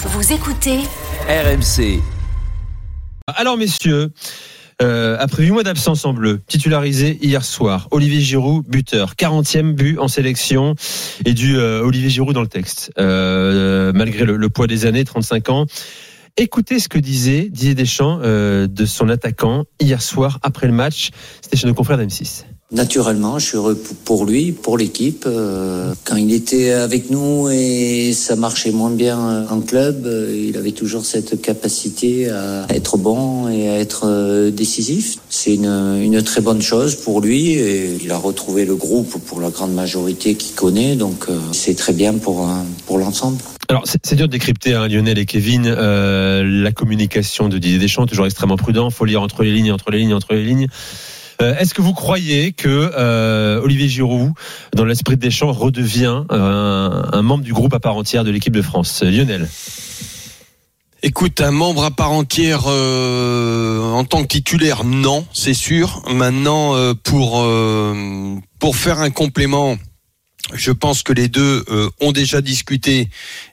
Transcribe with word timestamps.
Vous 0.00 0.32
écoutez 0.32 0.78
RMC. 1.28 2.00
Alors 3.26 3.58
messieurs, 3.58 4.12
euh, 4.80 5.16
après 5.18 5.42
8 5.42 5.50
mois 5.50 5.62
d'absence 5.64 6.04
en 6.04 6.12
bleu, 6.12 6.40
titularisé 6.46 7.18
hier 7.20 7.44
soir, 7.44 7.88
Olivier 7.90 8.20
Giroud, 8.20 8.64
buteur, 8.68 9.14
40e 9.16 9.72
but 9.72 9.98
en 9.98 10.06
sélection 10.06 10.76
et 11.24 11.34
du 11.34 11.58
euh, 11.58 11.82
Olivier 11.82 12.10
Giroud 12.10 12.32
dans 12.32 12.42
le 12.42 12.46
texte, 12.46 12.92
euh, 12.98 13.90
malgré 13.92 14.24
le, 14.24 14.36
le 14.36 14.48
poids 14.48 14.68
des 14.68 14.86
années, 14.86 15.02
35 15.02 15.48
ans. 15.48 15.66
Écoutez 16.36 16.78
ce 16.78 16.88
que 16.88 17.00
disait 17.00 17.48
Didier 17.50 17.74
Deschamps 17.74 18.20
euh, 18.22 18.68
de 18.68 18.86
son 18.86 19.08
attaquant 19.08 19.64
hier 19.80 20.00
soir 20.00 20.38
après 20.42 20.68
le 20.68 20.72
match. 20.72 21.10
C'était 21.42 21.56
chez 21.56 21.66
nos 21.66 21.74
confrères 21.74 21.98
d'M6. 21.98 22.44
Naturellement, 22.70 23.38
je 23.38 23.46
suis 23.46 23.56
heureux 23.56 23.82
pour 24.04 24.26
lui, 24.26 24.52
pour 24.52 24.76
l'équipe. 24.76 25.24
Euh, 25.26 25.94
Quand 26.04 26.16
il 26.16 26.34
était 26.34 26.72
avec 26.72 27.08
nous 27.08 27.48
et 27.48 28.12
ça 28.12 28.36
marchait 28.36 28.72
moins 28.72 28.90
bien 28.90 29.46
en 29.48 29.60
club, 29.60 30.04
euh, 30.04 30.46
il 30.50 30.54
avait 30.58 30.72
toujours 30.72 31.06
cette 31.06 31.40
capacité 31.40 32.28
à 32.28 32.66
être 32.68 32.98
bon 32.98 33.48
et 33.48 33.70
à 33.70 33.78
être 33.78 34.02
euh, 34.04 34.50
décisif. 34.50 35.16
C'est 35.30 35.54
une, 35.54 35.64
une 36.02 36.22
très 36.22 36.42
bonne 36.42 36.60
chose 36.60 36.94
pour 36.96 37.22
lui 37.22 37.52
et 37.52 37.96
il 38.04 38.12
a 38.12 38.18
retrouvé 38.18 38.66
le 38.66 38.76
groupe 38.76 39.16
pour 39.26 39.40
la 39.40 39.48
grande 39.48 39.72
majorité 39.72 40.34
qu'il 40.34 40.54
connaît, 40.54 40.94
donc 40.94 41.26
c'est 41.52 41.74
très 41.74 41.94
bien 41.94 42.12
pour, 42.14 42.46
pour 42.86 42.98
l'ensemble. 42.98 43.38
Alors 43.70 43.84
c'est 43.86 44.14
dur 44.14 44.26
de 44.26 44.32
décrypter 44.32 44.74
hein, 44.74 44.88
Lionel 44.88 45.18
et 45.18 45.26
Kevin 45.26 45.64
euh, 45.66 46.42
la 46.44 46.72
communication 46.72 47.48
de 47.48 47.58
Didier 47.58 47.78
Deschamps, 47.78 48.06
toujours 48.06 48.26
extrêmement 48.26 48.56
prudent. 48.56 48.90
Faut 48.90 49.04
lire 49.04 49.22
entre 49.22 49.42
les 49.42 49.52
lignes, 49.52 49.72
entre 49.72 49.90
les 49.90 49.98
lignes, 49.98 50.14
entre 50.14 50.34
les 50.34 50.44
lignes. 50.44 50.68
Euh, 51.40 51.56
Est-ce 51.56 51.72
que 51.72 51.82
vous 51.82 51.94
croyez 51.94 52.52
que 52.52 52.68
euh, 52.68 53.60
Olivier 53.62 53.88
Giroud, 53.88 54.32
dans 54.74 54.84
l'esprit 54.84 55.16
de 55.16 55.20
Deschamps, 55.20 55.52
redevient 55.52 56.24
un, 56.30 57.22
membre 57.22 57.44
du 57.44 57.52
groupe 57.52 57.74
à 57.74 57.80
part 57.80 57.96
entière 57.96 58.24
de 58.24 58.30
l'équipe 58.30 58.54
de 58.54 58.62
France 58.62 59.02
Lionel? 59.02 59.48
Écoute, 61.04 61.40
un 61.40 61.52
membre 61.52 61.84
à 61.84 61.92
part 61.92 62.10
entière 62.10 62.64
euh, 62.66 63.92
en 63.92 64.04
tant 64.04 64.22
que 64.22 64.26
titulaire, 64.26 64.82
non, 64.82 65.24
c'est 65.32 65.54
sûr. 65.54 66.02
Maintenant, 66.10 66.74
euh, 66.74 66.92
pour 66.94 67.46
pour 68.58 68.76
faire 68.76 68.98
un 68.98 69.10
complément, 69.10 69.76
je 70.54 70.72
pense 70.72 71.02
que 71.02 71.12
les 71.12 71.28
deux 71.28 71.64
euh, 71.68 71.90
ont 72.00 72.12
déjà 72.12 72.40
discuté 72.40 73.08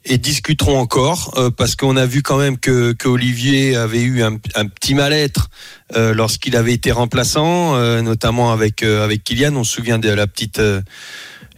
et 0.06 0.18
discuteront 0.18 0.78
encore 0.78 1.34
euh, 1.38 1.50
parce 1.50 1.76
qu'on 1.76 1.98
a 1.98 2.06
vu 2.06 2.22
quand 2.22 2.38
même 2.38 2.58
que, 2.58 2.94
que 2.94 3.08
Olivier 3.08 3.76
avait 3.76 4.02
eu 4.02 4.24
un, 4.24 4.38
petit 4.38 4.96
mal-être 4.96 5.50
euh, 5.96 6.14
lorsqu'il 6.14 6.56
avait 6.56 6.74
été 6.74 6.92
remplaçant, 6.92 7.76
euh, 7.76 8.02
notamment 8.02 8.52
avec 8.52 8.84
euh, 8.84 9.04
avec 9.04 9.24
Kylian. 9.24 9.56
On 9.56 9.64
se 9.64 9.74
souvient 9.74 10.00
de 10.00 10.10
la 10.10 10.28
petite 10.28 10.60
euh, 10.60 10.82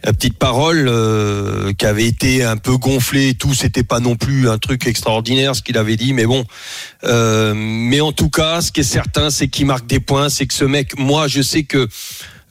la 0.04 0.12
petite 0.12 0.38
parole 0.38 0.86
euh, 0.88 1.72
qui 1.72 1.84
avait 1.84 2.06
été 2.06 2.44
un 2.44 2.56
peu 2.56 2.76
gonflée 2.76 3.30
et 3.30 3.34
tout, 3.34 3.54
c'était 3.54 3.82
pas 3.82 4.00
non 4.00 4.16
plus 4.16 4.48
un 4.48 4.58
truc 4.58 4.86
extraordinaire 4.86 5.56
ce 5.56 5.62
qu'il 5.62 5.76
avait 5.76 5.96
dit, 5.96 6.12
mais 6.12 6.24
bon. 6.24 6.44
Euh, 7.04 7.52
mais 7.56 8.00
en 8.00 8.12
tout 8.12 8.30
cas, 8.30 8.60
ce 8.60 8.70
qui 8.70 8.80
est 8.80 8.84
certain, 8.84 9.30
c'est 9.30 9.48
qu'il 9.48 9.66
marque 9.66 9.86
des 9.86 10.00
points, 10.00 10.28
c'est 10.28 10.46
que 10.46 10.54
ce 10.54 10.64
mec, 10.64 10.96
moi, 10.98 11.26
je 11.26 11.42
sais 11.42 11.64
que 11.64 11.88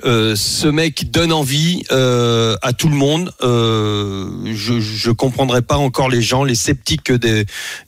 euh, 0.05 0.35
ce 0.35 0.67
mec 0.67 1.09
donne 1.11 1.33
envie 1.33 1.83
euh, 1.91 2.55
à 2.61 2.73
tout 2.73 2.89
le 2.89 2.95
monde. 2.95 3.33
Euh, 3.41 4.29
je 4.53 4.79
je 4.79 5.11
comprendrai 5.11 5.61
pas 5.61 5.77
encore 5.77 6.09
les 6.09 6.21
gens, 6.21 6.43
les 6.43 6.55
sceptiques 6.55 7.11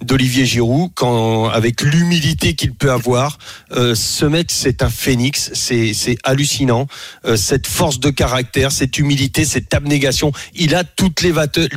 d'Olivier 0.02 0.46
Giroud, 0.46 0.92
quand 0.96 1.50
avec 1.50 1.82
l'humilité 1.82 2.56
qu'il 2.56 2.74
peut 2.74 2.92
avoir. 2.92 3.38
Euh, 3.74 3.94
ce 3.96 4.26
mec, 4.26 4.48
c'est 4.50 4.82
un 4.82 4.90
phénix, 4.90 5.52
c'est 5.54 6.18
hallucinant. 6.24 6.88
Euh, 7.26 7.36
cette 7.36 7.68
force 7.68 8.00
de 8.00 8.10
caractère, 8.10 8.72
cette 8.72 8.98
humilité, 8.98 9.46
cette 9.46 9.74
abnégation, 9.74 10.32
il 10.56 10.76
a 10.76 10.84
toutes 10.84 11.22
les 11.22 11.34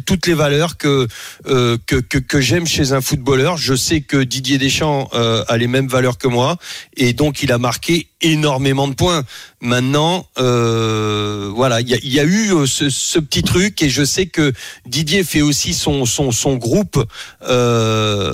toutes 0.07 0.27
les 0.27 0.35
valeurs 0.35 0.77
que 0.77 1.07
que 1.45 1.77
que, 2.01 2.19
que 2.19 2.41
j'aime 2.41 2.67
chez 2.67 2.93
un 2.93 3.01
footballeur. 3.01 3.57
Je 3.57 3.75
sais 3.75 4.01
que 4.01 4.17
Didier 4.17 4.59
Deschamps 4.59 5.09
a 5.13 5.57
les 5.57 5.67
mêmes 5.67 5.89
valeurs 5.89 6.19
que 6.19 6.29
moi 6.29 6.57
et 6.97 7.13
donc 7.13 7.43
il 7.43 7.53
a 7.53 7.59
marqué 7.59 8.09
énormément 8.23 8.89
de 8.89 8.95
points. 8.95 9.25
Maintenant, 9.61 10.27
euh, 10.39 11.51
voilà, 11.55 11.81
il 11.81 11.89
y 11.89 11.95
a, 11.95 11.99
il 12.03 12.13
y 12.13 12.21
a 12.21 12.25
eu 12.25 12.55
euh, 12.55 12.67
ce, 12.67 12.91
ce 12.91 13.19
petit 13.19 13.43
truc 13.43 13.83
et 13.83 13.91
je 13.91 14.05
sais 14.05 14.27
que 14.27 14.53
Didier 14.87 15.25
fait 15.25 15.43
aussi 15.43 15.75
son 15.75 16.07
son, 16.07 16.33
son 16.33 16.57
groupe 16.57 17.03
euh, 17.49 18.33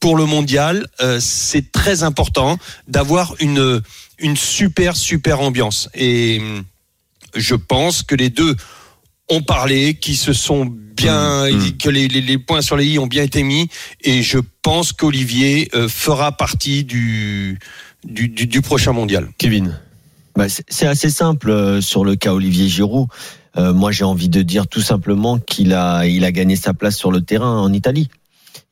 pour 0.00 0.16
le 0.16 0.24
mondial. 0.24 0.86
Euh, 1.00 1.18
c'est 1.20 1.70
très 1.72 2.02
important 2.02 2.58
d'avoir 2.88 3.34
une 3.40 3.82
une 4.18 4.36
super 4.36 4.96
super 4.96 5.40
ambiance 5.40 5.88
et 5.94 6.38
hum, 6.40 6.64
je 7.34 7.54
pense 7.54 8.02
que 8.02 8.14
les 8.14 8.30
deux 8.30 8.56
ont 9.28 9.42
parlé, 9.42 9.94
qui 9.94 10.16
se 10.16 10.32
sont 10.32 10.66
bien, 10.66 11.32
Mmh, 11.50 11.78
que 11.78 11.88
les, 11.88 12.08
les, 12.08 12.20
les 12.20 12.38
points 12.38 12.62
sur 12.62 12.76
les 12.76 12.86
i 12.86 12.98
ont 12.98 13.06
bien 13.06 13.22
été 13.22 13.42
mis, 13.42 13.68
et 14.02 14.22
je 14.22 14.38
pense 14.62 14.92
qu'Olivier 14.92 15.68
euh, 15.74 15.88
fera 15.88 16.32
partie 16.32 16.84
du, 16.84 17.58
du, 18.04 18.28
du, 18.28 18.46
du 18.46 18.60
prochain 18.62 18.92
mondial. 18.92 19.28
Kevin. 19.38 19.78
Bah, 20.34 20.48
c'est 20.48 20.64
c'est 20.68 20.86
assez 20.86 21.10
simple 21.10 21.50
euh, 21.50 21.80
sur 21.80 22.04
le 22.04 22.16
cas 22.16 22.32
Olivier 22.32 22.68
Giroud. 22.68 23.08
Euh, 23.58 23.74
moi, 23.74 23.92
j'ai 23.92 24.04
envie 24.04 24.30
de 24.30 24.42
dire 24.42 24.66
tout 24.66 24.80
simplement 24.80 25.38
qu'il 25.38 25.74
a, 25.74 26.06
il 26.06 26.24
a 26.24 26.32
gagné 26.32 26.56
sa 26.56 26.72
place 26.72 26.96
sur 26.96 27.12
le 27.12 27.20
terrain 27.20 27.60
en 27.60 27.72
Italie. 27.72 28.08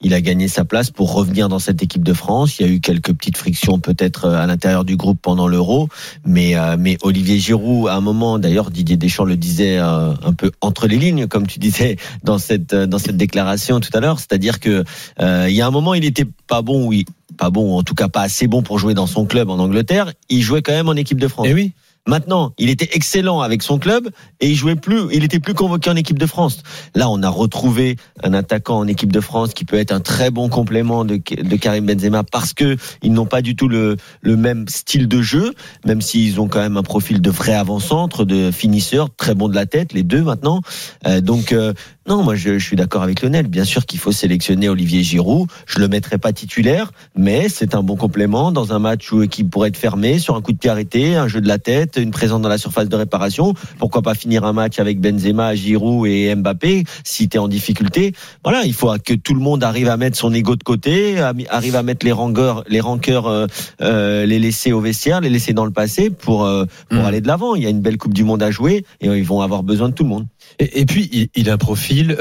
Il 0.02 0.14
a 0.14 0.22
gagné 0.22 0.48
sa 0.48 0.64
place 0.64 0.90
pour 0.90 1.12
revenir 1.12 1.50
dans 1.50 1.58
cette 1.58 1.82
équipe 1.82 2.02
de 2.02 2.14
France. 2.14 2.58
Il 2.58 2.66
y 2.66 2.68
a 2.70 2.72
eu 2.72 2.80
quelques 2.80 3.12
petites 3.12 3.36
frictions 3.36 3.78
peut-être 3.80 4.24
euh, 4.24 4.42
à 4.42 4.46
l'intérieur 4.46 4.84
du 4.84 4.96
groupe 4.96 5.18
pendant 5.20 5.46
l'Euro, 5.46 5.88
mais 6.24 6.56
euh, 6.56 6.76
mais 6.78 6.96
Olivier 7.02 7.38
Giroud, 7.38 7.88
à 7.88 7.96
un 7.96 8.00
moment, 8.00 8.38
d'ailleurs 8.38 8.70
Didier 8.70 8.96
Deschamps 8.96 9.24
le 9.24 9.36
disait 9.36 9.78
euh, 9.78 10.14
un 10.24 10.32
peu 10.32 10.52
entre 10.62 10.86
les 10.86 10.96
lignes, 10.96 11.26
comme 11.26 11.46
tu 11.46 11.58
disais 11.58 11.96
dans 12.24 12.38
cette 12.38 12.74
dans 12.74 12.98
cette 12.98 13.18
déclaration 13.18 13.78
tout 13.80 13.90
à 13.92 14.00
l'heure, 14.00 14.18
c'est-à-dire 14.18 14.58
que 14.58 14.84
euh, 15.20 15.46
il 15.50 15.54
y 15.54 15.60
a 15.60 15.66
un 15.66 15.70
moment, 15.70 15.92
il 15.92 16.06
était 16.06 16.26
pas 16.46 16.62
bon, 16.62 16.86
oui, 16.86 17.04
pas 17.36 17.50
bon, 17.50 17.76
en 17.76 17.82
tout 17.82 17.94
cas 17.94 18.08
pas 18.08 18.22
assez 18.22 18.46
bon 18.46 18.62
pour 18.62 18.78
jouer 18.78 18.94
dans 18.94 19.06
son 19.06 19.26
club 19.26 19.50
en 19.50 19.58
Angleterre. 19.58 20.12
Il 20.30 20.40
jouait 20.40 20.62
quand 20.62 20.72
même 20.72 20.88
en 20.88 20.94
équipe 20.94 21.20
de 21.20 21.28
France. 21.28 21.46
Eh. 21.48 21.72
Maintenant, 22.08 22.52
il 22.58 22.70
était 22.70 22.88
excellent 22.92 23.40
avec 23.40 23.62
son 23.62 23.78
club 23.78 24.08
et 24.40 24.48
il 24.48 24.54
jouait 24.54 24.74
plus, 24.74 25.02
il 25.12 25.22
était 25.22 25.38
plus 25.38 25.54
convoqué 25.54 25.90
en 25.90 25.96
équipe 25.96 26.18
de 26.18 26.26
France. 26.26 26.62
Là, 26.94 27.10
on 27.10 27.22
a 27.22 27.28
retrouvé 27.28 27.96
un 28.24 28.32
attaquant 28.32 28.78
en 28.78 28.86
équipe 28.86 29.12
de 29.12 29.20
France 29.20 29.52
qui 29.52 29.64
peut 29.64 29.76
être 29.76 29.92
un 29.92 30.00
très 30.00 30.30
bon 30.30 30.48
complément 30.48 31.04
de, 31.04 31.16
Karim 31.56 31.86
Benzema 31.86 32.24
parce 32.24 32.54
que 32.54 32.76
ils 33.02 33.12
n'ont 33.12 33.26
pas 33.26 33.42
du 33.42 33.54
tout 33.54 33.68
le, 33.68 33.96
le 34.22 34.36
même 34.36 34.66
style 34.66 35.08
de 35.08 35.20
jeu, 35.20 35.52
même 35.84 36.00
s'ils 36.00 36.40
ont 36.40 36.48
quand 36.48 36.60
même 36.60 36.78
un 36.78 36.82
profil 36.82 37.20
de 37.20 37.30
vrai 37.30 37.52
avant-centre, 37.52 38.24
de 38.24 38.50
finisseur, 38.50 39.14
très 39.14 39.34
bon 39.34 39.48
de 39.48 39.54
la 39.54 39.66
tête, 39.66 39.92
les 39.92 40.02
deux 40.02 40.22
maintenant. 40.22 40.62
Euh, 41.06 41.20
donc, 41.20 41.52
euh, 41.52 41.74
non, 42.08 42.22
moi 42.22 42.34
je, 42.34 42.58
je 42.58 42.64
suis 42.64 42.76
d'accord 42.76 43.02
avec 43.02 43.22
Lionel. 43.22 43.46
Bien 43.46 43.64
sûr 43.64 43.84
qu'il 43.84 44.00
faut 44.00 44.12
sélectionner 44.12 44.68
Olivier 44.68 45.02
Giroud. 45.02 45.48
Je 45.66 45.78
le 45.80 45.88
mettrai 45.88 46.18
pas 46.18 46.32
titulaire, 46.32 46.92
mais 47.14 47.48
c'est 47.48 47.74
un 47.74 47.82
bon 47.82 47.96
complément 47.96 48.52
dans 48.52 48.72
un 48.72 48.78
match 48.78 49.12
où 49.12 49.26
qui 49.26 49.44
pourrait 49.44 49.68
être 49.68 49.76
fermé 49.76 50.18
sur 50.18 50.34
un 50.34 50.40
coup 50.40 50.52
de 50.52 50.58
pied 50.58 50.70
arrêté, 50.70 51.16
un 51.16 51.28
jeu 51.28 51.40
de 51.40 51.48
la 51.48 51.58
tête, 51.58 51.89
une 51.98 52.10
présence 52.10 52.40
dans 52.40 52.48
la 52.48 52.58
surface 52.58 52.88
de 52.88 52.96
réparation. 52.96 53.54
Pourquoi 53.78 54.02
pas 54.02 54.14
finir 54.14 54.44
un 54.44 54.52
match 54.52 54.78
avec 54.78 55.00
Benzema, 55.00 55.54
Giroud 55.54 56.06
et 56.06 56.34
Mbappé 56.34 56.84
si 57.04 57.28
tu 57.28 57.36
es 57.36 57.40
en 57.40 57.48
difficulté. 57.48 58.12
Voilà, 58.44 58.64
il 58.64 58.74
faut 58.74 58.92
que 59.04 59.14
tout 59.14 59.34
le 59.34 59.40
monde 59.40 59.64
arrive 59.64 59.88
à 59.88 59.96
mettre 59.96 60.16
son 60.16 60.32
ego 60.32 60.56
de 60.56 60.62
côté, 60.62 61.20
arrive 61.20 61.76
à 61.76 61.82
mettre 61.82 62.04
les 62.06 62.12
rancœurs, 62.12 62.64
les 62.68 62.80
rancœurs, 62.80 63.26
euh, 63.26 63.46
euh, 63.80 64.26
les 64.26 64.38
laisser 64.38 64.72
au 64.72 64.80
vestiaire, 64.80 65.20
les 65.20 65.30
laisser 65.30 65.52
dans 65.52 65.64
le 65.64 65.70
passé 65.70 66.10
pour 66.10 66.44
euh, 66.44 66.64
pour 66.88 67.02
Mm. 67.02 67.04
aller 67.04 67.20
de 67.20 67.26
l'avant. 67.26 67.54
Il 67.54 67.62
y 67.62 67.66
a 67.66 67.70
une 67.70 67.80
belle 67.80 67.98
Coupe 67.98 68.14
du 68.14 68.24
Monde 68.24 68.42
à 68.42 68.50
jouer 68.50 68.84
et 69.00 69.06
ils 69.06 69.24
vont 69.24 69.40
avoir 69.40 69.62
besoin 69.62 69.88
de 69.88 69.94
tout 69.94 70.02
le 70.04 70.08
monde. 70.08 70.26
Et, 70.58 70.80
et 70.80 70.86
puis, 70.86 71.08
il, 71.12 71.28
il 71.34 71.50
a 71.50 71.54
un 71.54 71.58
profil, 71.58 72.16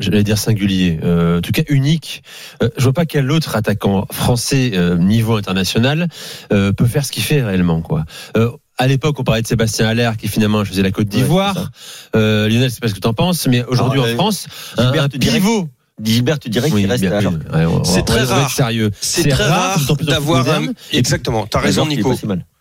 j'allais 0.00 0.24
dire 0.24 0.38
singulier, 0.38 0.98
en 1.02 1.40
tout 1.40 1.52
cas 1.52 1.62
unique. 1.68 2.22
Je 2.60 2.82
vois 2.82 2.92
pas 2.92 3.06
quel 3.06 3.30
autre 3.30 3.56
attaquant 3.56 4.06
français 4.10 4.72
niveau 4.98 5.36
international 5.36 6.08
peut 6.50 6.86
faire 6.86 7.04
ce 7.04 7.12
qu'il 7.12 7.22
fait 7.22 7.42
réellement. 7.42 7.82
Quoi. 7.82 8.04
Euh, 8.36 8.50
à 8.78 8.86
l'époque, 8.86 9.18
on 9.18 9.24
parlait 9.24 9.42
de 9.42 9.46
Sébastien 9.46 9.86
Allaire 9.86 10.16
qui 10.16 10.28
finalement 10.28 10.64
faisait 10.64 10.82
la 10.82 10.90
Côte 10.90 11.08
d'Ivoire. 11.08 11.70
euh, 12.16 12.48
Lionel, 12.48 12.70
c'est 12.70 12.80
pas 12.80 12.88
ce 12.88 12.94
que 12.94 13.00
tu 13.00 13.06
en 13.08 13.14
penses, 13.14 13.46
mais 13.46 13.64
aujourd'hui 13.64 14.00
Ah, 14.04 14.10
en 14.10 14.14
France, 14.14 14.46
un, 14.76 14.84
Gilbert 14.84 15.04
un 15.04 15.08
pivot. 15.08 15.68
Gilbert, 16.02 16.38
tu 16.38 16.48
dirais 16.48 16.70
qu'il 16.70 16.86
reste 16.90 17.04
à 17.04 17.18
oui, 17.18 17.26
ouais, 17.26 17.80
C'est 17.84 18.04
très 18.04 18.22
rare. 18.22 18.50
sérieux. 18.50 18.90
C'est 19.00 19.28
très 19.28 19.44
rare 19.44 19.80
d'avoir 20.00 20.48
un. 20.48 20.68
Exactement, 20.92 21.46
t'as 21.46 21.58
raison, 21.60 21.86
Nico. 21.86 22.14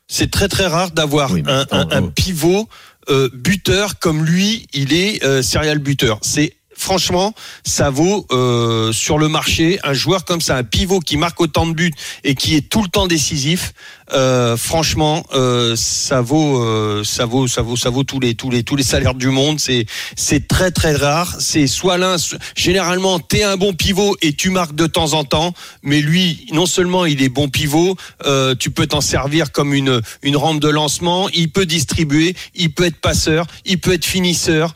C'est 0.07 0.31
très 0.31 0.47
très 0.47 0.67
rare 0.67 0.91
d'avoir 0.91 1.31
Oui, 1.31 1.43
mais 1.45 1.51
un, 1.51 1.59
attends, 1.59 1.77
un- 1.77 1.91
un 1.91 2.03
oh. 2.03 2.11
pivot 2.15 2.67
euh, 3.09 3.29
buteur 3.33 3.99
comme 3.99 4.25
lui, 4.25 4.67
il 4.73 4.93
est 4.93 5.23
euh, 5.23 5.41
serial 5.41 5.77
buteur. 5.79 6.17
C'est 6.21 6.53
franchement, 6.77 7.33
ça 7.65 7.89
vaut 7.89 8.25
euh, 8.31 8.93
sur 8.93 9.17
le 9.17 9.27
marché 9.27 9.79
un 9.83 9.93
joueur 9.93 10.23
comme 10.23 10.41
ça, 10.41 10.55
un 10.55 10.63
pivot 10.63 10.99
qui 10.99 11.17
marque 11.17 11.41
autant 11.41 11.65
de 11.65 11.73
buts 11.73 11.93
et 12.23 12.35
qui 12.35 12.55
est 12.55 12.69
tout 12.69 12.83
le 12.83 12.87
temps 12.87 13.07
décisif. 13.07 13.73
Euh, 14.13 14.55
franchement, 14.55 15.25
euh, 15.33 15.75
ça 15.75 16.21
vaut, 16.21 17.03
ça 17.03 17.25
vaut, 17.25 17.47
ça 17.47 17.61
vaut, 17.61 17.75
ça 17.75 17.89
vaut 17.89 18.03
tous 18.03 18.21
les 18.21 18.35
tous 18.35 18.49
les 18.49 18.63
tous 18.63 18.77
les 18.77 18.83
salaires 18.83 19.15
du 19.15 19.29
monde. 19.29 19.59
C'est 19.59 19.85
c'est 20.15 20.47
très 20.47 20.71
très 20.71 20.95
rare. 20.95 21.35
C'est 21.39 21.67
soit 21.67 21.97
l'un, 21.97 22.15
généralement 22.55 23.19
t'es 23.19 23.43
un 23.43 23.57
bon 23.57 23.73
pivot 23.73 24.15
et 24.21 24.33
tu 24.33 24.49
marques 24.49 24.75
de 24.75 24.87
temps 24.87 25.13
en 25.13 25.25
temps, 25.25 25.53
mais 25.81 25.99
lui, 25.99 26.47
non 26.53 26.67
seulement 26.67 27.05
il 27.05 27.21
est 27.21 27.29
bon 27.29 27.49
pivot, 27.49 27.97
tu 28.59 28.69
peux 28.69 28.87
t'en 28.87 29.01
servir 29.01 29.51
comme 29.51 29.73
une 29.73 30.01
une 30.21 30.37
rampe 30.37 30.61
de 30.61 30.69
lancement. 30.69 31.27
Il 31.33 31.49
peut 31.49 31.65
distribuer, 31.65 32.35
il 32.55 32.71
peut 32.71 32.85
être 32.85 33.01
passeur, 33.01 33.47
il 33.65 33.79
peut 33.79 33.93
être 33.93 34.05
finisseur. 34.05 34.73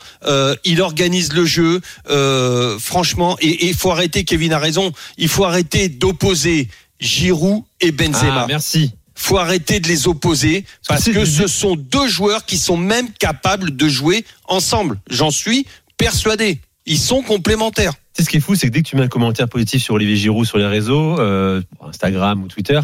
Il 0.64 0.82
organise 0.82 1.32
le 1.32 1.46
jeu. 1.46 1.80
Euh, 2.10 2.78
franchement, 2.78 3.36
et 3.40 3.68
il 3.68 3.74
faut 3.74 3.90
arrêter. 3.90 4.24
Kevin 4.24 4.52
a 4.52 4.58
raison. 4.58 4.92
Il 5.18 5.28
faut 5.28 5.44
arrêter 5.44 5.88
d'opposer 5.88 6.68
Giroud 7.00 7.62
et 7.80 7.92
Benzema 7.92 8.42
Ah, 8.42 8.46
merci. 8.48 8.92
faut 9.14 9.38
arrêter 9.38 9.80
de 9.80 9.88
les 9.88 10.06
opposer 10.08 10.64
parce 10.88 11.04
c'est- 11.04 11.12
que 11.12 11.24
ce 11.24 11.46
sont 11.46 11.76
deux 11.76 12.08
joueurs 12.08 12.44
qui 12.44 12.56
sont 12.58 12.76
même 12.76 13.08
capables 13.18 13.76
de 13.76 13.88
jouer 13.88 14.24
ensemble. 14.46 15.00
J'en 15.10 15.30
suis 15.30 15.66
persuadé. 15.96 16.60
Ils 16.86 16.98
sont 16.98 17.22
complémentaires. 17.22 17.94
Tu 17.94 17.98
sais, 18.18 18.24
ce 18.24 18.30
qui 18.30 18.36
est 18.38 18.40
fou, 18.40 18.54
c'est 18.56 18.66
que 18.66 18.72
dès 18.72 18.82
que 18.82 18.88
tu 18.88 18.96
mets 18.96 19.02
un 19.02 19.08
commentaire 19.08 19.48
positif 19.48 19.82
sur 19.82 19.94
Olivier 19.94 20.16
Giroud 20.16 20.46
sur 20.46 20.58
les 20.58 20.66
réseaux, 20.66 21.18
euh, 21.18 21.62
Instagram 21.80 22.42
ou 22.42 22.48
Twitter, 22.48 22.80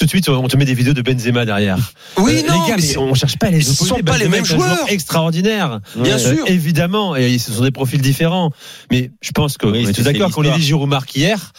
tout 0.00 0.06
de 0.06 0.10
suite 0.10 0.28
on 0.30 0.48
te 0.48 0.56
met 0.56 0.64
des 0.64 0.72
vidéos 0.74 0.94
de 0.94 1.02
Benzema 1.02 1.44
derrière. 1.44 1.76
Oui, 2.16 2.38
Euh, 2.42 2.48
non, 2.50 2.64
les 2.64 2.70
gars, 2.70 2.76
mais 2.78 2.96
on 2.96 3.12
cherche 3.14 3.36
pas 3.38 3.50
les 3.50 3.60
ce 3.60 3.72
opposer. 3.72 3.88
sont 3.90 3.98
pas 4.00 4.16
les 4.16 4.28
mêmes 4.28 4.42
est 4.42 4.46
joueur 4.46 4.60
joueurs. 4.74 4.84
extraordinaire. 4.88 5.80
Bien 5.94 6.14
Euh, 6.14 6.34
sûr. 6.36 6.44
évidemment, 6.46 7.14
et 7.16 7.36
ce 7.38 7.52
sont 7.52 7.62
des 7.62 7.70
profils 7.70 8.00
différents. 8.00 8.50
Mais 8.90 9.10
je 9.20 9.30
pense 9.32 9.58
qu'on 9.58 9.70
Oui, 9.72 9.82
est 9.82 9.86
tous 9.88 9.92
c'est 9.96 10.02
d'accord 10.02 10.28
l'histoire. 10.28 10.32
qu'Olivier 10.46 10.60
Giroud 10.66 10.88
marque 10.88 11.14
hier. 11.14 11.52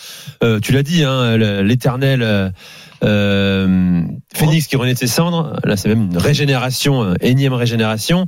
euh, 0.44 0.60
tu 0.60 0.72
l'as 0.74 0.82
dit, 0.84 1.04
hein, 1.04 1.38
l'éternel. 1.38 2.52
Euh, 3.04 4.04
Phoenix 4.34 4.68
qui 4.68 4.76
renaît 4.76 4.94
de 4.94 5.00
ses 5.00 5.08
cendres, 5.08 5.60
là 5.64 5.76
c'est 5.78 5.90
même 5.90 6.12
une 6.12 6.18
régénération, 6.18 7.04
euh, 7.04 7.14
énième 7.22 7.54
régénération. 7.54 8.26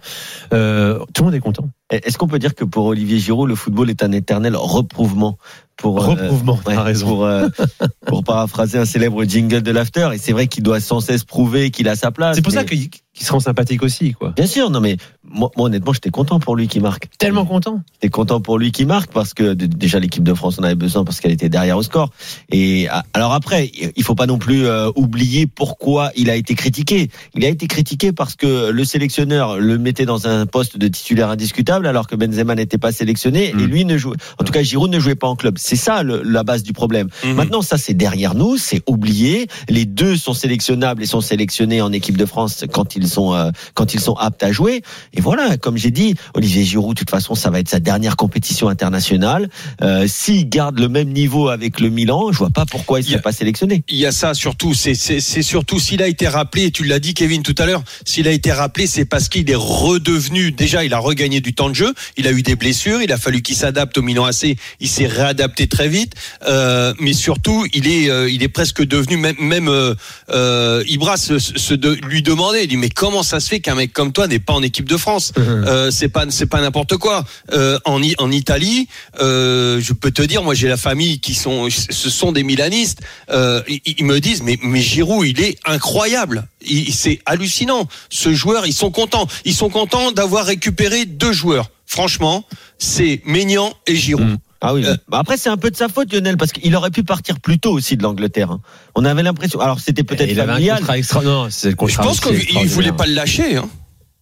Euh, 0.54 1.00
tout 1.14 1.24
le 1.24 1.26
monde 1.26 1.36
est 1.36 1.40
content. 1.40 1.70
Est-ce 1.90 2.18
qu'on 2.18 2.28
peut 2.28 2.40
dire 2.40 2.56
que 2.56 2.66
pour 2.66 2.86
Olivier 2.86 3.20
Giroud, 3.20 3.48
le 3.48 3.56
football 3.56 3.90
est 3.90 4.02
un 4.02 4.12
éternel 4.12 4.56
reprouvement 4.56 5.38
pour 5.78 6.02
euh, 6.02 6.08
Reprouvement, 6.08 6.60
t'as 6.64 6.72
ouais, 6.72 6.82
raison. 6.82 7.08
Pour, 7.08 7.26
euh, 7.26 7.50
pour 8.06 8.24
paraphraser 8.24 8.78
un 8.78 8.86
célèbre 8.86 9.24
jingle 9.26 9.62
de 9.62 9.72
l'after, 9.72 10.10
et 10.14 10.18
c'est 10.18 10.32
vrai 10.32 10.48
qu'il 10.48 10.64
doit 10.64 10.80
sans 10.80 11.00
cesse 11.00 11.24
prouver 11.24 11.72
qu'il 11.72 11.88
a 11.88 11.96
sa 11.96 12.12
place. 12.12 12.36
C'est 12.36 12.42
pour 12.42 12.52
ça 12.52 12.64
qu'il 12.64 12.90
qu'il 12.90 13.28
se 13.28 13.32
rend 13.32 13.40
sympathique 13.40 13.84
aussi, 13.84 14.14
quoi. 14.14 14.34
Bien 14.36 14.48
sûr, 14.48 14.72
non 14.72 14.80
mais 14.80 14.98
moi, 15.34 15.50
moi, 15.58 15.66
honnêtement, 15.66 15.94
j'étais 15.94 16.10
content 16.12 16.40
pour 16.40 16.56
lui 16.56 16.68
qui 16.68 16.80
marque. 16.80 17.08
Tellement 17.18 17.46
content. 17.46 17.82
J'étais 17.94 18.10
content 18.10 18.40
pour 18.42 18.58
lui 18.60 18.72
qui 18.72 18.86
marque 18.86 19.12
parce 19.12 19.34
que 19.34 19.54
déjà 19.54 20.00
l'équipe 20.00 20.24
de 20.24 20.34
France 20.34 20.60
en 20.60 20.64
avait 20.64 20.76
besoin 20.76 21.04
parce 21.04 21.20
qu'elle 21.20 21.32
était 21.32 21.50
derrière 21.50 21.78
au 21.78 21.84
score. 21.84 22.10
Et 22.52 22.88
alors 23.14 23.34
après, 23.34 23.72
il 23.96 24.04
faut 24.04 24.16
pas 24.16 24.26
non 24.28 24.38
plus 24.38 24.66
euh, 24.66 24.90
oublier 24.96 25.48
pourquoi 25.48 26.12
il 26.16 26.30
a 26.30 26.36
été 26.36 26.56
critiqué. 26.56 27.10
Il 27.36 27.44
a 27.46 27.50
été 27.50 27.68
critiqué 27.68 28.12
parce 28.12 28.36
que 28.36 28.70
le 28.70 28.86
sélectionneur 28.86 29.58
le 29.58 29.78
mettait 29.78 30.06
dans 30.06 30.28
un 30.28 30.46
poste 30.46 30.78
de 30.78 30.88
titulaire 30.88 31.30
indiscutable 31.30 31.88
alors 31.88 32.08
que 32.08 32.16
Benzema 32.16 32.56
n'était 32.56 32.78
pas 32.78 32.92
sélectionné 32.92 33.50
et 33.50 33.54
Mm. 33.54 33.66
lui 33.66 33.86
ne 33.86 33.98
jouait. 33.98 34.16
En 34.40 34.44
tout 34.44 34.52
cas, 34.54 34.62
Giroud 34.64 34.92
ne 34.92 35.00
jouait 35.00 35.16
pas 35.16 35.28
en 35.28 35.36
club. 35.36 35.58
C'est 35.58 35.76
ça 35.76 36.04
le- 36.04 36.22
la 36.24 36.44
base 36.44 36.64
du 36.64 36.74
problème. 36.74 37.08
Mhm. 37.24 37.34
Maintenant, 37.34 37.62
ça 37.62 37.78
c'est 37.78 37.94
derrière 37.94 38.36
nous, 38.36 38.58
c'est 38.58 38.82
oublié. 38.88 39.48
Les 39.70 39.86
deux 39.86 40.16
sont 40.18 40.34
sélectionnables 40.34 41.02
et 41.02 41.06
sont 41.06 41.22
sélectionnés 41.22 41.82
en 41.82 41.92
équipe 41.92 42.18
de 42.18 42.26
France 42.26 42.66
quand 42.72 42.96
ils 42.96 43.08
sont 43.08 43.34
euh, 43.34 43.52
quand 43.74 43.94
ils 43.94 44.00
sont 44.00 44.14
aptes 44.16 44.44
à 44.44 44.52
jouer. 44.52 44.82
Et 45.14 45.22
voilà, 45.24 45.58
comme 45.58 45.78
j'ai 45.78 45.90
dit, 45.92 46.16
Olivier 46.34 46.64
Giroud, 46.66 46.96
de 46.96 47.00
toute 47.00 47.10
façon, 47.10 47.34
ça 47.34 47.50
va 47.50 47.60
être 47.60 47.70
sa 47.70 47.80
dernière 47.80 48.16
compétition 48.18 48.68
internationale. 48.68 49.50
Euh, 49.82 50.06
S'il 50.08 50.50
garde 50.50 50.78
le 50.80 50.90
même 50.90 51.10
niveau 51.10 51.48
avec 51.50 51.80
le 51.80 51.90
Milan, 51.90 52.32
je 52.32 52.38
vois 52.38 52.50
pas 52.50 52.66
pourquoi 52.66 53.00
il 53.00 53.06
serait 53.06 53.22
pas 53.22 53.32
sélectionné. 53.32 53.84
Il 53.88 53.98
y 53.98 54.06
a 54.06 54.12
ça 54.12 54.34
surtout, 54.34 54.74
c'est 54.74 54.94
surtout 55.42 55.80
s'il 55.80 56.02
a 56.04 56.08
été 56.08 56.28
rappelé, 56.28 56.66
et 56.66 56.72
tu 56.72 56.84
l'as 56.84 57.00
dit 57.00 57.14
Kevin 57.14 57.42
tout 57.42 57.56
à 57.58 57.66
l'heure, 57.66 57.84
s'il 58.06 58.28
a 58.28 58.32
été 58.32 58.52
rappelé, 58.52 58.86
c'est 58.86 59.06
parce 59.06 59.30
qu'il 59.30 59.50
est 59.50 59.56
redevenu, 59.56 60.52
déjà 60.52 60.84
il 60.84 60.94
a 60.94 61.00
regagné 61.00 61.40
du 61.40 61.54
temps 61.54 61.70
de 61.70 61.76
jeu, 61.76 61.94
il 62.18 62.28
a 62.28 62.32
eu 62.32 62.42
des 62.42 62.56
blessures, 62.56 63.02
il 63.02 63.12
a 63.14 63.18
fallu 63.18 63.42
qu'il 63.42 63.56
s'adapte 63.56 63.98
au 63.98 64.02
Milan 64.02 64.26
AC, 64.26 64.58
il 64.82 64.88
s'est 64.90 65.08
réadapté 65.08 65.68
très 65.68 65.88
vite, 65.88 66.14
euh, 66.48 66.94
mais 67.00 67.14
surtout 67.14 67.66
il 67.74 67.88
est 67.88 68.10
euh, 68.10 68.30
il 68.30 68.44
est 68.44 68.50
presque 68.50 68.84
devenu 68.84 69.16
même 69.18 69.36
même 69.40 69.68
euh, 69.70 69.96
euh, 70.32 70.84
Ibra 70.88 71.16
se, 71.18 71.40
se 71.40 71.74
de- 71.74 71.98
lui 72.08 72.22
demandait, 72.22 72.64
il 72.66 72.68
dit 72.68 72.78
mais 72.78 72.90
comment 72.90 73.24
ça 73.24 73.40
se 73.40 73.48
fait 73.48 73.60
qu'un 73.62 73.76
mec 73.76 73.94
comme 73.94 74.12
toi 74.12 74.28
n'est 74.28 74.40
pas 74.40 74.54
en 74.54 74.62
équipe 74.62 74.90
de 74.90 74.98
France? 74.98 75.13
Euh, 75.38 75.92
c'est 75.92 76.10
pas 76.10 76.26
c'est 76.30 76.46
pas 76.46 76.62
n'importe 76.62 76.98
quoi. 76.98 77.24
Euh, 77.52 77.78
en 77.86 78.02
I- 78.02 78.16
en 78.18 78.32
Italie, 78.32 78.88
euh, 79.20 79.80
je 79.82 79.94
peux 79.94 80.12
te 80.12 80.22
dire, 80.22 80.44
moi 80.44 80.54
j'ai 80.54 80.68
la 80.68 80.78
famille 80.78 81.20
qui 81.20 81.34
sont 81.34 81.70
ce 81.70 82.10
sont 82.10 82.32
des 82.32 82.44
Milanistes. 82.44 83.00
Euh, 83.30 83.62
ils, 83.68 83.82
ils 84.00 84.06
me 84.06 84.20
disent 84.20 84.44
mais 84.44 84.58
mais 84.62 84.82
Giroud 84.82 85.26
il 85.28 85.42
est 85.42 85.58
incroyable. 85.66 86.48
C'est 86.92 87.20
hallucinant. 87.26 87.88
Ce 88.10 88.34
joueur, 88.34 88.66
ils 88.66 88.74
sont 88.74 88.92
contents. 88.92 89.28
Ils 89.46 89.54
sont 89.54 89.70
contents 89.70 90.12
d'avoir 90.12 90.46
récupéré 90.46 91.06
deux 91.06 91.34
joueurs. 91.34 91.70
Franchement, 91.86 92.46
c'est 92.80 93.22
Maignan 93.26 93.74
et 93.86 93.96
Giroud. 93.96 94.26
Mm. 94.26 94.38
Ah 94.62 94.74
oui. 94.74 94.86
Euh, 94.86 94.96
Bah 95.10 95.20
après, 95.20 95.36
c'est 95.36 95.50
un 95.50 95.58
peu 95.58 95.70
de 95.70 95.76
sa 95.76 95.90
faute, 95.90 96.14
Lionel, 96.14 96.38
parce 96.38 96.54
qu'il 96.54 96.74
aurait 96.78 96.90
pu 96.90 97.04
partir 97.04 97.42
plus 97.42 97.60
tôt 97.60 97.72
aussi 97.74 97.98
de 97.98 98.04
l'Angleterre. 98.04 98.50
hein. 98.52 98.62
On 98.96 99.04
avait 99.04 99.22
l'impression. 99.22 99.60
Alors 99.60 99.82
c'était 99.82 100.04
peut-être 100.06 100.30
il 100.32 100.40
avait 100.40 100.52
un 100.52 100.56
familial. 100.56 100.78
contrat 100.80 100.98
extra. 100.98 101.22
Non, 101.22 101.48
c'est 101.50 101.72
le 101.72 101.88
Je 101.88 101.98
pense 101.98 102.22
qu'il 102.22 102.68
voulait 102.70 102.94
pas 102.94 103.06
le 103.06 103.14
lâcher. 103.14 103.58
Hein. 103.58 103.70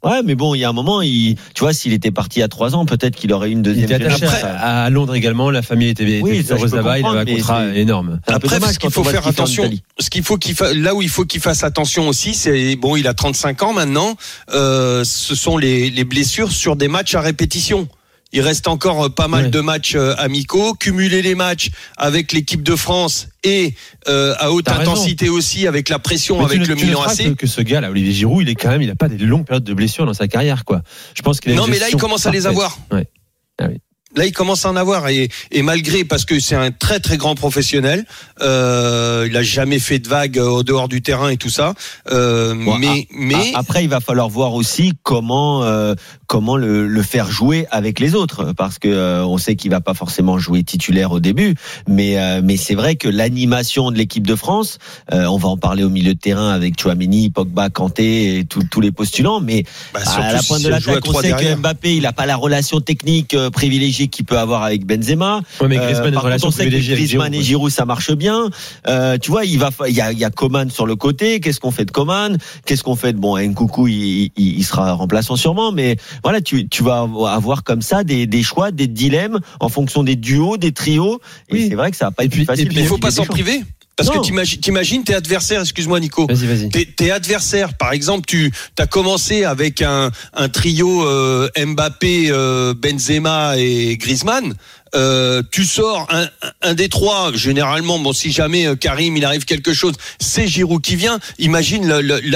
Ouais, 0.03 0.21
mais 0.25 0.33
bon, 0.35 0.55
il 0.55 0.59
y 0.59 0.63
a 0.63 0.69
un 0.69 0.73
moment, 0.73 1.01
il, 1.03 1.35
tu 1.53 1.59
vois, 1.59 1.73
s'il 1.73 1.93
était 1.93 2.09
parti 2.11 2.41
à 2.41 2.47
trois 2.47 2.73
ans, 2.75 2.85
peut-être 2.85 3.15
qu'il 3.15 3.31
aurait 3.33 3.49
eu 3.49 3.51
une 3.51 3.59
Il 3.59 3.61
deuxième 3.63 3.85
était 3.85 3.95
attaché 4.05 4.17
génération. 4.17 4.47
à 4.47 4.83
à 4.85 4.89
Londres 4.89 5.13
également. 5.13 5.51
La 5.51 5.61
famille 5.61 5.89
était, 5.89 6.21
Oui, 6.23 6.37
était 6.37 6.43
ça, 6.49 6.55
je 6.55 6.59
heureuse 6.61 6.73
là-bas. 6.73 6.99
Il 6.99 7.05
avait 7.05 7.31
un 7.31 7.35
contrat 7.35 7.67
énorme. 7.75 8.19
Après, 8.27 8.59
ce 8.59 8.79
qu'il 8.79 8.89
faut 8.91 9.03
faire 9.03 9.27
attention, 9.27 9.69
ce 9.99 10.09
qu'il 10.09 10.23
faut 10.23 10.37
qu'il 10.37 10.55
fa- 10.55 10.73
là 10.73 10.95
où 10.95 11.01
il 11.03 11.09
faut 11.09 11.25
qu'il 11.25 11.39
fasse 11.41 11.63
attention 11.63 12.07
aussi, 12.07 12.33
c'est 12.33 12.75
bon, 12.77 12.95
il 12.95 13.07
a 13.07 13.13
35 13.13 13.61
ans 13.63 13.73
maintenant. 13.73 14.15
Euh, 14.53 15.03
ce 15.03 15.35
sont 15.35 15.57
les, 15.57 15.89
les 15.91 16.03
blessures 16.03 16.51
sur 16.51 16.75
des 16.75 16.87
matchs 16.87 17.13
à 17.15 17.21
répétition. 17.21 17.87
Il 18.33 18.41
reste 18.41 18.67
encore 18.67 19.05
euh, 19.05 19.09
pas 19.09 19.27
mal 19.27 19.45
Ouais. 19.45 19.49
de 19.49 19.59
matchs 19.59 19.95
euh, 19.95 20.15
amicaux. 20.17 20.73
Cumuler 20.73 21.21
les 21.21 21.35
matchs 21.35 21.69
avec 21.97 22.31
l'équipe 22.31 22.63
de 22.63 22.75
France 22.75 23.27
et 23.43 23.73
euh, 24.07 24.33
à 24.39 24.51
haute 24.51 24.67
raison. 24.69 24.81
intensité 24.81 25.29
aussi 25.29 25.67
avec 25.67 25.89
la 25.89 25.99
pression 25.99 26.39
Mais 26.39 26.45
avec 26.45 26.61
tu, 26.63 26.69
le 26.69 26.75
tu 26.75 26.85
Milan 26.85 27.01
AC. 27.03 27.17
que, 27.17 27.29
que 27.31 27.47
ce 27.47 27.61
gars 27.61 27.81
là, 27.81 27.89
Olivier 27.89 28.13
Giroud, 28.13 28.41
il 28.43 28.49
est 28.49 28.55
quand 28.55 28.69
même, 28.69 28.81
il 28.81 28.89
a 28.89 28.95
pas 28.95 29.09
des 29.09 29.17
longues 29.17 29.45
périodes 29.45 29.63
de 29.63 29.73
blessures 29.73 30.05
dans 30.05 30.13
sa 30.13 30.27
carrière, 30.27 30.63
quoi. 30.65 30.81
Je 31.15 31.21
pense 31.21 31.39
qu'il 31.39 31.53
Non, 31.55 31.67
mais 31.67 31.79
là, 31.79 31.87
il 31.89 31.97
commence 31.97 32.25
à 32.25 32.31
les 32.31 32.47
avoir. 32.47 32.77
Ouais. 32.91 33.07
Ah 33.59 33.65
oui. 33.69 33.77
Là, 34.15 34.25
il 34.25 34.31
commence 34.33 34.65
à 34.65 34.69
en 34.69 34.75
avoir 34.75 35.07
et, 35.07 35.29
et 35.51 35.61
malgré 35.61 36.03
parce 36.03 36.25
que 36.25 36.39
c'est 36.39 36.55
un 36.55 36.71
très 36.71 36.99
très 36.99 37.17
grand 37.17 37.35
professionnel, 37.35 38.05
euh, 38.41 39.25
il 39.29 39.37
a 39.37 39.43
jamais 39.43 39.79
fait 39.79 39.99
de 39.99 40.07
vagues 40.07 40.37
euh, 40.37 40.47
au 40.49 40.63
dehors 40.63 40.87
du 40.89 41.01
terrain 41.01 41.29
et 41.29 41.37
tout 41.37 41.49
ça. 41.49 41.73
Euh, 42.11 42.53
Bon, 42.55 42.77
mais 42.77 43.07
mais 43.11 43.53
A- 43.55 43.59
Après, 43.59 43.83
il 43.83 43.89
va 43.89 43.99
falloir 43.99 44.27
voir 44.29 44.53
aussi 44.53 44.93
comment 45.03 45.63
euh, 45.63 45.95
comment 46.27 46.57
le, 46.57 46.87
le 46.87 47.01
faire 47.03 47.29
jouer 47.31 47.65
avec 47.71 47.99
les 47.99 48.15
autres, 48.15 48.53
parce 48.53 48.79
que 48.79 48.87
euh, 48.87 49.25
on 49.25 49.37
sait 49.37 49.55
qu'il 49.55 49.71
va 49.71 49.81
pas 49.81 49.93
forcément 49.93 50.37
jouer 50.37 50.63
titulaire 50.63 51.11
au 51.11 51.19
début, 51.19 51.55
mais 51.87 52.17
euh, 52.19 52.41
mais 52.43 52.57
c'est 52.57 52.75
vrai 52.75 52.95
que 52.95 53.07
l'animation 53.07 53.91
de 53.91 53.97
l'équipe 53.97 54.25
de 54.27 54.35
France, 54.35 54.77
euh, 55.13 55.25
on 55.25 55.37
va 55.37 55.49
en 55.49 55.57
parler 55.57 55.83
au 55.83 55.89
milieu 55.89 56.13
de 56.13 56.19
terrain 56.19 56.49
avec 56.51 56.79
Chouameni, 56.79 57.29
Pogba, 57.29 57.69
Kanté 57.69 58.37
et 58.39 58.45
tous 58.45 58.81
les 58.81 58.91
postulants, 58.91 59.39
mais 59.39 59.63
bah, 59.93 60.01
à 60.17 60.33
la 60.33 60.39
si 60.41 60.47
pointe 60.47 60.61
de 60.63 60.67
joue 60.69 60.73
à 60.73 60.79
l'attaque, 60.79 61.03
on 61.07 61.13
sait 61.21 61.27
derrière. 61.29 61.55
que 61.55 61.61
Mbappé, 61.61 61.95
il 61.95 62.05
a 62.05 62.13
pas 62.13 62.25
la 62.25 62.35
relation 62.35 62.81
technique 62.81 63.33
euh, 63.33 63.49
privilégiée 64.01 64.07
qu'il 64.07 64.25
peut 64.25 64.37
avoir 64.37 64.63
avec 64.63 64.85
Benzema. 64.85 65.41
Ouais, 65.59 65.67
mais 65.67 65.77
Euh, 65.77 65.81
Griezmann 65.83 66.13
par 66.13 66.23
contre, 66.23 66.25
relation 66.25 66.47
on 66.47 66.51
sait 66.51 66.65
que 66.65 66.69
Griezmann 66.69 67.33
et 67.33 67.41
Giroud, 67.41 67.71
ça 67.71 67.85
marche 67.85 68.11
bien. 68.13 68.49
Euh, 68.87 69.17
tu 69.17 69.31
vois, 69.31 69.45
il 69.45 69.59
va, 69.59 69.69
il 69.87 69.93
y 69.95 70.01
a, 70.01 70.11
il 70.11 70.19
y 70.19 70.25
a 70.25 70.29
Coman 70.29 70.69
sur 70.69 70.85
le 70.85 70.95
côté. 70.95 71.39
Qu'est-ce 71.39 71.59
qu'on 71.59 71.71
fait 71.71 71.85
de 71.85 71.91
Coman? 71.91 72.37
Qu'est-ce 72.65 72.83
qu'on 72.83 72.95
fait 72.95 73.13
de 73.13 73.17
bon 73.19 73.37
Nkoukou 73.37 73.87
il, 73.87 74.31
il, 74.35 74.57
il 74.59 74.63
sera 74.63 74.93
remplaçant 74.93 75.35
sûrement, 75.35 75.71
mais 75.71 75.97
voilà, 76.23 76.41
tu, 76.41 76.67
tu 76.67 76.83
vas 76.83 77.07
avoir 77.29 77.63
comme 77.63 77.81
ça 77.81 78.03
des, 78.03 78.25
des 78.27 78.43
choix, 78.43 78.71
des 78.71 78.87
dilemmes 78.87 79.39
en 79.59 79.69
fonction 79.69 80.03
des 80.03 80.15
duos, 80.15 80.57
des 80.57 80.71
trios. 80.71 81.19
Et 81.49 81.53
Oui. 81.53 81.65
c'est 81.69 81.75
vrai 81.75 81.91
que 81.91 81.97
ça 81.97 82.05
va 82.05 82.11
pas 82.11 82.23
être 82.23 82.31
puis- 82.31 82.39
plus 82.41 82.45
facile. 82.45 82.65
et 82.65 82.69
puis, 82.69 82.79
il 82.79 82.85
faut 82.87 82.97
pas 82.97 83.11
s'en 83.11 83.25
priver. 83.25 83.63
Parce 83.97 84.09
Non. 84.09 84.19
que 84.21 84.25
t'imagines, 84.25 84.59
t'imagines 84.59 85.03
tes 85.03 85.13
adversaires, 85.13 85.61
excuse-moi 85.61 85.99
Nico. 85.99 86.25
Vas-y, 86.27 86.47
vas-y. 86.47 86.69
Tes, 86.69 86.85
tes 86.85 87.11
adversaires, 87.11 87.73
par 87.75 87.91
exemple, 87.93 88.25
tu 88.25 88.51
as 88.79 88.87
commencé 88.87 89.43
avec 89.43 89.81
un, 89.81 90.11
un 90.33 90.49
trio 90.49 91.05
euh, 91.05 91.49
Mbappé, 91.57 92.27
euh, 92.31 92.73
Benzema 92.73 93.55
et 93.57 93.97
Griezmann. 93.97 94.55
Euh, 94.93 95.41
tu 95.51 95.63
sors 95.63 96.07
un, 96.11 96.27
un 96.61 96.73
des 96.73 96.89
trois, 96.89 97.31
généralement, 97.33 97.97
bon, 97.99 98.13
si 98.13 98.31
jamais 98.31 98.67
euh, 98.67 98.75
Karim 98.75 99.15
il 99.15 99.25
arrive 99.25 99.45
quelque 99.45 99.73
chose, 99.73 99.93
c'est 100.19 100.47
Giroud 100.47 100.81
qui 100.81 100.95
vient. 100.95 101.19
Imagine 101.39 101.87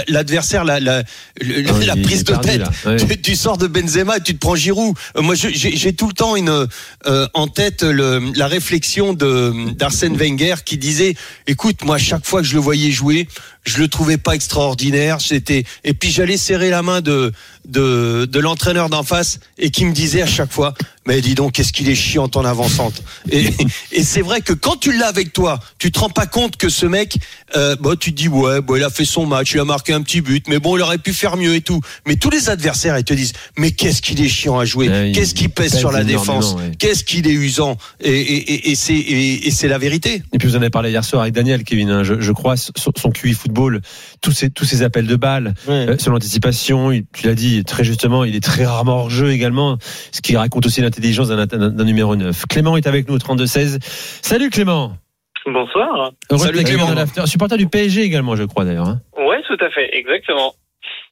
l'adversaire, 0.07 0.63
la, 0.63 0.79
la, 0.79 1.03
Ah, 1.41 1.43
la 1.85 1.95
est 1.95 2.01
prise 2.01 2.23
de 2.23 2.31
perdu, 2.31 2.47
tête. 2.47 2.61
Ouais. 2.85 2.95
Tu, 2.97 3.21
tu 3.21 3.35
sors 3.35 3.57
de 3.57 3.67
Benzema, 3.67 4.17
et 4.17 4.21
tu 4.21 4.33
te 4.33 4.39
prends 4.39 4.55
Giroud. 4.55 4.95
Euh, 5.17 5.21
moi, 5.21 5.35
j'ai 5.35 5.93
tout 5.93 6.07
le 6.07 6.13
temps 6.13 6.35
une 6.35 6.67
euh, 7.07 7.27
en 7.33 7.47
tête 7.47 7.83
le, 7.83 8.31
la 8.35 8.47
réflexion 8.47 9.13
de 9.13 9.73
d'Arsène 9.73 10.15
Wenger 10.15 10.55
qui 10.63 10.77
disait, 10.77 11.15
écoute, 11.47 11.83
moi, 11.83 11.97
chaque 11.97 12.25
fois 12.25 12.41
que 12.41 12.47
je 12.47 12.53
le 12.53 12.61
voyais 12.61 12.91
jouer, 12.91 13.27
je 13.65 13.79
le 13.79 13.87
trouvais 13.87 14.17
pas 14.17 14.35
extraordinaire. 14.35 15.19
J'étais 15.19 15.63
et 15.83 15.93
puis 15.93 16.11
j'allais 16.11 16.37
serrer 16.37 16.69
la 16.69 16.81
main 16.81 17.01
de 17.01 17.33
de, 17.67 18.25
de 18.25 18.39
l'entraîneur 18.39 18.89
d'en 18.89 19.03
face 19.03 19.39
et 19.57 19.71
qui 19.71 19.85
me 19.85 19.91
disait 19.91 20.21
à 20.21 20.27
chaque 20.27 20.51
fois 20.51 20.75
mais 21.07 21.19
dis 21.21 21.33
donc 21.33 21.53
qu'est-ce 21.53 21.73
qu'il 21.73 21.89
est 21.89 21.95
chiant 21.95 22.29
en 22.35 22.45
avançante 22.45 23.01
et, 23.31 23.49
et 23.91 24.03
c'est 24.03 24.21
vrai 24.21 24.41
que 24.41 24.53
quand 24.53 24.77
tu 24.77 24.95
l'as 24.95 25.07
avec 25.07 25.33
toi 25.33 25.59
tu 25.79 25.91
te 25.91 25.99
rends 25.99 26.11
pas 26.11 26.27
compte 26.27 26.57
que 26.57 26.69
ce 26.69 26.85
mec 26.85 27.17
euh, 27.55 27.75
bah, 27.79 27.91
tu 27.99 28.11
te 28.11 28.17
dis 28.17 28.27
ouais 28.27 28.59
bon 28.61 28.75
il 28.75 28.83
a 28.83 28.89
fait 28.89 29.05
son 29.05 29.25
match 29.25 29.53
il 29.53 29.59
a 29.59 29.65
marqué 29.65 29.93
un 29.93 30.01
petit 30.01 30.21
but 30.21 30.47
mais 30.49 30.57
bon 30.59 30.77
il 30.77 30.81
aurait 30.81 30.97
pu 30.97 31.13
faire 31.13 31.37
mieux 31.37 31.53
et 31.53 31.61
tout 31.61 31.79
mais 32.07 32.15
tous 32.15 32.29
les 32.31 32.49
adversaires 32.49 32.97
ils 32.97 33.03
te 33.03 33.13
disent 33.13 33.33
mais 33.57 33.71
qu'est-ce 33.71 34.01
qu'il 34.01 34.19
est 34.21 34.27
chiant 34.27 34.57
à 34.57 34.65
jouer? 34.65 34.89
Ouais, 34.89 35.09
il- 35.11 35.15
qu'est-ce 35.15 35.35
qu'il 35.35 35.49
pèse 35.49 35.77
sur 35.77 35.91
la 35.91 36.03
défense? 36.03 36.53
ouais. 36.55 36.71
qu'est-ce 36.79 37.03
qu'il 37.03 37.27
est 37.27 37.33
usant? 37.33 37.77
Et, 38.01 38.09
et, 38.11 38.53
et, 38.53 38.71
et 38.71 38.75
c'est 38.75 38.93
et, 38.95 39.47
et 39.47 39.51
c'est 39.51 39.67
la 39.67 39.77
vérité 39.77 40.23
Et 40.33 40.37
puis 40.39 40.47
vous 40.47 40.55
en 40.55 40.61
avez 40.61 40.69
parlé 40.71 40.89
hier 40.89 41.03
soir 41.05 41.21
avec 41.21 41.33
Daniel, 41.33 41.63
Kevin. 41.63 41.89
hein, 41.91 42.03
je, 42.03 42.19
je 42.19 42.31
crois 42.31 42.57
son, 42.57 42.71
son 42.97 43.11
QI 43.11 43.33
football, 43.33 43.81
tous 44.21 44.31
ces 44.31 44.49
tous 44.49 44.65
ces 44.65 44.81
appels 44.81 45.05
de 45.07 45.15
balles, 45.15 45.53
Ouais. 45.67 45.87
euh, 45.89 45.97
sur 45.99 46.11
l'anticipation. 46.11 46.91
il- 46.91 47.05
Tu 47.13 47.27
l'as 47.27 47.35
dit 47.35 47.63
très 47.63 47.83
justement, 47.83 48.23
il 48.23 48.35
est 48.35 48.43
très 48.43 48.65
rarement 48.65 48.97
hors 49.01 49.09
jeu 49.09 49.31
également, 49.31 49.77
ce 50.11 50.21
qui 50.21 50.35
raconte 50.35 50.65
aussi 50.65 50.81
l'intelligence 50.81 51.27
d'un 51.29 51.83
numéro 51.83 52.15
9. 52.15 52.45
Clément 52.49 52.75
est 52.77 52.87
avec 52.87 53.07
nous 53.07 53.15
au 53.15 53.19
32 53.19 53.45
16. 53.45 53.79
Salut 54.21 54.49
Clément. 54.49 54.97
Bonsoir. 55.45 56.11
Heureux 56.31 56.39
Salut 56.39 56.59
de 56.59 56.63
Clément. 56.63 57.25
Supporter 57.25 57.57
du 57.57 57.67
PSG 57.67 58.01
également, 58.01 58.35
je 58.35 58.43
crois 58.43 58.65
d'ailleurs. 58.65 58.87
Hein. 58.87 59.01
Ouais, 59.17 59.41
tout 59.47 59.57
à 59.63 59.69
fait, 59.69 59.95
exactement. 59.95 60.53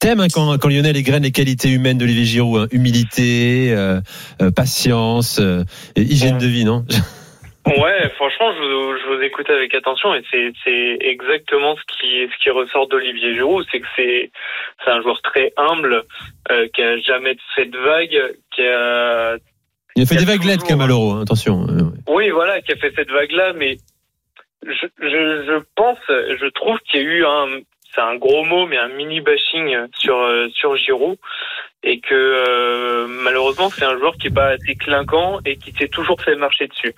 T'aimes 0.00 0.20
hein, 0.20 0.26
quand, 0.32 0.58
quand 0.58 0.68
Lionel 0.68 0.96
égrène 0.96 1.22
les 1.22 1.30
qualités 1.30 1.70
humaines 1.70 1.98
d'Olivier 1.98 2.24
Giroud, 2.24 2.62
hein, 2.62 2.66
humilité, 2.72 3.72
euh, 3.72 4.00
euh, 4.42 4.50
patience, 4.50 5.38
euh, 5.40 5.62
et 5.96 6.02
hygiène 6.02 6.38
de 6.38 6.46
vie, 6.46 6.64
non? 6.64 6.84
Ouais, 7.66 8.10
franchement, 8.16 8.52
je 8.52 8.60
vous, 8.60 8.98
je 8.98 9.16
vous 9.16 9.22
écoute 9.22 9.48
avec 9.48 9.74
attention 9.74 10.14
et 10.14 10.22
c'est 10.30 10.52
c'est 10.62 10.98
exactement 11.00 11.74
ce 11.76 11.96
qui 11.96 12.30
ce 12.30 12.42
qui 12.42 12.50
ressort 12.50 12.88
d'Olivier 12.88 13.34
Giroud, 13.34 13.64
c'est 13.72 13.80
que 13.80 13.86
c'est 13.96 14.30
c'est 14.84 14.90
un 14.90 15.00
joueur 15.00 15.22
très 15.22 15.50
humble, 15.56 16.02
euh, 16.50 16.68
qui 16.74 16.82
a 16.82 16.98
jamais 16.98 17.36
fait 17.56 17.64
de 17.64 17.78
vagues, 17.78 18.36
qui 18.54 18.60
a 18.60 19.36
Il 19.96 20.02
a 20.02 20.06
fait 20.06 20.16
y 20.16 20.18
des 20.18 20.30
a 20.30 20.36
vaguelettes 20.36 20.70
Maloro, 20.72 21.12
hein, 21.12 21.22
attention. 21.22 21.66
oui 22.06 22.28
voilà, 22.28 22.60
qui 22.60 22.72
a 22.72 22.76
fait 22.76 22.92
cette 22.94 23.10
vague 23.10 23.32
là, 23.32 23.54
mais 23.56 23.78
je 24.66 24.86
je, 24.98 25.62
pense, 25.74 25.98
je 26.08 26.46
trouve 26.50 26.78
qu'il 26.80 27.00
y 27.00 27.04
a 27.04 27.06
eu 27.06 27.24
un 27.24 27.60
c'est 27.94 28.00
un 28.00 28.16
gros 28.16 28.44
mot, 28.44 28.66
mais 28.66 28.76
un 28.76 28.88
mini 28.88 29.20
bashing 29.20 29.76
sur 29.96 30.16
euh, 30.16 30.48
sur 30.52 30.76
Giroud 30.76 31.16
et 31.82 32.00
que 32.00 32.14
euh, 32.14 33.06
malheureusement 33.06 33.70
c'est 33.70 33.84
un 33.84 33.96
joueur 33.98 34.14
qui 34.16 34.28
est 34.28 34.34
pas 34.34 34.48
assez 34.48 34.74
clinquant 34.74 35.38
et 35.44 35.56
qui 35.56 35.72
s'est 35.72 35.88
toujours 35.88 36.20
fait 36.20 36.34
marcher 36.34 36.66
dessus. 36.66 36.94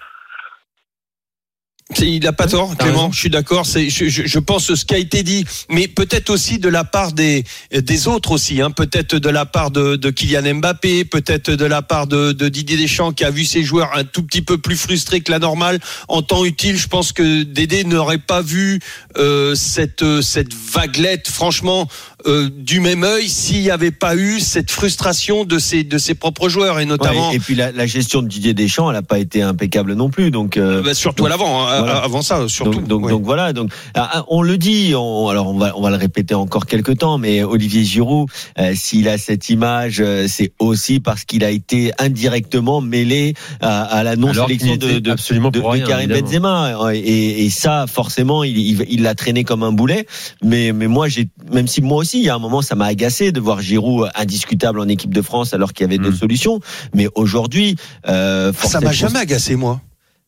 Il 2.00 2.24
n'a 2.24 2.32
pas 2.32 2.48
tort, 2.48 2.76
Clément. 2.76 2.94
raison. 2.94 3.12
Je 3.12 3.18
suis 3.18 3.30
d'accord. 3.30 3.64
Je, 3.64 3.88
je, 3.88 4.26
je 4.26 4.38
pense 4.40 4.74
ce 4.74 4.84
qui 4.84 4.94
a 4.94 4.98
été 4.98 5.22
dit, 5.22 5.44
mais 5.70 5.86
peut-être 5.86 6.30
aussi 6.30 6.58
de 6.58 6.68
la 6.68 6.82
part 6.82 7.12
des 7.12 7.44
des 7.72 8.08
autres 8.08 8.32
aussi. 8.32 8.60
Hein. 8.60 8.72
Peut-être 8.72 9.14
de 9.16 9.28
la 9.28 9.46
part 9.46 9.70
de, 9.70 9.94
de 9.94 10.10
Kylian 10.10 10.56
Mbappé, 10.56 11.04
peut-être 11.04 11.52
de 11.52 11.64
la 11.64 11.82
part 11.82 12.08
de, 12.08 12.32
de 12.32 12.48
Didier 12.48 12.76
Deschamps 12.76 13.12
qui 13.12 13.24
a 13.24 13.30
vu 13.30 13.44
ses 13.44 13.62
joueurs 13.62 13.90
un 13.96 14.02
tout 14.02 14.24
petit 14.24 14.42
peu 14.42 14.58
plus 14.58 14.76
frustrés 14.76 15.20
que 15.20 15.30
la 15.30 15.38
normale 15.38 15.78
en 16.08 16.22
temps 16.22 16.44
utile. 16.44 16.76
Je 16.76 16.88
pense 16.88 17.12
que 17.12 17.44
Dédé 17.44 17.84
n'aurait 17.84 18.18
pas 18.18 18.42
vu 18.42 18.80
euh, 19.16 19.54
cette 19.54 20.04
cette 20.22 20.52
vaguelette, 20.54 21.28
franchement, 21.28 21.86
euh, 22.26 22.50
du 22.52 22.80
même 22.80 23.04
œil 23.04 23.28
s'il 23.28 23.62
n'y 23.62 23.70
avait 23.70 23.92
pas 23.92 24.16
eu 24.16 24.40
cette 24.40 24.72
frustration 24.72 25.44
de 25.44 25.60
ses 25.60 25.84
de 25.84 25.98
ses 25.98 26.16
propres 26.16 26.48
joueurs 26.48 26.80
et 26.80 26.84
notamment. 26.84 27.30
Ouais, 27.30 27.36
et 27.36 27.38
puis 27.38 27.54
la, 27.54 27.70
la 27.70 27.86
gestion 27.86 28.22
de 28.22 28.28
Didier 28.28 28.54
Deschamps, 28.54 28.90
elle 28.90 28.96
n'a 28.96 29.02
pas 29.02 29.20
été 29.20 29.40
impeccable 29.40 29.94
non 29.94 30.10
plus. 30.10 30.32
Donc, 30.32 30.56
euh, 30.56 30.82
bah, 30.82 30.92
surtout 30.92 31.24
à 31.26 31.28
l'avant, 31.28 31.68
hein, 31.68 31.75
voilà. 31.78 31.96
avant 31.98 32.22
ça, 32.22 32.48
surtout. 32.48 32.80
Donc, 32.80 32.88
donc, 32.88 33.04
ouais. 33.04 33.10
donc 33.10 33.24
voilà. 33.24 33.52
Donc, 33.52 33.70
ah, 33.94 34.08
ah, 34.12 34.24
on 34.28 34.42
le 34.42 34.58
dit. 34.58 34.94
On, 34.96 35.28
alors 35.28 35.48
on 35.48 35.58
va, 35.58 35.72
on 35.76 35.80
va 35.82 35.90
le 35.90 35.96
répéter 35.96 36.34
encore 36.34 36.66
quelques 36.66 36.98
temps. 36.98 37.18
Mais 37.18 37.42
Olivier 37.42 37.84
Giroud, 37.84 38.28
euh, 38.58 38.72
s'il 38.74 39.08
a 39.08 39.18
cette 39.18 39.48
image, 39.48 40.00
euh, 40.00 40.26
c'est 40.28 40.52
aussi 40.58 41.00
parce 41.00 41.24
qu'il 41.24 41.44
a 41.44 41.50
été 41.50 41.92
indirectement 41.98 42.80
mêlé 42.80 43.34
à, 43.60 43.82
à 43.82 44.02
la 44.02 44.16
non 44.16 44.28
Alors 44.28 44.46
qu'il 44.46 44.60
sélection 44.60 44.88
de, 44.88 44.98
de, 44.98 45.10
absolument 45.10 45.50
de, 45.50 45.60
de 45.60 45.64
rien, 45.64 45.86
Karim 45.86 46.10
évidemment. 46.10 46.62
Benzema 46.62 46.94
et, 46.94 47.44
et 47.44 47.50
ça 47.50 47.86
forcément 47.86 48.44
il 48.44 48.56
il 48.58 48.84
il 48.88 49.02
l'a 49.02 49.14
traîné 49.14 49.44
comme 49.44 49.62
un 49.62 49.72
boulet 49.72 50.06
mais 50.42 50.72
mais 50.72 50.86
moi 50.86 51.08
j'ai 51.08 51.28
même 51.52 51.66
si 51.66 51.82
moi 51.82 51.98
aussi 51.98 52.18
il 52.18 52.24
y 52.24 52.28
a 52.28 52.34
un 52.34 52.38
moment 52.38 52.62
ça 52.62 52.74
m'a 52.74 52.86
agacé 52.86 53.32
de 53.32 53.40
voir 53.40 53.60
Giroud 53.60 54.08
indiscutable 54.14 54.80
en 54.80 54.88
équipe 54.88 55.12
de 55.14 55.22
France 55.22 55.54
alors 55.54 55.72
qu'il 55.72 55.84
y 55.84 55.88
avait 55.88 55.98
Mm. 55.98 56.02
d'autres 56.04 56.18
solutions 56.18 56.60
mais 56.94 57.08
aujourd'hui 57.14 57.76
euh, 58.08 58.52
ça 58.52 58.80
m'a 58.80 58.88
de 58.90 58.94
jamais 58.94 59.18
agacé 59.18 59.56
moi. 59.56 59.80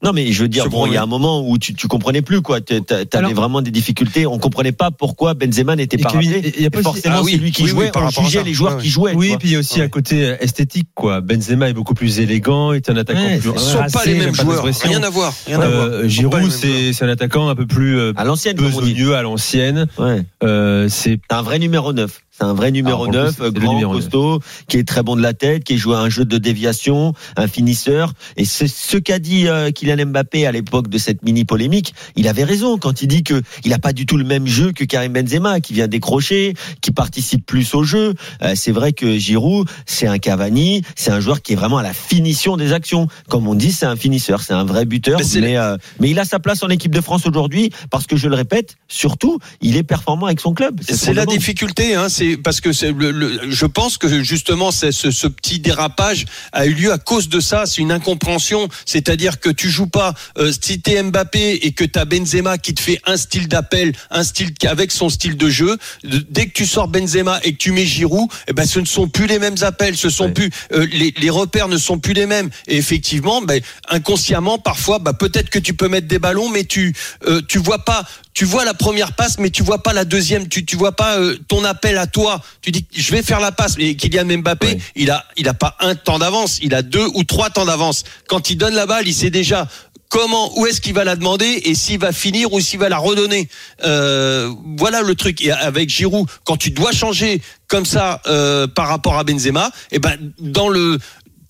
Non 0.02 0.12
mais 0.12 0.30
je 0.32 0.42
veux 0.42 0.48
dire 0.48 0.68
bon 0.68 0.86
il 0.86 0.92
y 0.92 0.96
a 0.96 1.00
oui. 1.00 1.04
un 1.04 1.06
moment 1.06 1.48
où 1.48 1.58
tu 1.58 1.74
tu 1.74 1.88
comprenais 1.88 2.22
plus 2.22 2.40
quoi 2.40 2.60
Tu- 2.60 2.74
Alors- 3.12 3.32
vraiment 3.34 3.62
des 3.62 3.70
difficultés 3.72 4.26
on 4.26 4.38
comprenait 4.38 4.70
pas 4.72 4.90
pourquoi 4.92 5.34
Benzema 5.34 5.74
n'était 5.74 5.98
pas 5.98 6.10
rappelé 6.10 6.52
il 6.56 6.62
y 6.62 6.66
a 6.66 6.70
pas 6.70 6.82
forcément 6.82 7.16
Ah 7.18 7.22
oui, 7.22 7.32
c'est 7.32 7.38
lui 7.38 7.50
qui 7.50 7.62
oui, 7.64 7.70
oui, 7.72 7.76
jouait 7.76 7.90
par 7.90 8.02
on 8.02 8.06
rapport 8.06 8.22
à 8.22 8.26
jugeait 8.26 8.38
ça. 8.38 8.44
les 8.44 8.54
joueurs 8.54 8.76
Ouais, 8.76 8.82
qui 8.82 8.88
jouaient 8.90 9.14
Oui, 9.14 9.32
et 9.32 9.36
puis 9.38 9.48
il 9.48 9.52
y 9.52 9.56
a 9.56 9.58
aussi 9.58 9.80
Ouais. 9.80 9.86
un 9.86 9.88
côté 9.88 10.24
euh, 10.24 10.36
esthétique, 10.40 10.88
quoi. 10.94 11.20
Benzema 11.20 11.68
est 11.68 11.72
beaucoup 11.72 11.94
plus 11.94 12.20
élégant, 12.20 12.72
est 12.72 12.88
un 12.90 12.96
attaquant 12.96 13.18
Ouais, 13.20 13.38
plus 13.38 13.50
Ce 13.54 13.58
sont 13.58 13.78
pas 13.92 14.04
les 14.04 14.14
mêmes 14.14 14.34
joueurs. 14.34 14.64
Rien 14.64 15.02
à 15.02 15.10
voir. 15.10 15.34
Rien 15.46 15.60
à 15.60 15.64
Euh, 15.66 16.02
les 16.04 16.08
Giroud, 16.08 16.50
c'est 16.50 16.92
c'est 16.92 17.04
un 17.04 17.08
attaquant 17.08 17.48
un 17.48 17.54
peu 17.56 17.66
plus 17.66 17.98
euh, 17.98 18.12
à 18.16 18.24
l'ancienne 18.24 18.56
besogneux 18.56 19.14
à 19.16 19.22
l'ancienne. 19.22 19.86
ouais 19.98 20.22
Euh, 20.44 20.88
c'est 20.88 21.18
C'est 21.28 21.34
un 21.34 21.42
vrai 21.42 21.58
numéro 21.58 21.92
9. 21.92 22.20
C'est 22.38 22.44
un 22.44 22.54
vrai 22.54 22.70
numéro 22.70 23.02
Ah, 23.02 23.06
pour 23.06 23.12
le 23.12 23.18
coup, 23.18 23.24
9, 23.24 23.30
c'est- 23.30 23.36
c'est 23.38 23.44
le 23.46 23.50
grand, 23.60 23.72
numéro 23.72 23.92
costaud, 23.94 24.40
qui 24.68 24.76
est 24.76 24.86
très 24.86 25.02
bon 25.02 25.16
de 25.16 25.22
la 25.22 25.32
tête, 25.34 25.64
qui 25.64 25.76
joue 25.76 25.92
un 25.94 26.08
jeu 26.08 26.24
de 26.24 26.38
déviation, 26.38 27.12
un 27.36 27.48
finisseur. 27.48 28.12
Et 28.36 28.44
c'est 28.44 28.68
ce 28.68 28.96
qu'a 28.96 29.18
dit 29.18 29.48
euh, 29.48 29.70
Kylian 29.72 30.06
Mbappé 30.06 30.46
à 30.46 30.52
l'époque 30.52 30.88
de 30.88 30.98
cette 30.98 31.24
mini 31.24 31.44
polémique. 31.44 31.94
Il 32.14 32.28
avait 32.28 32.44
raison 32.44 32.78
quand 32.78 33.02
il 33.02 33.08
dit 33.08 33.24
que 33.24 33.42
il 33.64 33.72
a 33.72 33.78
pas 33.80 33.92
du 33.92 34.06
tout 34.06 34.16
le 34.16 34.24
même 34.24 34.46
jeu 34.46 34.70
que 34.72 34.84
Karim 34.84 35.12
Benzema, 35.14 35.58
qui 35.60 35.72
vient 35.72 35.88
décrocher, 35.88 36.54
qui 36.80 36.92
participe 36.92 37.44
plus 37.44 37.74
au 37.74 37.82
jeu. 37.82 38.14
Euh, 38.42 38.52
c'est 38.54 38.72
vrai 38.72 38.92
que 38.92 39.18
Giroud, 39.18 39.68
c'est 39.86 40.06
un 40.06 40.18
Cavani, 40.18 40.82
c'est 40.94 41.10
un 41.10 41.18
joueur 41.20 41.42
qui 41.42 41.54
est 41.54 41.56
vraiment 41.56 41.78
à 41.78 41.82
la 41.82 41.92
finition 41.92 42.56
des 42.56 42.72
actions. 42.72 43.08
Comme 43.28 43.48
on 43.48 43.54
dit, 43.56 43.72
c'est 43.72 43.86
un 43.86 43.96
finisseur, 43.96 44.42
c'est 44.42 44.54
un 44.54 44.64
vrai 44.64 44.84
buteur. 44.84 45.18
Mais 45.40 45.56
euh, 45.56 45.76
mais 45.98 46.10
il 46.10 46.18
a 46.20 46.24
sa 46.24 46.38
place 46.38 46.62
en 46.62 46.68
équipe 46.68 46.94
de 46.94 47.00
France 47.00 47.26
aujourd'hui 47.26 47.70
parce 47.90 48.06
que 48.06 48.16
je 48.16 48.28
le 48.28 48.36
répète, 48.36 48.76
surtout, 48.86 49.38
il 49.60 49.76
est 49.76 49.82
performant 49.82 50.26
avec 50.26 50.38
son 50.40 50.54
club. 50.54 50.80
ce 50.86 50.94
C'est 50.94 51.14
la 51.14 51.22
demande. 51.24 51.36
difficulté, 51.38 51.94
hein, 51.96 52.08
c'est 52.08 52.27
parce 52.36 52.60
que 52.60 52.72
c'est 52.72 52.92
le, 52.92 53.10
le- 53.10 53.50
je 53.50 53.66
pense 53.66 53.98
que 53.98 54.22
justement 54.22 54.70
ce, 54.70 54.90
ce 54.90 55.26
petit 55.26 55.58
dérapage 55.60 56.26
a 56.52 56.66
eu 56.66 56.74
lieu 56.74 56.92
à 56.92 56.98
cause 56.98 57.28
de 57.28 57.40
ça. 57.40 57.64
C'est 57.66 57.80
une 57.80 57.92
incompréhension, 57.92 58.68
c'est-à-dire 58.86 59.40
que 59.40 59.48
tu 59.50 59.70
joues 59.70 59.86
pas 59.86 60.14
euh, 60.38 60.52
si 60.60 60.80
t'es 60.80 61.02
Mbappé 61.02 61.60
et 61.66 61.72
que 61.72 61.84
t'as 61.84 62.04
Benzema 62.04 62.58
qui 62.58 62.74
te 62.74 62.80
fait 62.80 63.00
un 63.06 63.16
style 63.16 63.48
d'appel, 63.48 63.92
un 64.10 64.24
style 64.24 64.52
avec 64.66 64.90
son 64.92 65.08
style 65.08 65.36
de 65.36 65.48
jeu. 65.48 65.76
Dès 66.04 66.46
que 66.46 66.52
tu 66.52 66.66
sors 66.66 66.88
Benzema 66.88 67.40
et 67.42 67.52
que 67.52 67.58
tu 67.58 67.72
mets 67.72 67.86
Giroud, 67.86 68.28
eh 68.48 68.52
ben 68.52 68.66
ce 68.66 68.80
ne 68.80 68.84
sont 68.86 69.08
plus 69.08 69.26
les 69.26 69.38
mêmes 69.38 69.56
appels, 69.62 69.96
ce 69.96 70.10
sont 70.10 70.26
Ouais. 70.26 70.32
plus 70.32 70.50
euh, 70.72 70.86
les, 70.92 71.14
les 71.20 71.30
repères 71.30 71.68
ne 71.68 71.76
sont 71.78 71.98
plus 71.98 72.12
les 72.12 72.26
mêmes. 72.26 72.50
Et 72.66 72.76
effectivement, 72.76 73.40
ben, 73.42 73.60
inconsciemment 73.88 74.58
parfois, 74.58 74.98
bah, 74.98 75.12
peut-être 75.12 75.50
que 75.50 75.58
tu 75.58 75.74
peux 75.74 75.88
mettre 75.88 76.06
des 76.08 76.18
ballons, 76.18 76.48
mais 76.48 76.64
tu 76.64 76.94
euh, 77.26 77.40
tu 77.48 77.58
vois 77.58 77.84
pas 77.84 78.06
tu 78.38 78.44
vois 78.44 78.64
la 78.64 78.72
première 78.72 79.14
passe, 79.14 79.40
mais 79.40 79.50
tu 79.50 79.64
vois 79.64 79.82
pas 79.82 79.92
la 79.92 80.04
deuxième. 80.04 80.46
Tu 80.48 80.64
tu 80.64 80.76
vois 80.76 80.92
pas 80.92 81.18
euh, 81.18 81.36
ton 81.48 81.64
appel 81.64 81.98
à 81.98 82.06
toi. 82.06 82.40
Tu 82.62 82.70
dis 82.70 82.84
je 82.94 83.10
vais 83.10 83.24
faire 83.24 83.40
la 83.40 83.50
passe. 83.50 83.76
Mais 83.78 83.96
Kylian 83.96 84.26
Mbappé, 84.38 84.66
Ouais. 84.68 84.78
il 84.94 85.10
a 85.10 85.24
il 85.36 85.48
a 85.48 85.54
pas 85.54 85.76
un 85.80 85.96
temps 85.96 86.20
d'avance, 86.20 86.60
il 86.62 86.72
a 86.72 86.82
deux 86.82 87.08
ou 87.14 87.24
trois 87.24 87.50
temps 87.50 87.64
d'avance. 87.64 88.04
Quand 88.28 88.48
il 88.48 88.56
donne 88.56 88.74
la 88.74 88.86
balle, 88.86 89.08
il 89.08 89.12
sait 89.14 89.30
déjà 89.30 89.66
comment 90.08 90.56
où 90.56 90.68
est-ce 90.68 90.80
qu'il 90.80 90.94
va 90.94 91.02
la 91.02 91.16
demander 91.16 91.62
et 91.64 91.74
s'il 91.74 91.98
va 91.98 92.12
finir 92.12 92.52
ou 92.52 92.60
s'il 92.60 92.78
va 92.78 92.88
la 92.88 92.98
redonner. 92.98 93.48
Euh, 93.84 94.52
voilà 94.76 95.02
le 95.02 95.16
truc. 95.16 95.42
Et 95.42 95.50
avec 95.50 95.88
Giroud, 95.90 96.28
quand 96.44 96.56
tu 96.56 96.70
dois 96.70 96.92
changer 96.92 97.42
comme 97.66 97.86
ça 97.86 98.22
euh, 98.28 98.68
par 98.68 98.86
rapport 98.86 99.18
à 99.18 99.24
Benzema, 99.24 99.72
et 99.90 99.98
ben 99.98 100.16
dans 100.38 100.68
le 100.68 100.98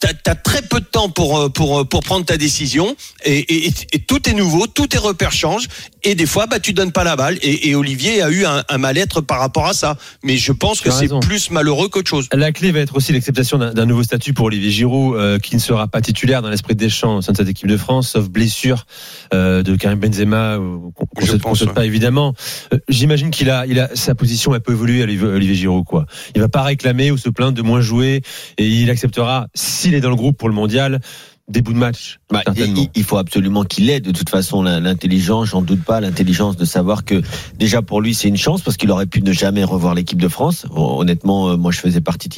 T'as 0.01 0.31
as 0.31 0.37
très 0.37 0.63
peu 0.63 0.79
de 0.79 0.85
temps 0.87 1.09
pour 1.09 1.53
pour 1.53 1.85
pour 1.89 2.01
prendre 2.05 2.25
ta 2.25 2.37
décision 2.37 2.95
et, 3.25 3.39
et, 3.39 3.67
et- 3.67 3.75
et 3.95 3.99
tout 3.99 4.29
est 4.29 4.33
nouveau, 4.33 4.69
tous 4.69 4.87
tes 4.87 4.97
repères 4.99 5.33
changent 5.33 5.67
et 6.05 6.15
des 6.15 6.27
fois 6.27 6.47
bah 6.47 6.61
tu 6.61 6.73
donnes 6.73 6.93
pas 6.93 7.05
la 7.05 7.17
balle 7.17 7.39
et, 7.43 7.69
et 7.69 7.75
Olivier 7.75 8.23
a 8.23 8.31
eu 8.31 8.45
un, 8.45 8.63
un 8.69 8.79
mal-être 8.79 9.21
par 9.21 9.39
rapport 9.41 9.67
à 9.67 9.73
ça. 9.73 9.97
Mais 10.23 10.37
je 10.37 10.53
pense 10.53 10.81
que 10.81 10.91
c'est 10.91 11.09
plus 11.21 11.51
malheureux 11.51 11.89
qu'autre 11.89 12.09
chose. 12.09 12.29
La 12.33 12.53
clé 12.53 12.73
va 12.73 12.81
être 12.81 12.97
aussi 12.97 13.13
l'acceptation 13.13 13.59
d'un 13.59 13.73
d'un 13.73 13.87
nouveau 13.87 14.03
statut 14.03 14.33
pour 14.33 14.47
Olivier 14.47 14.71
Giroud, 14.71 15.17
euh, 15.17 15.39
qui 15.39 15.55
ne 15.55 15.61
sera 15.61 15.89
pas 15.89 16.01
titulaire 16.01 16.43
dans 16.43 16.51
l'esprit 16.51 16.75
de 16.75 16.81
Deschamps 16.81 17.17
au 17.17 17.23
sein 17.23 17.33
de 17.33 17.37
cette 17.37 17.49
équipe 17.49 17.69
de 17.69 17.77
France, 17.77 18.11
sauf 18.11 18.29
blessure 18.29 18.87
euh, 19.35 19.63
de 19.63 19.77
Karim 19.77 19.99
Benzema, 19.99 20.55
euh, 20.57 20.79
qu'on 20.95 21.07
qu'on 21.07 21.21
Je 21.55 21.65
souhaite- 21.65 21.75
pas 21.75 21.85
évidemment. 21.85 22.35
Euh, 22.73 22.79
J'imagine 22.89 23.31
qu'il 23.31 23.51
a, 23.51 23.67
il 23.67 23.79
a 23.81 23.91
sa 23.95 24.15
position 24.15 24.53
un 24.55 24.61
peu 24.61 24.73
évolué, 24.73 25.03
Olivier 25.03 25.27
Olivier 25.27 25.55
Giroud. 25.55 25.85
Quoi. 25.85 26.07
Il 26.35 26.41
va 26.41 26.49
pas 26.49 26.63
réclamer 26.63 27.11
ou 27.11 27.17
se 27.19 27.29
plaindre 27.29 27.53
de 27.57 27.63
moins 27.63 27.81
jouer, 27.81 28.23
et 28.59 28.67
il 28.67 28.91
acceptera, 28.91 29.47
s'il 29.55 29.95
est 29.95 30.01
dans 30.01 30.11
le 30.11 30.17
groupe 30.17 30.37
pour 30.39 30.49
le 30.49 30.55
mondial, 30.55 31.01
des 31.49 31.63
bouts 31.63 31.73
de 31.73 31.79
match. 31.79 32.21
Bah, 32.31 32.43
il, 32.57 32.89
il 32.95 33.05
faut 33.05 33.17
absolument 33.17 33.65
qu'il 33.65 33.89
ait 33.91 34.01
de 34.01 34.13
toute 34.13 34.29
façon 34.29 34.63
l'intelligence, 34.63 35.49
j'en 35.49 35.63
doute 35.63 35.83
pas, 35.83 36.01
l'intelligence 36.01 36.57
de 36.57 36.65
savoir 36.65 37.05
que 37.05 37.23
déjà 37.59 37.83
pour 37.83 38.01
lui 38.01 38.15
c'est 38.15 38.29
une 38.29 38.37
chance 38.37 38.61
parce 38.63 38.77
qu'il 38.77 38.91
aurait 38.91 39.07
pu 39.07 39.23
ne 39.23 39.33
jamais 39.33 39.65
revoir 39.65 39.95
l'équipe 39.95 40.21
de 40.21 40.29
France. 40.29 40.67
Honnêtement, 40.71 41.51
euh, 41.51 41.57
moi 41.57 41.73
je 41.73 41.81
faisais 41.81 42.01
partie 42.01 42.29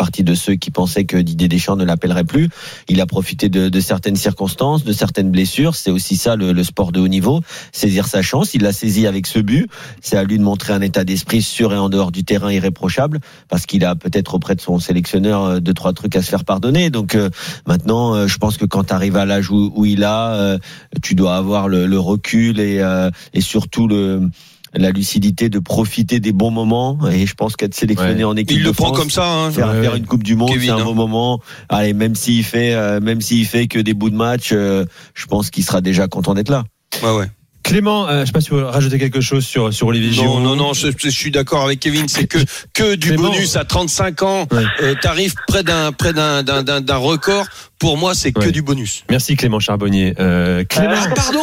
partie 0.00 0.24
de 0.24 0.34
ceux 0.34 0.54
qui 0.54 0.70
pensaient 0.70 1.04
que 1.04 1.18
Didier 1.18 1.46
Deschamps 1.46 1.76
ne 1.76 1.84
l'appellerait 1.84 2.24
plus. 2.24 2.48
Il 2.88 3.02
a 3.02 3.06
profité 3.06 3.50
de, 3.50 3.68
de 3.68 3.80
certaines 3.80 4.16
circonstances, 4.16 4.82
de 4.82 4.94
certaines 4.94 5.30
blessures. 5.30 5.74
C'est 5.74 5.90
aussi 5.90 6.16
ça 6.16 6.36
le, 6.36 6.54
le 6.54 6.64
sport 6.64 6.90
de 6.90 7.00
haut 7.00 7.08
niveau, 7.16 7.42
saisir 7.70 8.06
sa 8.06 8.22
chance. 8.22 8.54
Il 8.54 8.62
l'a 8.62 8.72
saisi 8.72 9.06
avec 9.06 9.26
ce 9.26 9.40
but. 9.40 9.68
C'est 10.00 10.16
à 10.16 10.24
lui 10.24 10.38
de 10.38 10.42
montrer 10.42 10.72
un 10.72 10.80
état 10.80 11.04
d'esprit 11.04 11.42
sur 11.42 11.74
et 11.74 11.76
en 11.76 11.90
dehors 11.90 12.12
du 12.12 12.24
terrain 12.24 12.50
irréprochable, 12.50 13.20
parce 13.50 13.66
qu'il 13.66 13.84
a 13.84 13.94
peut-être 13.94 14.32
auprès 14.32 14.54
de 14.54 14.62
son 14.62 14.78
sélectionneur 14.78 15.44
euh, 15.44 15.60
deux 15.60 15.74
trois 15.74 15.92
trucs 15.92 16.16
à 16.16 16.22
se 16.22 16.30
faire 16.30 16.46
pardonner. 16.46 16.88
Donc 16.88 17.14
euh, 17.14 17.28
maintenant, 17.66 18.14
euh, 18.14 18.26
je 18.26 18.38
pense 18.38 18.56
que 18.56 18.64
quand 18.64 18.84
tu 18.84 18.94
arrives 18.94 19.18
à 19.18 19.26
l'âge 19.26 19.50
où, 19.50 19.70
où 19.76 19.84
il 19.84 20.02
a, 20.04 20.32
euh, 20.32 20.58
tu 21.02 21.14
dois 21.14 21.36
avoir 21.36 21.68
le, 21.68 21.84
le 21.84 21.98
recul 21.98 22.58
et, 22.58 22.78
euh, 22.80 23.10
et 23.34 23.42
surtout 23.42 23.86
le 23.86 24.30
la 24.74 24.90
lucidité 24.90 25.48
de 25.48 25.58
profiter 25.58 26.20
des 26.20 26.32
bons 26.32 26.50
moments 26.50 26.98
et 27.10 27.26
je 27.26 27.34
pense 27.34 27.56
qu'être 27.56 27.74
sélectionné 27.74 28.18
Ouais. 28.18 28.24
en 28.24 28.36
équipe 28.36 28.56
Il 28.56 28.62
de 28.62 28.68
le 28.68 28.72
prend 28.72 28.86
France, 28.86 28.98
comme 28.98 29.10
ça. 29.10 29.26
Hein. 29.26 29.50
faire, 29.50 29.68
Ouais, 29.68 29.82
faire 29.82 29.92
ouais. 29.92 29.98
une 29.98 30.06
Coupe 30.06 30.22
du 30.22 30.36
Monde, 30.36 30.52
c'est 30.60 30.70
un 30.70 30.78
hein. 30.78 30.84
bon 30.84 30.94
moment. 30.94 31.40
Allez, 31.68 31.92
même 31.92 32.14
s'il 32.14 32.44
fait, 32.44 32.74
euh, 32.74 33.00
même 33.00 33.20
s'il 33.20 33.46
fait 33.46 33.66
que 33.66 33.78
des 33.80 33.94
bouts 33.94 34.10
de 34.10 34.16
match, 34.16 34.50
euh, 34.52 34.84
je 35.14 35.26
pense 35.26 35.50
qu'il 35.50 35.64
sera 35.64 35.80
déjà 35.80 36.06
content 36.08 36.34
d'être 36.34 36.50
là. 36.50 36.64
Ouais, 37.02 37.16
ouais. 37.16 37.26
Clément, 37.62 38.08
euh, 38.08 38.20
je 38.22 38.26
sais 38.26 38.32
pas 38.32 38.40
si 38.40 38.50
vous 38.50 38.56
voulez 38.58 38.68
rajouter 38.68 38.98
quelque 38.98 39.20
chose 39.20 39.44
sur, 39.44 39.72
sur 39.72 39.86
Olivier 39.88 40.08
Non, 40.08 40.14
Giroud. 40.14 40.42
non, 40.42 40.56
non, 40.56 40.72
je, 40.72 40.88
je 40.96 41.08
suis 41.10 41.30
d'accord 41.30 41.64
avec 41.64 41.78
Kevin. 41.80 42.08
C'est 42.08 42.26
que 42.26 42.38
que 42.72 42.94
du 42.94 43.08
Clément. 43.08 43.30
bonus 43.30 43.56
à 43.56 43.64
35 43.64 44.22
ans. 44.22 44.46
Ouais. 44.50 44.64
Euh, 44.82 44.94
T'arrives 45.00 45.34
près 45.46 45.62
d'un 45.62 45.92
près 45.92 46.12
d'un 46.12 46.42
d'un 46.42 46.62
d'un 46.62 46.80
d'un 46.80 46.96
record. 46.96 47.46
Pour 47.78 47.96
moi, 47.96 48.14
c'est 48.14 48.32
que 48.32 48.48
du 48.48 48.62
bonus. 48.62 49.04
Merci 49.10 49.36
Clément 49.36 49.60
Charbonnier. 49.60 50.14
Euh, 50.20 50.64
Clément, 50.64 50.94
Ah, 50.96 51.14
pardon. 51.14 51.40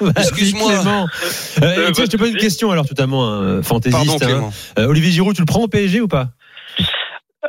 vas-y, 0.00 0.12
excuse-moi. 0.22 0.72
Clément. 0.74 1.06
Euh, 1.62 1.90
tiens, 1.92 2.04
je 2.04 2.10
te 2.10 2.16
pose 2.16 2.30
une 2.30 2.36
question 2.36 2.70
alors 2.70 2.86
totalement 2.86 3.28
euh, 3.30 3.62
fantaisiste. 3.62 4.18
Pardon, 4.20 4.46
hein. 4.46 4.50
Euh, 4.78 4.86
Olivier 4.86 5.10
Giroud, 5.12 5.34
tu 5.34 5.42
le 5.42 5.46
prends 5.46 5.60
au 5.62 5.68
PSG 5.68 6.00
ou 6.00 6.08
pas? 6.08 6.28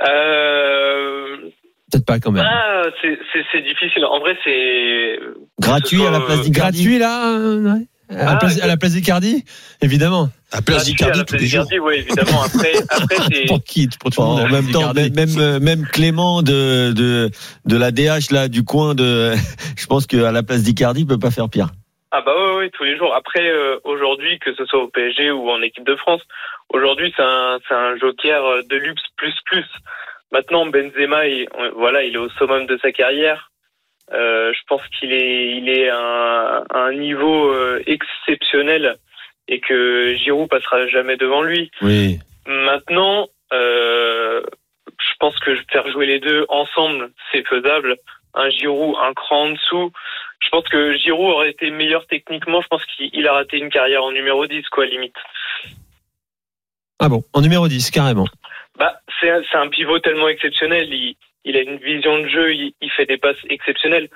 Euh, 0.07 0.70
Peut-être 1.91 2.05
pas 2.05 2.19
quand 2.19 2.31
même. 2.31 2.45
ah, 2.47 2.83
c'est- 3.01 3.61
difficile. 3.63 4.05
En 4.05 4.19
vrai, 4.19 4.37
c'est 4.43 5.19
Gratuit 5.59 6.05
à 6.05 6.11
la 6.11 6.19
place 6.21 6.41
d'Icardi. 6.41 6.83
Gratuit 6.83 6.99
là 6.99 7.33
euh, 7.37 7.61
ouais. 7.73 7.81
à, 8.09 8.23
la 8.25 8.31
Ah, 8.31 8.35
place, 8.37 8.61
à 8.61 8.67
la 8.67 8.77
place 8.77 8.93
d'Icardi 8.93 9.43
Évidemment. 9.81 10.29
À 10.51 10.61
place 10.61 10.77
gratuit 10.77 10.91
à 10.91 11.11
d'Icardi 11.11 11.19
la 11.19 11.25
tous 11.25 11.33
les 11.33 11.39
place 11.39 11.49
jours. 11.51 11.63
d'Icardi, 11.65 11.79
ouais, 11.79 11.99
évidemment. 11.99 12.43
Après, 12.43 12.71
après 12.89 13.15
c'est 13.33 13.45
Pour 13.47 13.63
qui 13.63 13.87
Pour 13.99 14.09
tout 14.11 14.21
le 14.21 14.27
monde. 14.27 14.39
en 14.39 14.45
à 14.45 14.49
la 14.49 14.51
même 14.61 14.69
place 14.71 14.73
temps, 14.73 14.93
même, 14.93 15.13
même, 15.13 15.37
euh, 15.37 15.59
même 15.59 15.85
Clément 15.87 16.41
de, 16.41 16.91
de, 16.93 17.29
de 17.65 17.77
la 17.77 17.91
DH 17.91 18.31
là, 18.31 18.47
du 18.47 18.63
coin 18.63 18.95
de, 18.95 19.33
je 19.77 19.85
pense 19.87 20.07
qu'à 20.07 20.31
la 20.31 20.43
place 20.43 20.63
d'Icardi, 20.63 21.01
il 21.01 21.07
peut 21.07 21.19
pas 21.19 21.31
faire 21.31 21.49
pire. 21.49 21.69
Ah 22.13 22.21
bah 22.25 22.33
ouais, 22.35 22.55
ouais, 22.57 22.69
tous 22.73 22.83
les 22.83 22.97
jours. 22.97 23.15
Après, 23.15 23.47
euh, 23.49 23.77
aujourd'hui, 23.85 24.37
que 24.39 24.53
ce 24.55 24.65
soit 24.65 24.83
au 24.83 24.87
PSG 24.89 25.31
ou 25.31 25.49
en 25.49 25.61
équipe 25.61 25.85
de 25.85 25.95
France, 25.95 26.21
aujourd'hui 26.73 27.13
c'est 27.15 27.23
un, 27.23 27.57
c'est 27.67 27.73
un 27.75 27.95
joker 27.97 28.43
euh, 28.45 28.61
de 28.69 28.75
luxe 28.75 29.01
plus 29.15 29.33
plus. 29.45 29.63
Maintenant, 30.31 30.65
Benzema, 30.65 31.27
il, 31.27 31.47
voilà, 31.75 32.03
il 32.03 32.15
est 32.15 32.19
au 32.19 32.29
summum 32.29 32.65
de 32.65 32.77
sa 32.81 32.91
carrière. 32.91 33.51
Euh, 34.13 34.51
je 34.53 34.59
pense 34.67 34.81
qu'il 34.99 35.13
est, 35.13 35.57
il 35.57 35.69
est 35.69 35.89
à 35.89 35.97
un, 35.97 36.63
à 36.69 36.79
un 36.79 36.93
niveau 36.93 37.51
euh, 37.53 37.81
exceptionnel 37.85 38.97
et 39.47 39.59
que 39.59 40.15
Giroud 40.15 40.49
passera 40.49 40.87
jamais 40.87 41.17
devant 41.17 41.41
lui. 41.43 41.71
Oui. 41.81 42.19
Maintenant, 42.45 43.27
euh, 43.53 44.41
je 44.99 45.13
pense 45.19 45.37
que 45.39 45.55
faire 45.71 45.89
jouer 45.91 46.05
les 46.05 46.19
deux 46.19 46.45
ensemble, 46.49 47.11
c'est 47.31 47.45
faisable. 47.47 47.97
Un 48.33 48.49
Giroud, 48.49 48.95
un 49.01 49.13
cran 49.13 49.43
en 49.43 49.49
dessous. 49.51 49.91
Je 50.39 50.49
pense 50.49 50.67
que 50.69 50.97
Giroud 50.97 51.33
aurait 51.33 51.51
été 51.51 51.69
meilleur 51.69 52.07
techniquement. 52.07 52.61
Je 52.61 52.67
pense 52.67 52.85
qu'il 52.85 53.09
il 53.13 53.27
a 53.27 53.33
raté 53.33 53.57
une 53.57 53.69
carrière 53.69 54.03
en 54.03 54.11
numéro 54.11 54.47
10, 54.47 54.63
quoi, 54.69 54.85
limite. 54.85 55.15
Ah 56.99 57.09
bon, 57.09 57.23
en 57.33 57.41
numéro 57.41 57.67
10, 57.67 57.91
carrément. 57.91 58.25
Bah, 58.81 58.99
c'est 59.19 59.29
un, 59.57 59.67
pivot 59.69 59.99
tellement 59.99 60.27
exceptionnel. 60.27 60.87
Il, 60.91 61.13
il 61.45 61.55
a 61.55 61.61
une 61.61 61.77
vision 61.77 62.17
de 62.19 62.27
jeu. 62.27 62.51
Il, 62.51 62.73
il 62.81 62.89
fait 62.89 63.05
des 63.05 63.17
passes 63.17 63.37
exceptionnelles. 63.47 64.09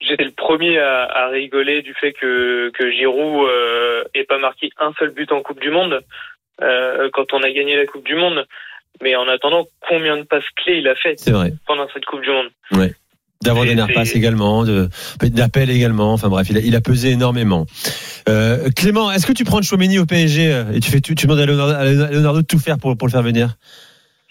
J'étais 0.00 0.22
le 0.22 0.30
premier 0.30 0.78
à, 0.78 1.02
à 1.04 1.28
rigoler 1.28 1.82
du 1.82 1.92
fait 1.94 2.12
que, 2.12 2.70
que 2.70 2.88
Giroud 2.92 3.48
euh, 3.48 4.04
ait 4.14 4.22
pas 4.22 4.38
marqué 4.38 4.70
un 4.78 4.92
seul 4.96 5.10
but 5.10 5.32
en 5.32 5.42
Coupe 5.42 5.60
du 5.60 5.70
Monde 5.70 6.02
euh, 6.60 7.10
quand 7.12 7.32
on 7.32 7.42
a 7.42 7.50
gagné 7.50 7.76
la 7.76 7.86
Coupe 7.86 8.04
du 8.06 8.14
Monde. 8.14 8.46
Mais 9.02 9.16
en 9.16 9.26
attendant, 9.26 9.66
combien 9.88 10.16
de 10.18 10.22
passes 10.22 10.48
clés 10.54 10.76
il 10.78 10.86
a 10.86 10.94
fait 10.94 11.16
vrai. 11.28 11.52
pendant 11.66 11.88
cette 11.92 12.04
Coupe 12.04 12.22
du 12.22 12.30
Monde 12.30 12.50
D'avoir 13.42 13.64
des 13.64 13.70
C'est- 13.70 13.76
narpasses 13.76 14.10
c'est- 14.10 14.18
également, 14.18 14.62
de 14.62 14.88
d'appels 15.20 15.68
également. 15.70 16.12
Enfin 16.12 16.28
bref, 16.28 16.46
il 16.48 16.58
a, 16.58 16.60
il 16.60 16.76
a 16.76 16.80
pesé 16.80 17.10
énormément. 17.10 17.66
Euh, 18.28 18.68
Clément, 18.76 19.10
est-ce 19.10 19.26
que 19.26 19.32
tu 19.32 19.42
prends 19.42 19.60
Chouameni 19.62 19.98
au 19.98 20.06
PSG 20.06 20.52
euh, 20.52 20.72
et 20.72 20.78
tu 20.78 20.88
fais 20.92 21.00
tout, 21.00 21.16
tu 21.16 21.26
demandes 21.26 21.40
à 21.40 21.46
Leonardo, 21.46 21.72
à 21.74 21.84
Leonardo 22.12 22.42
de 22.42 22.46
tout 22.46 22.60
faire 22.60 22.78
pour, 22.78 22.96
pour 22.96 23.08
le 23.08 23.10
faire 23.10 23.22
venir? 23.22 23.56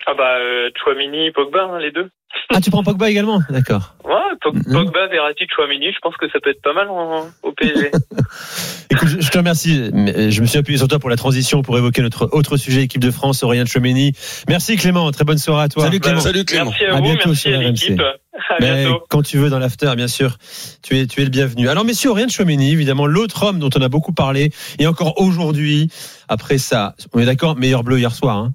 Ah 0.07 0.13
bah 0.17 0.37
euh, 0.39 0.69
Chouamini, 0.83 1.31
Pogba, 1.31 1.63
hein, 1.71 1.79
les 1.79 1.91
deux. 1.91 2.09
Ah, 2.53 2.59
tu 2.61 2.71
prends 2.71 2.83
Pogba 2.83 3.09
également? 3.09 3.39
D'accord. 3.49 3.95
Ouais, 4.03 4.13
Pog- 4.41 4.55
Mhm. 4.55 4.73
Pogba, 4.73 5.07
Verratti, 5.07 5.45
Chouamini, 5.53 5.91
je 5.93 5.99
pense 6.01 6.15
que 6.17 6.27
ça 6.29 6.39
peut 6.41 6.49
être 6.49 6.61
pas 6.61 6.73
mal 6.73 6.89
en- 6.89 7.27
au 7.43 7.51
PSG. 7.51 7.91
Écoute, 8.89 9.09
je, 9.19 9.29
te 9.29 9.37
remercie. 9.37 9.89
Mais 9.93 10.31
Je 10.31 10.41
me 10.41 10.45
suis 10.47 10.57
appuyé 10.57 10.77
sur 10.77 10.87
toi 10.87 10.99
pour 10.99 11.09
la 11.09 11.15
transition 11.17 11.61
pour 11.61 11.77
évoquer 11.77 12.01
notre 12.01 12.29
autre 12.33 12.57
sujet, 12.57 12.83
équipe 12.83 13.01
de 13.01 13.11
France, 13.11 13.43
Aurélien 13.43 13.65
Chouameni. 13.65 14.13
Merci 14.49 14.75
Clément, 14.75 15.09
très 15.11 15.23
bonne 15.23 15.37
soirée 15.37 15.63
à 15.65 15.69
toi. 15.69 15.83
Salut, 15.85 15.99
Clément. 15.99 16.19
Salut 16.19 16.45
Clément. 16.45 16.65
Merci 16.71 16.85
à, 16.85 16.93
À 16.93 16.97
vous, 16.97 17.03
bientôt 17.03 17.29
merci 17.29 17.41
sur 17.41 17.57
à 17.59 17.63
l'équipe. 17.63 18.01
À 18.01 18.55
Mais 18.59 18.83
bientôt. 18.85 19.03
quand 19.09 19.21
tu 19.21 19.37
veux 19.37 19.49
dans 19.49 19.59
l'after, 19.59 19.93
bien 19.95 20.07
sûr, 20.07 20.37
tu 20.83 20.97
es, 20.99 21.07
tu 21.07 21.21
es 21.21 21.23
le 21.25 21.29
bienvenu. 21.29 21.69
Alors, 21.69 21.85
messieurs, 21.85 22.09
Aurélien 22.11 22.27
Chouameni, 22.27 22.71
évidemment, 22.71 23.05
l'autre 23.07 23.43
homme 23.43 23.59
dont 23.59 23.69
on 23.77 23.81
a 23.81 23.87
beaucoup 23.89 24.13
parlé, 24.13 24.51
et 24.79 24.87
encore 24.87 25.19
aujourd'hui, 25.21 25.89
après 26.27 26.57
ça, 26.57 26.95
on 27.13 27.19
est 27.19 27.25
d'accord, 27.25 27.55
meilleur 27.55 27.83
bleu 27.83 27.99
hier 27.99 28.13
soir, 28.13 28.37
hein 28.37 28.53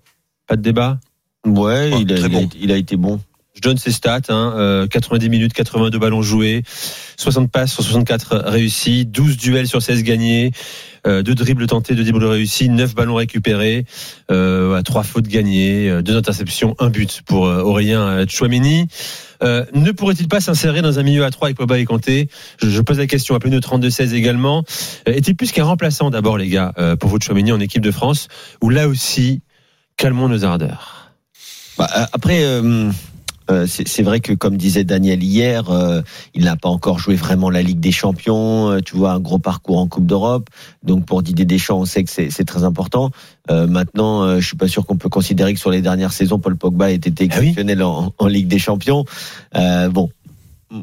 pas 0.49 0.57
de 0.57 0.63
débat? 0.63 0.99
Ouais, 1.47 1.91
Oh, 1.95 1.99
il, 2.01 2.13
a, 2.13 2.19
il 2.19 2.29
bon. 2.29 2.41
été- 2.43 2.59
il 2.61 2.73
a 2.73 2.77
été 2.77 2.97
bon. 2.97 3.21
Je 3.55 3.63
donne 3.63 3.79
ses 3.79 3.91
stats, 3.91 4.21
hein, 4.29 4.53
euh, 4.57 4.87
90 4.87 5.31
minutes, 5.31 5.55
82 5.55 5.99
ballons 5.99 6.21
joués, 6.21 6.63
60 7.17 7.51
passes 7.51 7.73
sur 7.73 7.83
64 7.85 8.37
réussis, 8.45 9.07
12 9.07 9.39
duels 9.39 9.67
sur 9.67 9.81
16 9.81 10.03
gagnés, 10.03 10.51
euh, 11.07 11.23
2 11.23 11.35
dribbles 11.35 11.67
tentés, 11.67 11.95
2 11.95 12.03
dribbles 12.03 12.27
réussis, 12.27 12.69
9 12.69 12.95
ballons 12.95 13.15
récupérés, 13.15 13.87
euh, 14.31 14.83
3 14.83 15.05
fautes 15.05 15.27
gagnées, 15.29 15.89
euh, 15.89 16.03
2 16.03 16.15
interceptions, 16.19 16.75
1 16.79 16.91
but 16.91 17.23
pour 17.25 17.47
euh, 17.47 17.63
Aurélien 17.63 18.03
euh, 18.03 18.27
Chouameni. 18.29 18.89
Euh, 19.43 19.65
ne 19.73 19.91
pourrait-il 19.91 20.29
pas 20.29 20.43
s'insérer 20.43 20.83
dans 20.83 20.99
un 20.99 21.03
milieu 21.03 21.25
à 21.25 21.31
3 21.31 21.49
avec 21.49 21.57
Pogba 21.57 21.79
et 21.79 21.87
Kanté? 21.87 22.29
Je, 22.61 22.69
je 22.69 22.81
pose 22.83 22.99
la 22.99 23.07
question, 23.07 23.35
appelez-nous 23.37 23.61
32-16 23.61 24.13
également. 24.13 24.65
Euh, 25.09 25.13
Est-il 25.15 25.35
plus 25.35 25.51
qu'un 25.53 25.65
remplaçant 25.65 26.11
d'abord, 26.11 26.37
les 26.37 26.49
gars, 26.49 26.75
euh, 26.77 26.97
pour 26.97 27.09
vous 27.09 27.19
Chouameni 27.23 27.53
en 27.53 27.61
équipe 27.61 27.83
de 27.83 27.91
France, 27.91 28.29
ou 28.63 28.69
là 28.69 28.87
aussi, 28.87 29.41
calmons 29.97 30.29
nos 30.29 30.45
ardeurs? 30.45 31.06
Bah, 31.79 31.89
euh, 31.97 32.05
après, 32.13 32.43
euh, 32.43 32.91
euh, 33.51 33.67
c'est 33.69 34.03
vrai 34.03 34.21
que 34.21 34.33
comme 34.33 34.57
disait 34.57 34.83
Daniel 34.85 35.23
hier, 35.23 35.71
euh, 35.71 36.03
il 36.35 36.45
n'a 36.45 36.57
pas 36.57 36.69
encore 36.69 36.99
joué 36.99 37.15
vraiment 37.15 37.49
la 37.49 37.63
Ligue 37.63 37.81
des 37.81 37.93
Champions. 37.93 38.71
euh, 38.71 38.81
tu 38.81 38.97
vois, 38.97 39.13
un 39.13 39.21
gros 39.21 39.39
parcours 39.39 39.79
en 39.79 39.87
Coupe 39.87 40.07
d'Europe. 40.07 40.49
Donc 40.83 41.07
pour 41.07 41.23
Didier 41.23 41.45
Deschamps, 41.45 41.79
on 41.81 41.85
sait 41.85 42.03
que 42.03 42.11
c'est 42.11 42.45
très 42.45 42.65
important. 42.65 43.11
Euh, 43.51 43.67
maintenant, 43.67 44.23
euh, 44.23 44.41
je 44.41 44.47
suis 44.47 44.57
pas 44.57 44.69
sûr 44.69 44.85
qu'on 44.85 44.97
peut 44.97 45.09
considérer 45.09 45.55
que 45.55 45.61
sur 45.61 45.71
les 45.71 45.83
dernières 45.83 46.13
saisons, 46.13 46.39
Paul 46.39 46.57
Pogba 46.57 46.91
ait 46.91 46.97
été 46.97 47.29
Ah 47.31 47.37
oui 47.39 47.49
exceptionnel 47.49 47.83
en, 47.83 48.13
en 48.19 48.27
Ligue 48.27 48.49
des 48.49 48.59
Champions. 48.59 49.05
Euh, 49.55 49.89
bon. 49.89 50.11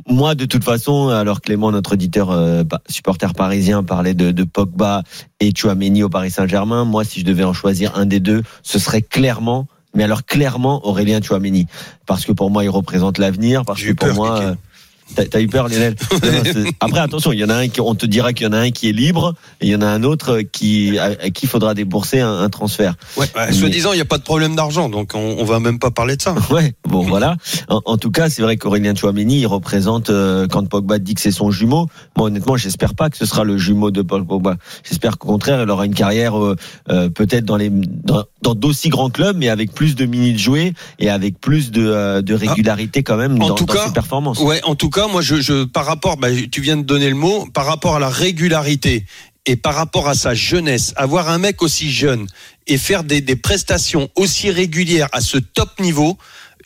Moi, 0.07 0.33
de 0.33 0.45
toute 0.45 0.63
façon, 0.63 1.09
alors 1.09 1.41
Clément, 1.41 1.69
notre 1.69 1.93
auditeur 1.93 2.31
euh, 2.31 2.63
supporter 2.87 3.33
parisien, 3.33 3.83
parlait 3.83 4.13
de, 4.13 4.31
de 4.31 4.43
Pogba 4.45 5.03
et 5.41 5.51
Chouameni 5.53 6.03
au 6.03 6.09
Paris 6.09 6.31
Saint-Germain. 6.31 6.85
Moi, 6.85 7.03
si 7.03 7.19
je 7.19 7.25
devais 7.25 7.43
en 7.43 7.51
choisir 7.51 7.97
un 7.97 8.05
des 8.05 8.21
deux, 8.21 8.43
ce 8.61 8.79
serait 8.79 9.01
clairement, 9.01 9.67
mais 9.93 10.03
alors 10.03 10.25
clairement 10.25 10.85
Aurélien 10.87 11.21
Chouameni, 11.21 11.67
parce 12.05 12.25
que 12.25 12.31
pour 12.31 12.49
moi, 12.49 12.63
il 12.63 12.69
représente 12.69 13.17
l'avenir, 13.17 13.63
parce 13.65 13.81
que 13.81 13.93
pour 13.93 14.13
moi, 14.13 14.55
t'as 15.15 15.41
eu 15.41 15.47
peur, 15.47 15.67
Lionel. 15.67 15.95
Après, 16.79 16.99
attention, 16.99 17.31
il 17.31 17.39
y 17.39 17.43
en 17.43 17.49
a 17.49 17.55
un 17.55 17.67
qui, 17.67 17.81
on 17.81 17.95
te 17.95 18.05
dira 18.05 18.33
qu'il 18.33 18.45
y 18.47 18.49
en 18.49 18.53
a 18.53 18.57
un 18.59 18.71
qui 18.71 18.89
est 18.89 18.93
libre, 18.93 19.33
et 19.61 19.67
il 19.67 19.71
y 19.71 19.75
en 19.75 19.81
a 19.81 19.87
un 19.87 20.03
autre 20.03 20.39
qui 20.41 20.97
à, 20.99 21.29
qui 21.29 21.47
faudra 21.47 21.73
débourser 21.73 22.19
un, 22.19 22.39
un 22.39 22.49
transfert. 22.49 22.95
Ouais, 23.17 23.27
Mais- 23.35 23.51
Soi-disant, 23.53 23.91
il 23.93 23.95
n'y 23.95 24.01
a 24.01 24.05
pas 24.05 24.17
de 24.17 24.23
problème 24.23 24.55
d'argent, 24.55 24.89
donc 24.89 25.11
on, 25.15 25.35
on 25.39 25.43
va 25.45 25.59
même 25.59 25.79
pas 25.79 25.91
parler 25.91 26.15
de 26.15 26.21
ça. 26.21 26.35
Ouais, 26.49 26.73
bon 26.87 27.01
voilà. 27.03 27.37
En, 27.69 27.81
en 27.85 27.97
tout 27.97 28.11
cas, 28.11 28.29
c'est 28.29 28.41
vrai 28.41 28.57
qu'Aurélien 28.57 28.93
Chouameni, 28.95 29.39
il 29.39 29.47
représente 29.47 30.09
euh, 30.09 30.47
quand 30.47 30.67
Pogba 30.67 30.99
dit 30.99 31.15
que 31.15 31.21
c'est 31.21 31.31
son 31.31 31.49
jumeau. 31.51 31.87
Moi, 32.17 32.27
honnêtement, 32.27 32.57
j'espère 32.57 32.93
pas 32.95 33.09
que 33.09 33.17
ce 33.17 33.25
sera 33.25 33.43
le 33.43 33.57
jumeau 33.57 33.91
de 33.91 34.01
Paul 34.01 34.25
Pogba. 34.25 34.57
J'espère 34.83 35.17
qu'au 35.17 35.27
contraire, 35.29 35.61
il 35.63 35.69
aura 35.69 35.85
une 35.85 35.95
carrière 35.95 36.37
euh, 36.37 36.55
euh, 36.89 37.09
peut-être 37.09 37.45
dans 37.45 37.57
les 37.57 37.69
dans 37.71 38.23
dans 38.41 38.53
d'aussi 38.55 38.89
grands 38.89 39.09
clubs, 39.09 39.35
mais 39.37 39.49
avec 39.49 39.73
plus 39.73 39.95
de 39.95 40.05
minutes 40.05 40.37
jouées 40.39 40.73
et 40.99 41.09
avec 41.09 41.39
plus 41.39 41.71
de 41.71 41.85
euh, 41.85 42.21
de 42.21 42.33
régularité 42.33 43.01
quand 43.03 43.17
même 43.17 43.41
En 43.41 43.47
dans, 43.49 43.55
tout 43.55 43.65
dans 43.65 43.73
cas, 43.73 43.87
ses 43.87 43.93
performances. 43.93 44.39
Ouais, 44.39 44.61
en 44.63 44.75
tout 44.75 44.89
cas, 44.93 45.07
moi, 45.07 45.21
je, 45.21 45.63
par 45.65 45.85
rapport, 45.85 46.17
bah, 46.17 46.29
tu 46.51 46.61
viens 46.61 46.77
de 46.77 46.83
donner 46.83 47.09
le 47.09 47.15
mot, 47.15 47.45
par 47.53 47.65
rapport 47.65 47.95
à 47.95 47.99
la 47.99 48.09
régularité 48.09 49.05
et 49.45 49.55
par 49.55 49.75
rapport 49.75 50.07
à 50.07 50.15
sa 50.15 50.33
jeunesse, 50.33 50.93
avoir 50.95 51.29
un 51.29 51.37
mec 51.37 51.61
aussi 51.61 51.91
jeune 51.91 52.27
et 52.67 52.77
faire 52.77 53.03
des, 53.03 53.19
des 53.19 53.35
prestations 53.35 54.09
aussi 54.15 54.49
régulières 54.51 55.09
à 55.11 55.21
ce 55.21 55.37
top 55.37 55.79
niveau, 55.79 56.17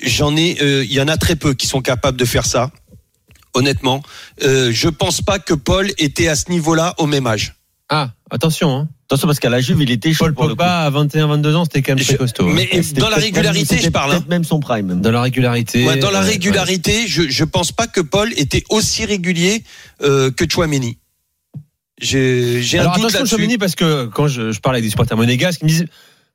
j'en 0.02 0.36
ai, 0.36 0.58
euh, 0.62 0.86
il 0.86 0.94
y 0.94 1.02
en 1.02 1.08
a 1.08 1.18
très 1.18 1.36
peu 1.36 1.54
qui 1.54 1.68
sont 1.68 1.82
capables 1.82 2.18
de 2.18 2.26
faire 2.26 2.46
ça. 2.46 2.72
Honnêtement, 3.54 4.04
euh, 4.44 4.72
je 4.72 4.90
pense 4.90 5.22
pas 5.22 5.40
que 5.40 5.56
Paul 5.56 5.92
était 5.98 6.28
à 6.28 6.36
ce 6.36 6.52
niveau-là 6.52 6.94
au 7.00 7.08
même 7.08 7.26
âge. 7.26 7.56
Ah, 7.90 8.12
Attention, 8.30 8.76
hein. 8.76 8.90
Attention 9.06 9.28
parce 9.28 9.40
qu'à 9.40 9.50
la 9.50 9.62
Juve, 9.62 9.82
il 9.82 9.90
était 9.90 10.12
chaud 10.12 10.26
Paul 10.26 10.34
pour 10.34 10.44
le 10.44 10.50
coup. 10.50 10.58
Pogba 10.58 10.86
à 10.86 10.92
21-22 10.92 11.56
ans, 11.56 11.64
c'était 11.64 11.82
quand 11.82 11.96
même 11.96 12.04
très 12.04 12.18
costaud. 12.18 12.48
hein. 12.50 12.54
mais 12.54 12.70
dans 12.98 13.08
la 13.10 13.16
régularité, 13.16 13.76
même- 13.76 13.84
je 13.86 13.90
parle. 13.90 14.14
hein. 14.14 14.26
Même 14.28 14.44
son 14.44 14.60
prime. 14.60 15.00
Dans 15.00 15.12
la 15.12 15.22
régularité. 15.22 15.86
Ouais, 15.86 15.98
dans 15.98 16.12
la 16.12 16.20
euh, 16.20 16.24
ouais. 16.24 16.30
régularité, 16.32 17.08
je 17.08 17.24
je 17.30 17.44
pense 17.46 17.72
pas 17.72 17.88
que 17.88 18.02
Paul 18.02 18.34
était 18.36 18.64
aussi 18.70 19.06
régulier 19.06 19.64
euh, 20.04 20.30
que 20.30 20.44
Chouameni. 20.50 20.98
J'ai 22.00 22.60
un 22.80 22.92
doute 22.94 23.12
là-dessus. 23.14 23.36
Chouameni 23.36 23.58
parce 23.58 23.76
que 23.76 24.06
quand 24.08 24.28
je, 24.28 24.52
je 24.52 24.60
parle 24.60 24.76
avec 24.76 24.84
des 24.84 24.90
supporters 24.92 25.18
monégasques, 25.18 25.62
ils 25.62 25.66
me 25.66 25.70
disent 25.70 25.86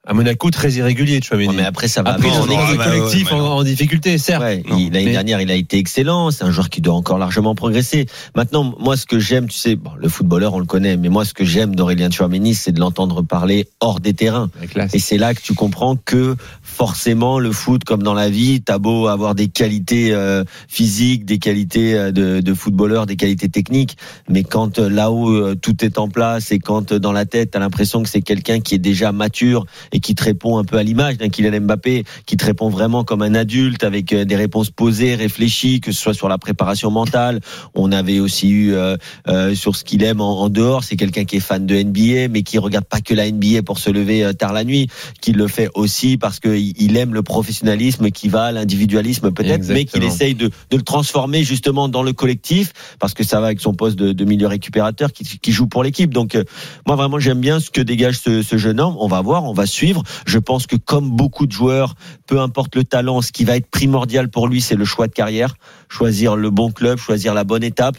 à 0.04 0.14
Monaco 0.14 0.50
très 0.50 0.72
irrégulier 0.72 1.20
Chouameni. 1.22 1.48
Ouais, 1.48 1.54
mais 1.58 1.62
après, 1.64 1.86
ça 1.86 2.02
va 2.02 2.14
Après, 2.14 2.26
non, 2.28 2.42
un 2.42 2.74
bah, 2.74 2.84
collectif 2.86 3.28
ouais, 3.28 3.34
en, 3.34 3.38
non. 3.38 3.46
en 3.50 3.62
difficulté, 3.62 4.18
certes. 4.18 4.42
Ouais, 4.42 4.60
Non, 4.68 4.76
il- 4.76 4.92
l'année 4.92 5.04
mais- 5.06 5.12
dernière, 5.12 5.40
il 5.40 5.48
a 5.48 5.54
été 5.54 5.78
excellent. 5.78 6.32
C'est 6.32 6.42
un 6.42 6.50
joueur 6.50 6.70
qui 6.70 6.80
doit 6.80 6.94
encore 6.94 7.18
largement 7.18 7.54
progresser. 7.54 8.06
Maintenant, 8.34 8.74
moi, 8.80 8.96
ce 8.96 9.06
que 9.06 9.20
j'aime, 9.20 9.46
tu 9.48 9.56
sais, 9.56 9.76
bon, 9.76 9.92
le 9.96 10.08
footballeur, 10.08 10.54
on 10.54 10.58
le 10.58 10.64
connaît, 10.66 10.96
mais 10.96 11.08
moi, 11.08 11.24
ce 11.24 11.32
que 11.34 11.44
j'aime 11.44 11.76
d'Aurélien 11.76 12.10
Tchouameni, 12.10 12.52
c'est 12.54 12.72
de 12.72 12.80
l'entendre 12.80 13.22
parler 13.22 13.68
hors 13.78 14.00
des 14.00 14.12
terrains. 14.12 14.50
Et 14.92 14.98
c'est 14.98 15.18
là 15.18 15.34
que 15.34 15.40
tu 15.40 15.54
comprends 15.54 15.94
que 15.94 16.34
forcément 16.62 17.38
le 17.38 17.52
foot, 17.52 17.84
comme 17.84 18.02
dans 18.02 18.14
la 18.14 18.28
vie, 18.28 18.60
t'as 18.60 18.78
beau 18.78 19.06
avoir 19.06 19.36
des 19.36 19.46
qualités 19.48 20.08
euh, 20.12 20.42
physiques, 20.66 21.24
des 21.24 21.38
qualités 21.38 21.94
euh, 21.94 22.10
de, 22.10 22.40
de 22.40 22.54
footballeur, 22.54 23.06
des 23.06 23.14
qualités 23.16 23.48
techniques, 23.48 23.96
mais 24.28 24.42
quand 24.42 24.80
euh, 24.80 24.88
là-haut 24.88 25.30
euh, 25.30 25.54
tout 25.54 25.84
est 25.84 25.98
en 25.98 26.08
place 26.08 26.50
et 26.50 26.58
quand 26.58 26.90
euh, 26.92 26.98
dans 26.98 27.12
la 27.12 27.24
tête 27.26 27.52
t'as 27.52 27.58
l'impression 27.60 28.02
que 28.02 28.08
c'est 28.08 28.22
quelqu'un 28.22 28.60
qui 28.60 28.74
est 28.74 28.78
déjà 28.78 29.12
mature 29.12 29.66
et 29.92 30.00
qui 30.00 30.14
te 30.14 30.24
répond 30.24 30.59
un 30.59 30.64
peu 30.64 30.78
à 30.78 30.83
l'image 30.83 31.18
d'un 31.18 31.28
Kylian 31.28 31.61
Mbappé, 31.61 32.05
qui 32.26 32.37
te 32.37 32.44
répond 32.44 32.68
vraiment 32.68 33.05
comme 33.05 33.22
un 33.22 33.35
adulte 33.35 33.85
avec 33.85 34.12
euh, 34.12 34.24
des 34.24 34.37
réponses 34.37 34.70
posées, 34.70 35.14
réfléchies, 35.14 35.81
que 35.81 35.92
ce 35.92 36.00
soit 36.00 36.14
sur 36.14 36.28
la 36.28 36.38
préparation 36.38 36.90
mentale. 36.90 37.40
On 37.74 37.92
avait 37.92 38.18
aussi 38.18 38.48
eu 38.48 38.74
euh, 38.74 38.96
euh, 39.28 39.55
sur 39.55 39.76
ce 39.76 39.85
qu'il 39.85 40.02
aime 40.02 40.20
en, 40.20 40.40
en 40.42 40.48
dehors, 40.48 40.85
c'est 40.85 40.96
quelqu'un 40.96 41.24
qui 41.24 41.37
est 41.37 41.40
fan 41.40 41.66
de 41.66 41.74
NBA, 41.83 42.28
mais 42.28 42.42
qui 42.42 42.59
regarde 42.59 42.85
pas 42.85 43.00
que 43.00 43.14
la 43.14 43.31
NBA 43.31 43.62
pour 43.62 43.78
se 43.78 43.90
lever 43.90 44.24
euh, 44.24 44.33
tard 44.33 44.52
la 44.52 44.64
nuit, 44.64 44.88
qui 45.20 45.33
le 45.33 45.46
fait 45.48 45.68
aussi 45.74 46.16
parce 46.16 46.40
qu'il 46.40 46.81
il 46.81 46.96
aime 46.96 47.14
le 47.14 47.22
professionnalisme 47.22 48.11
qui 48.11 48.28
va 48.28 48.44
à 48.44 48.52
l'individualisme 48.52 49.31
peut-être, 49.33 49.66
mais 49.68 49.85
qu'il 49.85 50.05
essaye 50.05 50.35
de, 50.35 50.50
de 50.70 50.76
le 50.76 50.83
transformer 50.83 51.44
justement 51.44 51.88
dans 51.88 52.02
le 52.02 52.12
collectif 52.12 52.72
parce 52.98 53.14
que 53.14 53.24
ça 53.24 53.40
va 53.40 53.46
avec 53.46 53.61
son 53.61 53.74
poste 53.74 53.96
de, 53.96 54.12
de 54.12 54.24
milieu 54.24 54.46
récupérateur 54.46 55.12
qui, 55.12 55.24
qui 55.24 55.52
joue 55.52 55.66
pour 55.66 55.83
l'équipe. 55.83 56.12
Donc 56.12 56.35
euh, 56.35 56.44
moi 56.87 56.96
vraiment 56.96 57.18
j'aime 57.18 57.40
bien 57.40 57.61
ce 57.61 57.70
que 57.70 57.81
dégage 57.81 58.18
ce, 58.18 58.42
ce 58.42 58.57
jeune 58.57 58.81
homme. 58.81 58.96
On 58.98 59.09
va 59.09 59.20
voir, 59.20 59.44
on 59.44 59.52
va 59.52 59.66
suivre. 59.66 59.81
Je 60.26 60.38
pense 60.38 60.66
que 60.66 60.76
comme 60.76 61.10
beaucoup 61.10 61.46
de 61.46 61.52
joueurs, 61.52 61.94
peu 62.26 62.40
importe 62.40 62.76
le 62.76 62.84
talent, 62.84 63.20
ce 63.22 63.32
qui 63.32 63.44
va 63.44 63.56
être 63.56 63.66
primordial 63.70 64.28
pour 64.28 64.48
lui, 64.48 64.60
c'est 64.60 64.76
le 64.76 64.84
choix 64.84 65.06
de 65.08 65.12
carrière, 65.12 65.54
choisir 65.88 66.36
le 66.36 66.50
bon 66.50 66.70
club, 66.70 66.98
choisir 66.98 67.34
la 67.34 67.44
bonne 67.44 67.62
étape. 67.64 67.96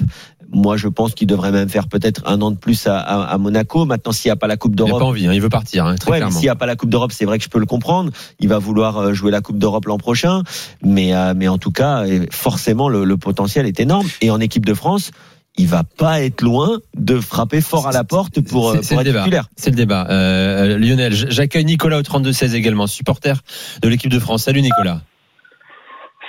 Moi, 0.55 0.77
je 0.77 0.87
pense 0.87 1.15
qu'il 1.15 1.25
devrait 1.25 1.51
même 1.51 1.67
faire 1.69 1.87
peut-être 1.87 2.21
un 2.27 2.39
an 2.41 2.51
de 2.51 2.57
plus 2.57 2.85
à, 2.85 2.99
à- 2.99 3.23
à 3.23 3.37
Monaco. 3.39 3.85
Maintenant, 3.85 4.11
s'il 4.11 4.29
n'y 4.29 4.33
a 4.33 4.35
pas 4.35 4.45
la 4.45 4.55
Coupe 4.55 4.73
Il 4.75 4.81
n'a 4.81 4.85
d'Europe, 4.85 4.99
pas 5.01 5.05
envie, 5.07 5.25
hein, 5.25 5.33
il 5.33 5.41
veut 5.41 5.49
partir, 5.49 5.85
hein, 5.87 5.95
très 5.95 6.11
Ouais, 6.11 6.17
clairement. 6.17 6.35
s'il 6.35 6.45
n'y 6.45 6.49
a 6.49 6.55
pas 6.55 6.67
la 6.67 6.75
Coupe 6.75 6.89
d'Europe, 6.91 7.11
c'est 7.11 7.25
vrai 7.25 7.39
que 7.39 7.43
je 7.43 7.49
peux 7.49 7.59
le 7.59 7.65
comprendre. 7.65 8.11
Il 8.39 8.49
va 8.49 8.59
vouloir 8.59 8.97
euh, 8.97 9.13
jouer 9.13 9.31
la 9.31 9.41
Coupe 9.41 9.57
d'Europe 9.57 9.85
l'an 9.87 9.97
prochain, 9.97 10.43
mais 10.83 11.15
euh, 11.15 11.33
mais 11.35 11.47
en 11.47 11.57
tout 11.57 11.71
cas, 11.71 12.05
euh, 12.05 12.27
forcément, 12.29 12.87
le, 12.87 13.03
le 13.03 13.17
potentiel 13.17 13.65
est 13.65 13.79
énorme. 13.79 14.07
Et 14.21 14.29
en 14.29 14.39
équipe 14.39 14.65
de 14.65 14.75
France, 14.75 15.09
il 15.57 15.67
va 15.67 15.83
pas 15.97 16.21
être 16.21 16.41
loin 16.41 16.79
de 16.95 17.19
frapper 17.19 17.61
fort 17.61 17.87
à 17.87 17.91
la 17.91 18.03
porte 18.03 18.41
pour, 18.41 18.71
euh, 18.71 18.79
pour 18.81 18.95
le 18.95 19.01
être 19.01 19.03
débat. 19.03 19.19
titulaire. 19.19 19.45
C'est 19.55 19.69
le 19.69 19.75
débat. 19.75 20.07
Euh, 20.09 20.77
Lionel, 20.77 21.13
j- 21.13 21.25
j'accueille 21.29 21.65
Nicolas 21.65 21.99
au 21.99 22.01
32-16 22.01 22.55
également, 22.55 22.87
supporter 22.87 23.35
de 23.81 23.87
l'équipe 23.89 24.11
de 24.11 24.19
France. 24.19 24.43
Salut 24.43 24.61
Nicolas. 24.61 25.01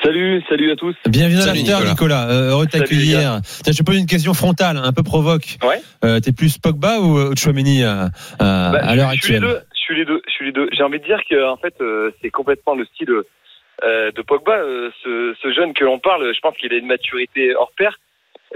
Salut, 0.02 0.42
salut 0.50 0.70
à 0.70 0.76
tous. 0.76 0.94
Bienvenue 1.08 1.36
dans 1.36 1.42
Salut, 1.46 1.60
l'after 1.60 1.72
Nicolas. 1.72 1.90
Nicolas. 1.90 2.28
Euh, 2.30 2.50
heureux 2.50 2.66
de 2.66 2.70
t'accueillir. 2.70 3.40
Je 3.66 3.72
te 3.72 3.82
pose 3.82 3.96
une 3.96 4.06
question 4.06 4.34
frontale, 4.34 4.76
un 4.76 4.92
peu 4.92 5.02
provoque. 5.02 5.56
Ouais. 5.62 5.80
Euh, 6.04 6.20
T'es 6.20 6.32
plus 6.32 6.58
Pogba 6.58 6.98
ou 7.00 7.16
euh, 7.16 7.32
Chouameni 7.36 7.82
à, 7.84 8.10
à, 8.38 8.70
Bah, 8.72 8.80
à 8.82 8.94
l'heure 8.96 9.08
actuelle? 9.08 9.42
Je 9.42 9.78
suis 9.80 9.96
les 9.96 10.04
deux. 10.04 10.20
Je 10.26 10.32
suis 10.32 10.44
les 10.46 10.52
deux. 10.52 10.68
J'ai 10.76 10.82
envie 10.82 10.98
de 11.00 11.04
dire 11.04 11.20
que 11.30 11.48
en 11.50 11.56
fait, 11.56 11.74
euh, 11.80 12.10
c'est 12.20 12.30
complètement 12.30 12.74
le 12.74 12.84
style 12.84 13.08
euh, 13.10 14.10
de 14.12 14.20
Pogba. 14.22 14.52
Euh, 14.58 14.90
ce, 15.02 15.34
ce 15.42 15.52
jeune 15.54 15.72
que 15.72 15.84
l'on 15.84 15.98
parle, 15.98 16.30
je 16.34 16.40
pense 16.40 16.54
qu'il 16.58 16.70
a 16.72 16.76
une 16.76 16.86
maturité 16.86 17.54
hors 17.56 17.72
pair. 17.78 17.96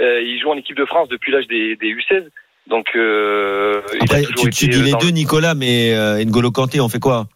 Euh, 0.01 0.21
il 0.23 0.41
joue 0.41 0.51
en 0.51 0.57
équipe 0.57 0.77
de 0.77 0.85
France 0.85 1.09
depuis 1.09 1.33
l'âge 1.33 1.47
des, 1.49 1.77
des 1.77 1.89
U16. 1.95 2.29
Donc, 2.69 2.89
euh, 2.95 3.81
Après, 4.01 4.23
tu, 4.53 4.69
dis 4.69 4.83
les 4.83 4.93
dans 4.93 4.99
deux, 4.99 5.07
le- 5.07 5.13
Nicolas, 5.13 5.55
mais 5.55 5.95
euh, 5.95 6.23
N'Golo 6.25 6.51
Kanté, 6.51 6.81
on 6.81 6.89
fait 6.89 6.99
quoi? 7.01 7.27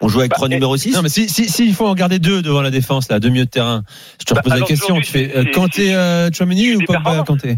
On 0.00 0.08
joue 0.08 0.20
avec 0.20 0.30
Bah, 0.30 0.36
trois 0.36 0.48
eh, 0.48 0.54
numéros 0.54 0.76
6 0.76 0.94
Non, 0.94 1.02
mais 1.02 1.08
si, 1.08 1.28
si, 1.28 1.48
si 1.48 1.66
il 1.66 1.74
faut 1.74 1.86
en 1.86 1.94
garder 1.94 2.18
deux 2.18 2.42
devant 2.42 2.60
la 2.62 2.70
défense, 2.70 3.08
là, 3.10 3.18
deux 3.20 3.30
milieux 3.30 3.46
de 3.46 3.50
terrain, 3.50 3.82
je 4.20 4.24
te 4.24 4.34
Bah, 4.34 4.40
repose 4.44 4.60
la 4.60 4.66
question. 4.66 4.96
Tu 5.00 5.10
fais 5.10 5.36
euh, 5.36 5.44
Kanté, 5.52 5.94
euh, 5.94 6.30
Chouameni 6.32 6.76
ou 6.76 6.80
performances. 6.80 7.26
Kanté? 7.26 7.56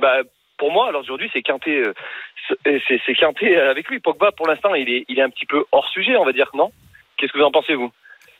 Bah, 0.00 0.16
pour 0.58 0.72
moi, 0.72 0.88
alors 0.88 1.02
aujourd'hui, 1.02 1.30
c'est 1.32 1.42
euh, 1.48 1.92
c'est- 3.06 3.14
Quinté 3.14 3.56
avec 3.56 3.88
lui. 3.88 3.98
Pogba, 4.00 4.30
pour 4.32 4.46
l'instant, 4.46 4.74
il 4.74 4.88
est, 4.88 5.04
il 5.08 5.18
est 5.18 5.22
un 5.22 5.30
petit 5.30 5.46
peu 5.46 5.64
hors 5.72 5.88
sujet, 5.88 6.16
on 6.16 6.24
va 6.24 6.32
dire, 6.32 6.50
non? 6.54 6.70
Qu'est-ce 7.16 7.32
que 7.32 7.38
vous 7.38 7.44
en 7.44 7.50
pensez, 7.50 7.74
vous? 7.74 7.90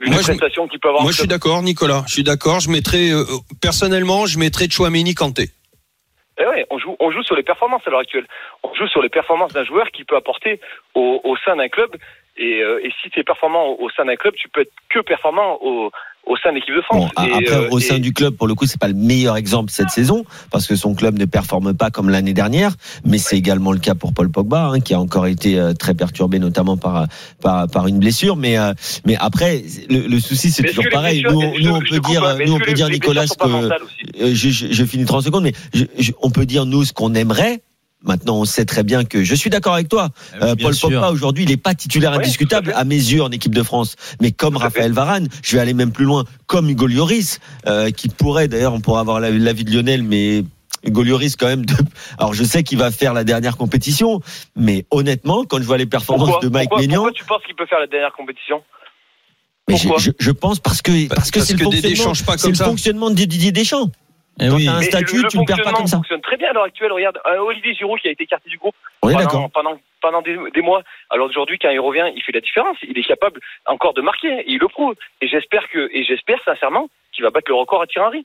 Vu 0.00 0.10
Moi, 0.10 0.20
je- 0.22 0.32
qu'il 0.32 0.80
peut 0.80 0.88
avoir. 0.88 1.02
Moi, 1.02 1.12
je 1.12 1.18
suis 1.18 1.28
d'accord, 1.28 1.62
Nicolas. 1.62 2.04
Je 2.06 2.12
suis 2.14 2.22
d'accord. 2.24 2.60
Je 2.60 2.70
mettrais 2.70 3.10
euh, 3.12 3.24
personnellement, 3.60 4.26
je 4.26 4.38
mettrais 4.38 4.68
Chouameni 4.70 5.14
Kanté. 5.14 5.50
Eh 6.38 6.46
ouais, 6.46 6.66
on 6.70 6.78
joue, 6.78 6.96
on 7.00 7.10
joue 7.10 7.22
sur 7.22 7.36
les 7.36 7.42
performances 7.42 7.82
à 7.86 7.90
l'heure 7.90 8.00
actuelle. 8.00 8.26
On 8.62 8.72
joue 8.74 8.88
sur 8.88 9.02
les 9.02 9.10
performances 9.10 9.52
d'un 9.52 9.64
joueur 9.64 9.90
qui 9.90 10.04
peut 10.04 10.16
apporter 10.16 10.58
au, 10.94 11.20
au 11.22 11.36
sein 11.44 11.56
d'un 11.56 11.68
club. 11.68 11.90
Et, 12.40 12.62
euh, 12.62 12.80
et 12.82 12.90
si 13.02 13.10
tu 13.10 13.20
es 13.20 13.24
performant 13.24 13.68
au, 13.68 13.84
au 13.84 13.90
sein 13.90 14.04
d'un 14.06 14.16
club, 14.16 14.34
tu 14.34 14.48
peux 14.48 14.62
être 14.62 14.72
que 14.88 15.00
performant 15.00 15.58
au, 15.62 15.90
au 16.26 16.36
sein 16.38 16.50
de 16.50 16.54
l'équipe 16.54 16.74
de 16.74 16.80
Bon, 16.90 17.06
France. 17.06 17.26
Et, 17.26 17.30
après, 17.32 17.66
euh, 17.66 17.68
au 17.70 17.80
sein 17.80 17.98
du 17.98 18.14
club, 18.14 18.34
pour 18.34 18.46
le 18.48 18.54
coup, 18.54 18.64
c'est 18.64 18.80
pas 18.80 18.88
le 18.88 18.94
meilleur 18.94 19.36
exemple 19.36 19.70
cette 19.70 19.90
saison 19.90 20.24
parce 20.50 20.66
que 20.66 20.74
son 20.74 20.94
club 20.94 21.18
ne 21.18 21.26
performe 21.26 21.74
pas 21.74 21.90
comme 21.90 22.08
l'année 22.08 22.32
dernière, 22.32 22.72
mais 23.04 23.18
c'est 23.18 23.36
également 23.36 23.72
le 23.72 23.78
cas 23.78 23.94
pour 23.94 24.14
Paul 24.14 24.30
Pogba, 24.30 24.68
hein, 24.72 24.80
qui 24.80 24.94
a 24.94 25.00
encore 25.00 25.26
été 25.26 25.58
euh, 25.58 25.74
très 25.74 25.92
perturbé, 25.94 26.38
notamment 26.38 26.78
par 26.78 27.06
par, 27.42 27.68
par 27.68 27.86
une 27.88 27.98
blessure. 27.98 28.36
Mais 28.36 28.56
euh, 28.58 28.72
mais 29.04 29.16
après, 29.20 29.62
le, 29.90 30.06
le 30.08 30.18
souci, 30.20 30.50
c'est 30.50 30.62
toujours 30.70 30.84
pareil. 30.92 31.22
Nous, 31.22 31.38
on- 31.38 31.54
je- 31.54 31.60
nous, 31.62 31.70
on 31.74 31.80
peut 31.80 32.00
dire, 32.10 32.22
nous, 32.46 32.54
on 32.54 32.58
peut 32.58 32.72
dire, 32.72 32.86
Nicolas, 32.94 33.26
que 33.26 34.22
euh, 34.22 34.34
je, 34.34 34.48
je, 34.48 34.66
je 34.72 34.84
finis 34.86 35.04
30 35.04 35.22
secondes, 35.24 35.42
mais 35.44 35.52
je, 35.74 35.84
je- 35.98 36.12
on 36.22 36.30
peut 36.30 36.46
dire 36.46 36.64
nous 36.64 36.84
ce 36.84 36.92
qu'on 36.94 37.14
aimerait. 37.14 37.60
Maintenant, 38.02 38.36
on 38.38 38.44
sait 38.46 38.64
très 38.64 38.82
bien 38.82 39.04
que 39.04 39.24
je 39.24 39.34
suis 39.34 39.50
d'accord 39.50 39.74
avec 39.74 39.88
toi. 39.88 40.08
Euh, 40.40 40.54
Bien 40.54 40.66
Paul 40.66 40.74
sûr. 40.74 40.88
Pogba 40.88 41.10
aujourd'hui, 41.10 41.44
il 41.44 41.50
n'est 41.50 41.56
pas 41.58 41.74
titulaire 41.74 42.12
Ouais, 42.12 42.18
indiscutable 42.18 42.72
à 42.74 42.84
mes 42.84 42.94
yeux 42.96 43.22
en 43.22 43.30
équipe 43.30 43.54
de 43.54 43.62
France. 43.62 43.96
Mais 44.22 44.32
comme 44.32 44.56
Raphaël 44.56 44.92
Varane, 44.92 45.28
je 45.42 45.56
vais 45.56 45.60
aller 45.62 45.74
même 45.74 45.92
plus 45.92 46.06
loin, 46.06 46.24
comme 46.46 46.70
Hugo 46.70 46.86
Lloris, 46.86 47.40
euh, 47.66 47.90
qui 47.90 48.08
pourrait 48.08 48.48
d'ailleurs, 48.48 48.72
on 48.72 48.80
pourrait 48.80 49.00
avoir 49.00 49.20
la- 49.20 49.30
l'avis 49.30 49.64
de 49.64 49.70
Lionel, 49.72 50.02
mais 50.02 50.44
Hugo 50.82 51.02
Lloris 51.02 51.36
quand 51.36 51.46
même. 51.48 51.66
De... 51.66 51.74
Alors 52.18 52.32
je 52.32 52.42
sais 52.42 52.62
qu'il 52.62 52.78
va 52.78 52.90
faire 52.90 53.12
la 53.12 53.22
dernière 53.24 53.58
compétition, 53.58 54.20
mais 54.56 54.86
honnêtement, 54.90 55.44
quand 55.44 55.58
je 55.58 55.64
vois 55.64 55.76
les 55.76 55.84
performances 55.84 56.28
Pourquoi, 56.30 56.48
de 56.48 56.52
Mike 56.52 56.70
Maignan, 56.78 56.94
pourquoi 57.02 57.12
tu 57.12 57.24
penses 57.26 57.42
qu'il 57.46 57.54
peut 57.54 57.66
faire 57.66 57.80
la 57.80 57.86
dernière 57.86 58.12
compétition? 58.16 58.62
Mais 59.68 59.76
je, 59.76 59.82
pourquoi? 59.82 60.02
je- 60.02 60.10
je 60.18 60.30
pense 60.30 60.58
parce 60.58 60.80
que 60.80 61.06
parce 61.08 61.30
que 61.30 61.38
Parce 61.40 61.48
c'est 61.48 61.52
le 61.58 61.64
fonctionnement, 61.64 62.12
pas 62.26 62.36
le 62.48 62.54
fonctionnement 62.54 63.10
de 63.10 63.14
Didier 63.14 63.52
Deschamps. 63.52 63.90
Eh 64.40 64.48
Quand 64.48 64.56
oui. 64.56 64.68
un 64.68 64.80
statut, 64.82 65.22
le 65.22 65.28
tu 65.28 65.38
ne 65.38 65.44
perds 65.44 65.56
pas 65.58 65.62
fonctionnement 65.64 65.78
comme 65.78 65.86
ça. 65.86 65.96
fonctionne 65.98 66.20
très 66.22 66.36
bien 66.36 66.48
à 66.50 66.52
l'heure 66.52 66.64
actuelle. 66.64 66.92
Regarde, 66.92 67.18
euh, 67.26 67.38
Olivier 67.38 67.74
Giroud 67.74 68.00
qui 68.00 68.08
a 68.08 68.10
été 68.10 68.24
écarté 68.24 68.48
du 68.48 68.56
groupe 68.58 68.74
est 69.04 69.12
pendant, 69.12 69.48
pendant, 69.50 69.80
pendant 70.00 70.22
des, 70.22 70.36
des 70.54 70.62
mois. 70.62 70.82
Alors 71.10 71.28
aujourd'hui, 71.28 71.58
quand 71.58 71.70
il 71.70 71.80
revient, 71.80 72.10
il 72.16 72.22
fait 72.22 72.32
la 72.32 72.40
différence. 72.40 72.76
Il 72.82 72.98
est 72.98 73.04
capable 73.04 73.40
encore 73.66 73.94
de 73.94 74.00
marquer. 74.00 74.40
Et 74.40 74.52
il 74.52 74.58
le 74.58 74.68
prouve. 74.68 74.94
Et 75.20 75.28
j'espère 75.28 75.68
que, 75.68 75.90
et 75.92 76.04
j'espère 76.04 76.38
sincèrement 76.44 76.88
qu'il 77.12 77.24
va 77.24 77.30
battre 77.30 77.50
le 77.50 77.54
record 77.56 77.82
à 77.82 77.86
Thierry. 77.86 78.24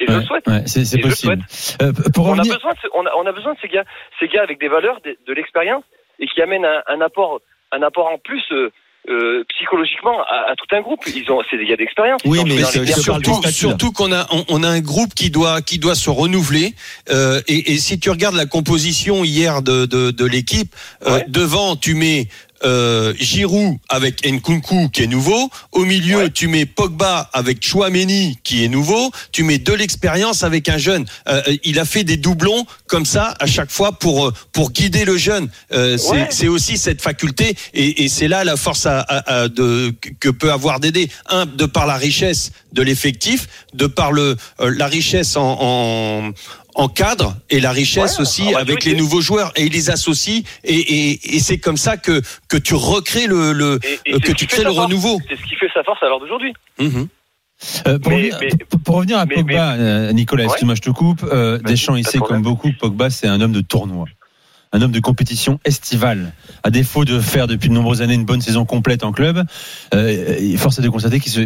Et 0.00 0.06
je 0.06 0.12
le 0.12 0.22
souhaite. 0.22 0.46
ouais, 0.48 0.66
c'est 0.66 0.98
Et 0.98 1.00
possible. 1.00 1.42
Euh, 1.82 1.92
pour 2.14 2.26
On 2.28 2.38
a 2.38 2.42
besoin 2.42 2.72
de, 2.72 2.88
on 2.94 3.06
a, 3.06 3.12
on 3.16 3.26
a 3.26 3.32
besoin 3.32 3.52
de 3.52 3.58
ces 3.60 3.68
gars, 3.68 3.84
ces 4.18 4.26
gars 4.28 4.42
avec 4.42 4.58
des 4.58 4.68
valeurs, 4.68 5.00
de, 5.02 5.16
de 5.26 5.32
l'expérience 5.32 5.84
et 6.18 6.26
qui 6.26 6.40
amènent 6.42 6.64
un, 6.64 6.82
un 6.88 7.00
apport, 7.00 7.40
un 7.72 7.82
apport 7.82 8.08
en 8.08 8.18
plus 8.18 8.42
euh, 8.52 8.72
euh, 9.08 9.44
psychologiquement 9.48 10.20
à, 10.22 10.52
à 10.52 10.54
tout 10.56 10.66
un 10.76 10.80
groupe. 10.80 11.00
Ils 11.06 11.30
ont, 11.30 11.40
c'est 11.50 11.56
des 11.56 11.66
gars 11.66 11.76
d'expérience. 11.76 12.20
Oui, 12.24 12.40
mais 12.44 12.58
je 12.58 12.92
Surtout, 13.00 13.42
surtout 13.50 13.92
qu'on 13.92 14.12
a 14.12 14.26
on, 14.30 14.44
on 14.48 14.62
a 14.62 14.68
un 14.68 14.80
groupe 14.80 15.14
qui 15.14 15.30
doit 15.30 15.60
qui 15.60 15.78
doit 15.78 15.94
se 15.94 16.10
renouveler 16.10 16.74
euh, 17.10 17.40
et, 17.48 17.72
et 17.72 17.78
si 17.78 17.98
tu 17.98 18.10
regardes 18.10 18.36
la 18.36 18.46
composition 18.46 19.24
hier 19.24 19.62
de 19.62 19.86
de, 19.86 20.10
de 20.10 20.24
l'équipe 20.24 20.74
euh, 21.06 21.20
devant 21.28 21.74
tu 21.76 21.94
mets 21.94 22.28
euh, 22.64 23.14
Giroud 23.18 23.76
avec 23.88 24.26
Nkunku 24.26 24.88
qui 24.90 25.02
est 25.02 25.06
nouveau. 25.06 25.50
Au 25.72 25.84
milieu, 25.84 26.16
Ouais. 26.18 26.30
tu 26.30 26.48
mets 26.48 26.66
Pogba 26.66 27.30
avec 27.32 27.64
Chouameni 27.66 28.38
qui 28.44 28.64
est 28.64 28.68
nouveau. 28.68 29.10
Tu 29.32 29.42
mets 29.42 29.58
de 29.58 29.72
l'expérience 29.72 30.42
avec 30.42 30.68
un 30.68 30.78
jeune. 30.78 31.04
Euh, 31.28 31.42
il 31.64 31.78
a 31.78 31.84
fait 31.84 32.04
des 32.04 32.16
doublons 32.16 32.66
comme 32.86 33.04
ça 33.06 33.34
à 33.40 33.46
chaque 33.46 33.70
fois 33.70 33.92
pour 33.92 34.26
euh, 34.28 34.32
pour 34.52 34.70
guider 34.72 35.04
le 35.04 35.16
jeune. 35.16 35.48
Euh, 35.72 35.96
c'est 35.98 36.10
Ouais. 36.12 36.28
c'est 36.30 36.48
aussi 36.48 36.76
cette 36.78 37.00
faculté 37.02 37.56
et, 37.74 38.04
et 38.04 38.08
c'est 38.08 38.28
là 38.28 38.44
la 38.44 38.56
force 38.56 38.86
à, 38.86 39.00
à- 39.00 39.42
à 39.42 39.48
de 39.48 39.94
que 40.20 40.28
peut 40.28 40.52
avoir 40.52 40.80
Dédé. 40.80 41.08
Un 41.28 41.46
de 41.46 41.66
par 41.66 41.86
la 41.86 41.96
richesse 41.96 42.52
de 42.72 42.82
l'effectif, 42.82 43.48
de 43.74 43.86
par 43.86 44.12
le 44.12 44.36
euh, 44.60 44.74
la 44.76 44.86
richesse 44.86 45.36
en, 45.36 45.58
en 45.60 46.30
en 46.74 46.88
cadre 46.88 47.36
et 47.50 47.60
la 47.60 47.70
richesse 47.72 48.16
Ouais, 48.16 48.22
aussi 48.22 48.54
avec 48.54 48.84
les 48.84 48.94
nouveaux 48.94 49.20
joueurs 49.20 49.52
et 49.56 49.64
il 49.64 49.72
les 49.72 49.90
associe 49.90 50.42
et, 50.64 50.74
et, 50.74 51.36
et 51.36 51.40
c'est 51.40 51.58
comme 51.58 51.76
ça 51.76 51.96
que 51.96 52.22
que 52.48 52.56
tu 52.56 52.74
recrées 52.74 53.26
le, 53.26 53.52
le 53.52 53.78
Et- 53.84 54.10
et 54.10 54.14
euh, 54.14 54.18
que 54.18 54.32
tu 54.32 54.46
crées 54.46 54.64
le 54.64 54.72
force. 54.72 54.86
renouveau. 54.86 55.20
C'est 55.28 55.36
ce 55.36 55.42
qui 55.42 55.54
fait 55.56 55.68
sa 55.74 55.82
force 55.84 56.02
à 56.02 56.06
l'heure 56.06 56.20
d'aujourd'hui. 56.20 56.52
Mhm. 56.78 57.08
euh, 57.86 57.98
pour, 57.98 58.10
Mais- 58.10 58.16
revenir, 58.30 58.38
mais- 58.40 58.78
pour- 58.84 58.96
revenir 58.96 59.18
à 59.18 59.26
mais- 59.26 59.34
Pogba, 59.36 59.72
euh, 59.74 60.12
Nicolas, 60.12 60.44
Ouais. 60.44 60.48
excuse-moi, 60.50 60.74
je 60.74 60.80
te 60.80 60.90
coupe. 60.90 61.22
Euh, 61.30 61.58
Deschamps, 61.58 61.94
il 61.96 62.06
sait 62.06 62.18
comme 62.18 62.42
beaucoup, 62.42 62.70
que 62.72 62.78
Pogba, 62.78 63.10
c'est 63.10 63.28
un 63.28 63.40
homme 63.40 63.52
de 63.52 63.60
tournoi. 63.60 64.06
Un 64.72 64.80
homme 64.82 64.92
de 64.92 65.00
compétition 65.00 65.58
estivale. 65.64 66.32
À 66.62 66.70
défaut 66.70 67.04
de 67.04 67.20
faire 67.20 67.46
depuis 67.46 67.68
de 67.68 67.74
nombreuses 67.74 68.00
années 68.02 68.14
une 68.14 68.24
bonne 68.24 68.40
saison 68.40 68.64
complète 68.64 69.04
en 69.04 69.12
club, 69.12 69.44
euh, 69.94 70.56
force 70.56 70.78
est 70.78 70.82
de 70.82 70.88
constater 70.88 71.20
qu'il 71.20 71.30
se, 71.32 71.40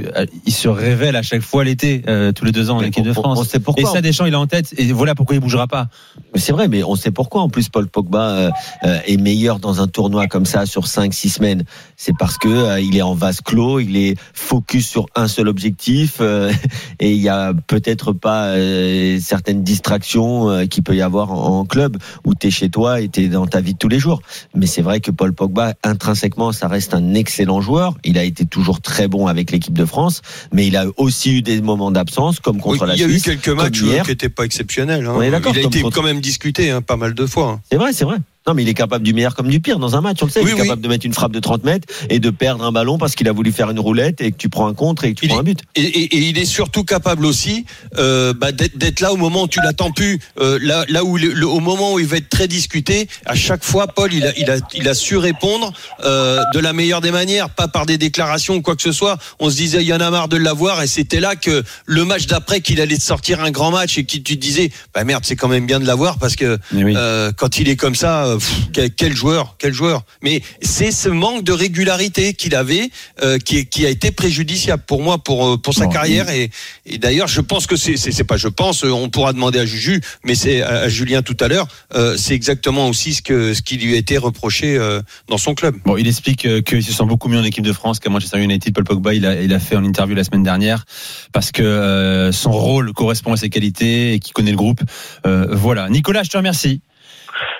il 0.45 0.53
se 0.53 0.69
révèle 0.69 1.17
à 1.17 1.23
chaque 1.23 1.43
fois 1.43 1.65
l'été, 1.65 2.03
euh, 2.09 2.33
tous 2.33 2.45
les 2.45 2.53
deux 2.53 2.71
ans 2.71 2.77
en 2.79 2.81
Mais 2.83 2.89
équipe 2.89 3.05
de 3.05 3.11
on- 3.11 3.19
on 3.19 3.35
France. 3.35 3.49
sait 3.49 3.59
pourquoi. 3.61 3.83
Et 3.91 3.93
ça, 3.93 4.01
Deschamps, 4.01 4.27
il 4.27 4.35
a 4.35 4.39
en 4.41 4.47
tête. 4.47 4.75
Et 4.79 4.93
voilà 4.93 5.15
pourquoi 5.15 5.35
il 5.37 5.41
bougera 5.41 5.67
pas. 5.67 5.89
C'est 6.35 6.53
vrai, 6.53 6.69
mais 6.69 6.83
on 6.85 6.95
sait 6.97 7.11
pourquoi. 7.11 7.43
En 7.43 7.49
plus, 7.49 7.69
Paul 7.69 7.89
Pogba 7.89 8.31
euh, 8.31 8.51
euh, 8.85 8.99
est 9.07 9.17
meilleur 9.17 9.59
dans 9.59 9.81
un 9.81 9.89
tournoi 9.89 10.27
comme 10.29 10.47
ça 10.47 10.67
sur 10.67 10.87
5-6 10.87 11.29
semaines. 11.31 11.65
C'est 11.97 12.17
parce 12.17 12.39
que 12.39 12.49
euh, 12.49 12.81
il 12.81 12.97
est 12.97 13.03
en 13.03 13.15
vase 13.15 13.41
clos, 13.41 13.81
il 13.81 13.97
est 13.97 14.17
focus 14.35 14.87
sur 14.89 15.07
un 15.17 15.29
seul 15.29 15.49
objectif 15.49 16.19
euh, 16.21 16.53
et 17.01 17.13
il 17.13 17.21
y 17.21 17.29
a 17.29 17.53
peut-être 17.67 18.13
pas 18.13 18.47
euh, 18.49 19.19
certaines 19.21 19.65
distractions 19.65 20.49
euh, 20.51 20.67
qu'il 20.67 20.83
peut 20.83 20.95
y 20.95 21.03
avoir 21.03 21.33
en, 21.33 21.59
en 21.61 21.65
club 21.65 21.97
où 22.25 22.35
tu 22.35 22.49
es 22.49 22.51
chez 22.51 22.69
toi 22.69 23.01
et 23.01 23.09
dans 23.29 23.47
ta 23.47 23.61
vie 23.61 23.73
de 23.75 23.79
tous 23.79 23.89
les 23.89 23.99
jours. 23.99 24.23
Mais 24.55 24.67
c'est 24.67 24.83
vrai 24.83 25.01
que 25.01 25.11
Paul 25.11 25.33
Pogba, 25.33 25.75
intrinsèquement, 25.83 26.53
ça 26.53 26.69
reste 26.69 26.95
un 26.95 27.15
excellent 27.15 27.61
joueur. 27.61 27.95
Il 28.05 28.19
a 28.19 28.25
été 28.25 28.47
toujours 28.47 28.81
très 28.81 29.09
bon 29.09 29.27
avec 29.27 29.51
l'équipe 29.51 29.75
de 29.75 29.85
France, 29.85 30.23
mais 30.53 30.67
il 30.67 30.77
a 30.77 30.87
aussi 30.97 31.37
eu 31.39 31.43
des 31.43 31.61
moments 31.61 31.91
d'absence 31.91 32.41
comme 32.41 32.61
contre 32.61 32.83
Oui, 32.83 32.89
la 32.89 32.95
il 32.95 33.01
y 33.01 33.05
a 33.05 33.07
eu 33.07 33.11
Suisse. 33.13 33.23
quelques 33.25 33.49
matchs 33.49 33.81
hier. 33.83 34.01
euh, 34.01 34.05
qui 34.05 34.11
n'étaient 34.11 34.29
pas 34.29 34.45
exceptionnels. 34.45 35.07
hein. 35.07 35.13
On 35.17 35.23
est 35.23 35.29
Il 35.29 35.35
a 35.35 35.41
comme 35.41 35.57
été 35.57 35.81
contre- 35.81 35.97
quand 35.97 36.03
même 36.03 36.21
discuté 36.21 36.71
hein, 36.71 36.83
pas 36.83 36.97
mal 36.97 37.15
de 37.15 37.27
fois. 37.27 37.51
hein. 37.53 37.61
C'est 37.71 37.77
vrai, 37.79 37.93
c'est 37.93 38.05
vrai. 38.05 38.17
Non, 38.47 38.55
mais 38.55 38.63
il 38.63 38.69
est 38.69 38.75
capable 38.75 39.05
du 39.05 39.13
meilleur 39.13 39.35
comme 39.35 39.49
du 39.49 39.59
pire 39.61 39.79
dans 39.81 39.97
un 39.97 40.01
match, 40.01 40.19
on 40.23 40.27
le 40.27 40.31
sait. 40.31 40.41
Oui, 40.41 40.51
il 40.51 40.51
est 40.51 40.55
oui. 40.55 40.63
capable 40.69 40.83
de 40.83 40.89
mettre 40.89 41.05
une 41.05 41.13
frappe 41.15 41.33
de 41.33 41.41
30 41.41 41.65
mètres 41.65 41.89
et 42.11 42.21
de 42.21 42.31
perdre 42.31 42.65
un 42.65 42.71
ballon 42.71 42.97
parce 42.97 43.17
qu'il 43.17 43.29
a 43.29 43.33
voulu 43.33 43.51
faire 43.51 43.71
une 43.71 43.81
roulette 43.81 44.21
et 44.21 44.31
que 44.31 44.37
tu 44.37 44.49
prends 44.49 44.69
un 44.69 44.75
contre 44.75 45.05
et 45.05 45.15
que 45.15 45.19
tu 45.21 45.25
Il 45.27 45.31
prends 45.31 45.41
un 45.41 45.43
but. 45.43 45.59
Et, 45.75 45.83
et- 45.83 46.17
et 46.17 46.19
il 46.29 46.39
est 46.39 46.45
surtout 46.45 46.85
capable 46.85 47.27
aussi 47.27 47.65
euh, 47.99 48.33
bah, 48.35 48.53
d'être 48.53 49.01
là 49.01 49.13
au 49.13 49.17
moment 49.17 49.43
où 49.43 49.49
tu 49.49 49.59
l'attends 49.65 49.91
plus, 49.91 50.21
euh, 50.39 50.59
là, 50.63 50.85
là 50.89 51.03
où 51.03 51.17
le- 51.17 51.33
le- 51.33 51.49
au 51.49 51.59
moment 51.59 51.95
où 51.95 51.99
il 51.99 52.07
va 52.07 52.19
être 52.19 52.29
très 52.29 52.47
discuté. 52.47 53.09
À 53.25 53.35
chaque 53.35 53.65
fois, 53.65 53.89
Paul, 53.89 54.13
il 54.15 54.25
a, 54.25 54.33
il 54.39 54.49
a, 54.49 54.57
il 54.75 54.89
a 54.89 54.95
su 54.95 55.17
répondre 55.17 55.73
euh, 56.05 56.41
de 56.55 56.61
la 56.61 56.73
meilleure 56.73 57.01
des 57.01 57.11
manières, 57.11 57.51
pas 57.51 57.67
par 57.67 57.85
des 57.85 57.99
déclarations 57.99 58.55
ou 58.55 58.63
quoi 58.63 58.77
que 58.77 58.83
ce 58.83 58.93
soit. 58.93 59.19
On 59.41 59.51
se 59.51 59.57
disait, 59.57 59.83
il 59.83 59.87
y 59.89 59.93
en 59.93 60.01
a 60.01 60.09
marre 60.11 60.29
de 60.29 60.37
l'avoir, 60.37 60.83
et 60.83 60.87
c'était 60.87 61.19
là 61.21 61.35
que 61.35 61.65
le 61.87 62.05
match 62.05 62.27
d'après 62.27 62.61
qu'il 62.61 62.81
allait 62.81 62.97
te 62.99 63.03
sortir 63.03 63.41
un 63.43 63.51
grand 63.51 63.73
match 63.73 63.99
et 63.99 64.05
qui 64.05 64.23
tu 64.23 64.37
te 64.37 64.41
disais, 64.41 64.71
bah 64.95 65.03
merde, 65.03 65.25
c'est 65.27 65.35
quand 65.37 65.49
même 65.49 65.67
bien 65.67 65.81
de 65.81 65.87
l'avoir 65.87 66.19
parce 66.19 66.37
que 66.37 66.59
oui. 66.73 66.95
euh, 66.97 67.33
quand 67.37 67.59
il 67.59 67.69
est 67.69 67.77
comme 67.77 67.95
ça, 67.97 68.36
euh, 68.37 68.39
pff, 68.39 68.69
quel, 68.73 68.91
quel 68.91 69.17
joueur, 69.17 69.57
quel 69.59 69.73
joueur. 69.73 70.03
Mais 70.23 70.43
c'est 70.63 70.91
ce 70.91 71.09
manque 71.09 71.43
de 71.45 71.53
régularité 71.53 72.35
qu'il 72.35 72.55
avait 72.55 72.91
euh, 73.23 73.39
qui, 73.39 73.67
qui 73.67 73.87
a 73.87 73.91
été 73.91 74.11
préjudiciable 74.11 74.83
pour 74.87 75.03
moi 75.03 75.19
pour 75.19 75.47
euh, 75.47 75.57
pour 75.57 75.75
sa 75.75 75.87
Bon, 75.87 75.91
carrière 75.91 76.29
et, 76.31 76.51
et 76.85 76.99
d'ailleurs 76.99 77.29
je 77.29 77.41
pense 77.41 77.67
que 77.67 77.77
c'est 77.77 77.97
c'est 77.97 78.25
pas 78.25 78.37
je 78.37 78.49
pense 78.49 78.85
euh, 78.85 78.91
on 78.91 79.09
pourra 79.09 79.33
demander 79.33 79.59
à 79.59 79.67
Juju 79.67 80.01
mais 80.25 80.35
c'est 80.35 80.63
à, 80.63 80.89
Julien 80.89 81.23
tout 81.23 81.37
à 81.41 81.49
l'heure 81.49 81.69
euh, 81.95 82.17
c'est 82.17 82.35
exactement 82.35 82.89
aussi 82.89 83.15
ce 83.15 83.23
que 83.23 83.55
ce 83.55 83.63
qui 83.63 83.77
lui 83.77 83.95
a 83.95 83.97
été 83.97 84.19
reproché 84.19 84.77
euh, 84.77 85.01
dans 85.29 85.39
son 85.39 85.55
club. 85.55 85.77
Bon, 85.85 85.97
il 85.97 86.07
explique 86.07 86.47
qu'il 86.65 86.83
se 86.83 86.93
sent 86.93 87.05
beaucoup 87.05 87.29
mieux 87.29 87.39
en 87.39 87.45
équipe 87.45 87.65
de 87.65 87.73
France 87.73 87.99
qu'à 87.99 88.11
Manchester 88.11 88.43
United. 88.43 88.75
Paul 88.75 88.85
Pogba, 88.85 89.15
il 89.15 89.27
a, 89.27 89.41
il 89.43 89.53
a 89.53 89.59
fait 89.59 89.77
en 89.77 89.85
interview 89.85 90.15
la 90.15 90.25
semaine 90.25 90.43
dernière 90.43 90.85
parce 91.33 91.53
que 91.53 91.63
euh, 91.63 92.33
son 92.33 92.53
rôle 92.53 92.93
correspond 92.93 93.33
à 93.33 93.37
ses 93.37 93.49
qualités 93.49 94.15
et 94.15 94.19
qu'il 94.19 94.33
connaît 94.33 94.51
le 94.51 94.57
groupe. 94.57 94.81
Euh, 95.27 95.47
voilà. 95.51 95.89
Nicolas, 95.89 96.23
je 96.23 96.31
te 96.31 96.37
remercie. 96.37 96.81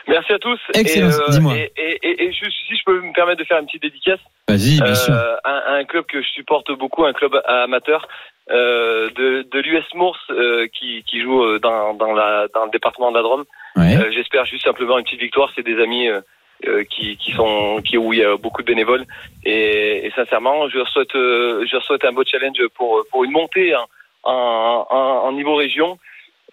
Merci 0.09 0.33
à 0.33 0.39
tous. 0.39 0.59
Excellent, 0.75 1.11
Et, 1.11 1.15
euh, 1.15 1.29
dis-moi. 1.31 1.55
Et, 1.57 2.31
si 2.33 2.77
je 2.77 2.85
peux 2.85 3.01
me 3.01 3.13
permettre 3.13 3.39
de 3.41 3.45
faire 3.45 3.59
une 3.59 3.67
petite 3.67 3.83
dédicace, 3.83 4.21
Vas-y, 4.49 4.81
bien 4.81 4.95
sûr. 4.95 5.15
euh, 5.15 5.37
un, 5.45 5.63
un 5.79 5.85
club 5.85 6.05
que 6.07 6.23
je 6.23 6.29
supporte 6.29 6.71
beaucoup, 6.73 7.05
un 7.05 7.13
club 7.13 7.41
amateur 7.47 8.07
euh, 8.51 9.09
de, 9.11 9.43
de 9.51 9.59
l'US 9.61 9.85
Mours 9.95 10.19
euh, 10.31 10.67
qui, 10.69 11.03
qui 11.05 11.21
joue 11.21 11.43
euh, 11.45 11.59
dans, 11.59 11.95
dans, 11.95 12.13
la, 12.15 12.47
dans 12.55 12.65
le 12.65 12.71
département 12.71 13.11
de 13.11 13.17
la 13.17 13.23
Drôme. 13.23 13.45
Ouais. 13.77 13.97
Euh, 13.97 14.11
J'espère 14.13 14.45
juste 14.45 14.65
simplement 14.65 14.99
une 14.99 15.05
petite 15.05 15.21
victoire. 15.21 15.51
C'est 15.57 15.65
des 15.67 15.81
amis 15.83 16.09
euh, 16.09 16.21
euh, 16.67 16.85
qui, 16.85 17.17
qui 17.17 17.33
sont 17.33 17.81
qui 17.85 17.99
où 17.99 18.13
il 18.13 18.21
y 18.21 18.25
a 18.25 18.37
beaucoup 18.37 18.63
de 18.63 18.67
bénévoles 18.67 19.05
et, 19.45 20.07
et 20.07 20.11
sincèrement, 20.13 20.69
je 20.71 20.79
leur 20.79 20.89
souhaite 20.89 21.15
euh, 21.17 21.67
je 21.67 21.73
leur 21.75 21.83
souhaite 21.85 22.05
un 22.05 22.13
beau 22.13 22.23
challenge 22.25 22.59
pour 22.77 23.05
pour 23.11 23.25
une 23.25 23.33
montée 23.33 23.75
en- 24.23 24.87
en 25.27 25.33
niveau 25.33 25.55
région. 25.57 25.99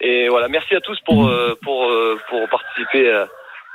Et 0.00 0.28
voilà, 0.28 0.48
merci 0.48 0.74
à 0.74 0.80
tous 0.80 0.98
pour 1.06 1.26
euh, 1.28 1.54
pour 1.62 1.84
euh, 1.84 2.18
pour 2.28 2.40
participer 2.50 3.10
à, 3.12 3.26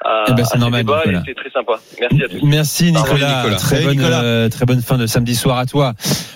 à, 0.05 0.25
Eh 0.29 0.33
ben, 0.33 0.37
c'est 0.45 0.53
à 0.53 0.55
ce 0.55 0.57
normal, 0.57 0.81
débat 0.83 1.01
et 1.05 1.07
Nicolas. 1.07 1.23
c'est 1.25 1.35
très 1.35 1.49
sympa. 1.49 1.79
Merci 1.99 2.23
à 2.23 2.27
tous. 2.27 2.39
Merci 2.45 2.85
Nicolas. 2.91 3.03
revoir, 3.13 3.37
Nicolas. 3.43 3.55
Très 3.57 3.81
bonne 3.83 3.97
Nicolas. 3.97 4.23
euh, 4.23 4.49
très 4.49 4.65
bonne 4.65 4.81
fin 4.81 4.97
de 4.97 5.07
samedi 5.07 5.35
soir 5.35 5.57
à 5.57 5.65
toi. 5.65 5.93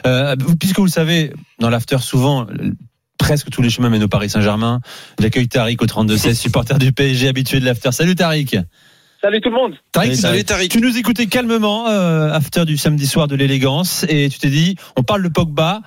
Euh, 0.07 0.35
puisque 0.59 0.77
vous 0.79 0.85
le 0.85 0.91
savez, 0.91 1.31
dans 1.59 1.69
l'after 1.69 1.97
souvent 1.99 2.43
euh, 2.43 2.71
presque 3.19 3.49
tous 3.49 3.61
les 3.61 3.69
chemins 3.69 3.89
mènent 3.89 4.03
au 4.03 4.07
Paris 4.07 4.29
Saint-Germain. 4.29 4.79
J'accueille 5.19 5.47
Tariq 5.47 5.81
au 5.81 5.85
32 5.87 6.17
16, 6.17 6.39
supporter 6.39 6.77
du 6.79 6.91
PSG 6.91 7.27
habitué 7.27 7.59
de 7.59 7.65
l'after. 7.65 7.91
Salut 7.91 8.15
Tariq. 8.15 8.57
Salut 9.21 9.39
tout 9.39 9.49
le 9.49 9.55
monde. 9.55 9.75
Tariq, 9.93 10.15
Salut, 10.17 10.39
tu- 10.39 10.43
Tariq. 10.45 10.69
tu 10.69 10.81
nous 10.81 10.97
écoutais 10.97 11.27
calmement 11.27 11.87
euh, 11.87 12.29
after 12.33 12.65
du 12.65 12.75
samedi 12.77 13.07
soir 13.07 13.27
de 13.27 13.35
l'élégance 13.37 14.05
et 14.09 14.27
tu 14.29 14.39
t'es 14.39 14.49
dit 14.49 14.75
on 14.97 15.03
parle 15.03 15.23
de 15.23 15.29
Pogba, 15.29 15.79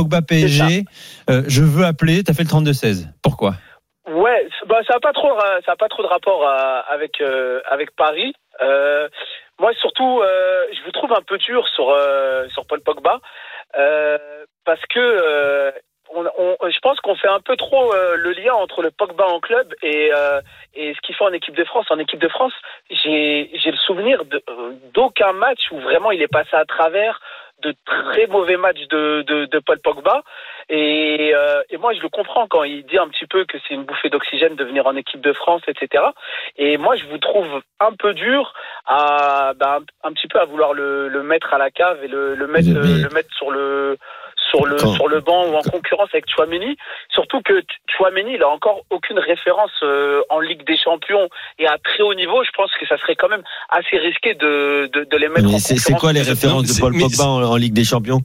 Pogba 0.00 0.22
PSG. 0.22 0.84
Euh, 1.30 1.42
je 1.48 1.62
veux 1.62 1.84
appeler. 1.84 2.22
T'as 2.24 2.34
fait 2.34 2.42
le 2.42 2.48
32 2.48 2.72
16. 2.72 3.08
Pourquoi? 3.22 3.54
Ouais, 4.08 4.46
bah, 4.66 4.78
ça 4.86 4.94
n'a 4.94 5.00
pas 5.00 5.12
trop, 5.12 5.34
ra- 5.34 5.60
ça 5.66 5.72
a 5.72 5.76
pas 5.76 5.88
trop 5.88 6.02
de 6.02 6.08
rapport 6.08 6.46
à- 6.46 6.80
avec 6.92 7.20
euh, 7.20 7.60
avec 7.68 7.94
Paris. 7.96 8.32
Euh, 8.62 9.08
moi, 9.58 9.72
surtout, 9.80 10.22
je 10.72 10.84
vous 10.84 10.92
trouve 10.92 11.12
un 11.12 11.22
peu 11.26 11.38
dur 11.38 11.66
sur 11.74 11.86
sur 12.52 12.66
Paul 12.66 12.80
Pogba 12.82 13.18
parce 14.64 14.80
que 14.90 15.72
on, 16.14 16.24
on- 16.38 16.70
je 16.70 16.78
pense 16.80 17.00
qu'on 17.00 17.16
fait 17.16 17.28
un 17.28 17.40
peu 17.40 17.56
trop 17.56 17.92
euh, 17.92 18.16
le 18.16 18.30
lien 18.32 18.54
entre 18.54 18.80
le 18.82 18.90
Pogba 18.92 19.24
en 19.26 19.40
club 19.40 19.74
et 19.82 20.10
euh, 20.14 20.40
et 20.74 20.94
ce 20.94 21.00
qu'il 21.00 21.14
fait 21.16 21.24
en 21.24 21.32
équipe 21.32 21.56
de 21.56 21.64
France. 21.64 21.86
En 21.90 21.98
équipe 21.98 22.20
de 22.20 22.28
France, 22.28 22.52
j'ai 22.90 23.50
le 23.64 23.76
souvenir 23.78 24.22
d'aucun 24.94 25.32
match 25.32 25.60
où 25.72 25.80
vraiment 25.80 26.12
il 26.12 26.22
est 26.22 26.28
passé 26.32 26.50
à 26.54 26.64
travers 26.64 27.20
de 27.62 27.74
très 27.84 28.26
mauvais 28.26 28.56
matchs 28.56 28.86
de, 28.88 29.22
de, 29.22 29.46
de 29.46 29.58
Paul 29.58 29.78
Pogba. 29.80 30.22
Et, 30.68 31.32
euh, 31.34 31.62
et 31.70 31.76
moi, 31.76 31.92
je 31.94 32.00
le 32.00 32.08
comprends 32.08 32.46
quand 32.48 32.64
il 32.64 32.84
dit 32.86 32.98
un 32.98 33.08
petit 33.08 33.26
peu 33.26 33.44
que 33.44 33.56
c'est 33.66 33.74
une 33.74 33.84
bouffée 33.84 34.10
d'oxygène 34.10 34.56
de 34.56 34.64
venir 34.64 34.86
en 34.86 34.96
équipe 34.96 35.20
de 35.20 35.32
France, 35.32 35.62
etc. 35.68 36.04
Et 36.56 36.76
moi, 36.76 36.96
je 36.96 37.04
vous 37.06 37.18
trouve 37.18 37.62
un 37.80 37.92
peu 37.92 38.14
dur 38.14 38.52
à 38.86 39.52
ben, 39.56 39.78
un, 40.04 40.08
un 40.08 40.12
petit 40.12 40.28
peu 40.28 40.40
à 40.40 40.44
vouloir 40.44 40.72
le, 40.74 41.08
le 41.08 41.22
mettre 41.22 41.54
à 41.54 41.58
la 41.58 41.70
cave 41.70 42.02
et 42.04 42.08
le, 42.08 42.34
le 42.34 42.46
mettre, 42.46 42.68
Mais- 42.70 42.78
euh, 42.78 43.02
le 43.08 43.14
mettre 43.14 43.32
sur 43.36 43.50
le 43.50 43.96
sur 44.50 44.64
le 44.66 44.78
sur 44.78 45.08
le 45.08 45.20
banc 45.20 45.46
ou 45.48 45.54
en 45.54 45.62
concurrence 45.62 46.08
avec 46.12 46.24
Chouameni. 46.28 46.76
Surtout 47.10 47.40
que 47.42 47.62
Chouameni, 47.96 48.34
il 48.34 48.42
a 48.42 48.48
encore 48.48 48.82
aucune 48.90 49.18
référence 49.18 49.70
euh, 49.82 50.22
en 50.30 50.40
Ligue 50.40 50.64
des 50.66 50.76
Champions 50.76 51.28
et 51.58 51.66
à 51.66 51.76
très 51.78 52.02
haut 52.02 52.14
niveau. 52.14 52.42
Je 52.44 52.50
pense 52.56 52.70
que 52.80 52.86
ça 52.86 52.96
serait 52.98 53.16
quand 53.16 53.28
même 53.28 53.42
assez 53.70 53.98
risqué 53.98 54.34
de 54.34 54.88
de, 54.92 55.04
de 55.04 55.16
les 55.16 55.28
mettre 55.28 55.46
en 55.46 55.52
Mais 55.52 55.58
concurrence. 55.58 55.80
c'est 55.82 55.94
quoi 55.94 56.12
les 56.12 56.22
références 56.22 56.64
de 56.74 56.80
Paul 56.80 56.92
Pogba 56.98 57.24
en, 57.24 57.42
en 57.42 57.56
Ligue 57.56 57.72
des 57.74 57.84
Champions? 57.84 58.20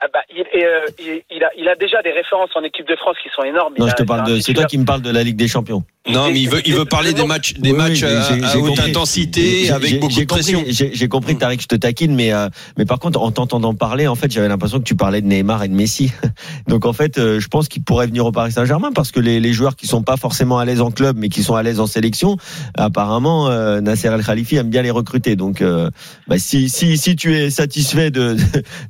Ah 0.00 0.06
bah, 0.12 0.20
il, 0.28 0.44
et, 0.52 0.64
euh, 0.66 0.80
il, 0.98 1.22
il 1.30 1.44
a, 1.44 1.50
il 1.56 1.66
a 1.68 1.76
déjà 1.76 2.02
des 2.02 2.10
références 2.10 2.50
en 2.56 2.62
équipe 2.62 2.86
de 2.86 2.96
France 2.96 3.16
qui 3.22 3.30
sont 3.34 3.42
énormes. 3.42 3.74
Non, 3.78 3.86
Il 3.86 3.88
je 3.88 3.94
a- 3.94 3.96
te 3.96 4.02
parle 4.02 4.20
il 4.26 4.30
a 4.30 4.32
un 4.34 4.36
de. 4.36 4.40
C'est 4.40 4.52
toi 4.52 4.64
qui 4.64 4.76
me 4.76 4.84
parles 4.84 5.00
de 5.02 5.10
la 5.10 5.22
Ligue 5.22 5.36
des 5.36 5.48
Champions. 5.48 5.82
Non, 6.06 6.30
mais 6.30 6.38
il 6.38 6.50
veut 6.50 6.60
il 6.66 6.74
veut 6.74 6.84
parler 6.84 7.14
des 7.14 7.24
matchs 7.24 7.54
des 7.54 7.70
Oui, 7.72 7.78
matchs 7.78 8.02
oui, 8.02 8.44
à, 8.44 8.58
haute 8.58 8.68
compris. 8.76 8.90
intensité 8.90 9.70
avec 9.70 10.00
beaucoup 10.00 10.12
j'ai 10.12 10.20
de 10.22 10.26
pression. 10.26 10.58
compris- 10.58 10.74
J'ai 10.74 10.90
j'ai 10.94 11.08
compris, 11.08 11.36
Tariq, 11.38 11.62
je 11.62 11.66
te 11.66 11.76
taquine, 11.76 12.14
mais 12.14 12.30
euh, 12.34 12.50
mais 12.76 12.84
par 12.84 12.98
contre, 12.98 13.18
en 13.22 13.30
t'entendant 13.30 13.72
parler, 13.74 14.06
en 14.06 14.14
fait, 14.14 14.30
j'avais 14.30 14.48
l'impression 14.48 14.78
que 14.80 14.84
tu 14.84 14.96
parlais 14.96 15.22
de 15.22 15.26
Neymar 15.26 15.64
et 15.64 15.68
de 15.68 15.74
Messi. 15.74 16.12
Donc 16.68 16.84
en 16.84 16.92
fait, 16.92 17.16
euh, 17.16 17.40
je 17.40 17.48
pense 17.48 17.68
qu'il 17.68 17.82
pourrait 17.82 18.06
venir 18.06 18.26
au 18.26 18.32
Paris 18.32 18.52
Saint-Germain 18.52 18.90
parce 18.94 19.12
que 19.12 19.20
les, 19.20 19.40
les 19.40 19.52
joueurs 19.54 19.76
qui 19.76 19.86
sont 19.86 20.02
pas 20.02 20.18
forcément 20.18 20.58
à 20.58 20.66
l'aise 20.66 20.82
en 20.82 20.90
club, 20.90 21.16
mais 21.18 21.30
qui 21.30 21.42
sont 21.42 21.54
à 21.54 21.62
l'aise 21.62 21.80
en 21.80 21.86
sélection, 21.86 22.36
apparemment, 22.76 23.48
euh, 23.48 23.80
Nasser 23.80 24.08
El 24.08 24.22
Khalifi 24.22 24.56
aime 24.56 24.68
bien 24.68 24.82
les 24.82 24.90
recruter. 24.90 25.36
Donc, 25.36 25.62
euh, 25.62 25.88
bah, 26.28 26.38
si 26.38 26.68
si 26.68 26.98
si 26.98 27.16
tu 27.16 27.34
es 27.34 27.48
satisfait 27.48 28.10
de 28.10 28.36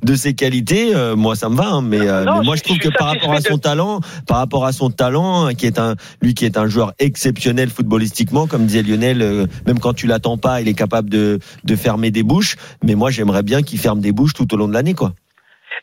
de 0.03 0.15
ses 0.15 0.33
qualités, 0.33 0.93
euh, 0.93 1.15
moi 1.15 1.37
ça 1.37 1.47
me 1.47 1.55
va. 1.55 1.67
hein, 1.69 1.81
mais, 1.81 2.01
euh, 2.01 2.25
Non, 2.25 2.39
mais 2.39 2.45
moi, 2.45 2.55
je- 2.57 2.63
trouve 2.63 2.75
je 2.81 2.89
que 2.89 2.97
par 2.97 3.07
rapport 3.07 3.31
à 3.31 3.39
son 3.39 3.55
de- 3.55 3.61
talent, 3.61 4.01
par 4.27 4.37
rapport 4.39 4.65
à 4.65 4.73
son 4.73 4.89
talent, 4.89 5.53
qui 5.57 5.65
est 5.65 5.79
un 5.79 5.95
lui 6.21 6.33
qui 6.33 6.43
est 6.43 6.57
un 6.57 6.67
joueur 6.67 6.91
exceptionnel 7.05 7.69
footballistiquement, 7.69 8.47
comme 8.47 8.65
disait 8.65 8.83
Lionel, 8.83 9.21
euh, 9.21 9.45
même 9.65 9.79
quand 9.79 9.93
tu 9.93 10.07
l'attends 10.07 10.37
pas, 10.37 10.61
il 10.61 10.67
est 10.67 10.77
capable 10.77 11.09
de 11.09 11.39
de 11.63 11.75
fermer 11.75 12.11
des 12.11 12.23
bouches. 12.23 12.55
Mais 12.83 12.95
moi, 12.95 13.09
j'aimerais 13.11 13.43
bien 13.43 13.61
qu'il 13.61 13.79
ferme 13.79 13.99
des 13.99 14.11
bouches 14.11 14.33
tout 14.33 14.51
au 14.53 14.57
long 14.57 14.67
de 14.67 14.73
l'année, 14.73 14.93
quoi. 14.93 15.11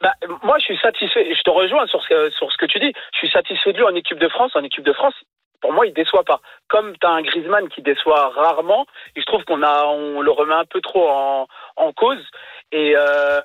Bah, 0.01 0.13
moi, 0.43 0.57
je 0.59 0.65
suis 0.65 0.79
satisfait. 0.79 1.35
Je 1.35 1.43
te 1.43 1.51
rejoins 1.51 1.87
sur 1.87 2.03
ce, 2.03 2.31
sur 2.37 2.51
ce 2.51 2.57
que 2.59 2.67
tu 2.67 2.79
dis. 2.81 2.93
Je 3.13 3.19
suis 3.19 3.31
satisfait 3.31 3.73
de 3.73 3.79
lui 3.79 3.85
en 3.85 3.95
équipe 3.95 4.19
de 4.19 4.29
France. 4.29 4.53
En 4.55 4.63
équipe 4.65 4.85
de 4.85 4.93
France, 4.93 5.15
pour 5.61 5.73
moi, 5.73 5.87
il 5.87 5.93
déçoit 5.93 6.25
pas. 6.25 6.41
Comme 6.69 6.93
tu 7.01 7.07
as 7.07 7.11
un 7.11 7.23
Griezmann 7.23 7.69
qui 7.69 7.83
déçoit 7.83 8.31
rarement, 8.35 8.87
et 9.17 9.21
je 9.21 9.27
trouve 9.27 9.45
qu'on 9.45 9.63
a, 9.63 9.85
on 9.87 10.21
le 10.21 10.31
remet 10.31 10.55
un 10.55 10.65
peu 10.65 10.81
trop 10.81 11.09
en, 11.09 11.47
en 11.77 11.93
cause. 11.93 12.25
Et 12.73 12.95
euh, 12.97 13.41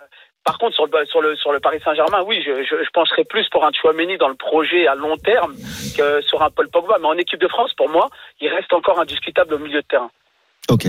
par 0.48 0.58
contre, 0.60 0.76
sur 0.76 0.86
le, 0.88 1.06
sur 1.08 1.22
le, 1.22 1.36
sur 1.36 1.52
le 1.52 1.60
Paris 1.60 1.80
Saint-Germain, 1.84 2.24
oui, 2.26 2.38
je, 2.46 2.64
je, 2.64 2.76
je 2.86 2.90
pencherais 2.94 3.26
plus 3.26 3.46
pour 3.52 3.66
un 3.66 3.72
Chouameni 3.80 4.18
dans 4.18 4.30
le 4.30 4.36
projet 4.36 4.88
à 4.88 4.96
long 4.96 5.18
terme 5.18 5.54
que 5.98 6.22
sur 6.22 6.42
un 6.42 6.50
Paul 6.50 6.70
Pogba. 6.70 6.96
Mais 7.02 7.08
en 7.08 7.18
équipe 7.18 7.42
de 7.42 7.50
France, 7.50 7.72
pour 7.76 7.90
moi, 7.90 8.08
il 8.40 8.48
reste 8.48 8.72
encore 8.72 8.98
indiscutable 9.00 9.56
au 9.56 9.60
milieu 9.60 9.82
de 9.82 9.88
terrain. 9.88 10.10
Ok. 10.70 10.88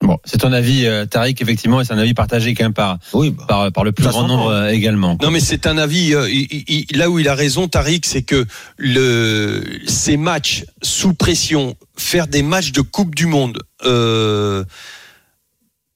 Bon, 0.00 0.18
c'est 0.24 0.38
ton 0.38 0.52
avis, 0.52 0.86
euh, 0.86 1.06
Tariq, 1.06 1.40
effectivement, 1.42 1.80
et 1.80 1.84
c'est 1.84 1.94
un 1.94 1.98
avis 1.98 2.14
partagé 2.14 2.54
quand 2.54 2.64
même 2.64 2.74
par, 2.74 2.98
Oui, 3.14 3.30
bah, 3.30 3.44
par, 3.48 3.72
par 3.72 3.84
le 3.84 3.90
plus 3.92 4.06
grand 4.06 4.28
nombre 4.28 4.48
euh, 4.50 4.68
également. 4.68 5.16
Non, 5.22 5.30
mais 5.30 5.40
c'est 5.40 5.66
un 5.66 5.78
avis. 5.78 6.14
euh, 6.14 6.28
il- 6.30 6.46
il- 6.52 6.86
il- 6.90 6.98
là 6.98 7.08
où 7.10 7.18
il 7.18 7.28
a 7.28 7.34
raison, 7.34 7.66
Tariq, 7.68 8.06
c'est 8.06 8.22
que 8.22 8.44
le, 8.76 9.62
ces 9.86 10.16
matchs 10.18 10.64
sous 10.82 11.14
pression, 11.14 11.74
faire 11.96 12.26
des 12.26 12.42
matchs 12.42 12.70
de 12.72 12.82
Coupe 12.82 13.14
du 13.14 13.26
Monde 13.26 13.58
euh, 13.86 14.62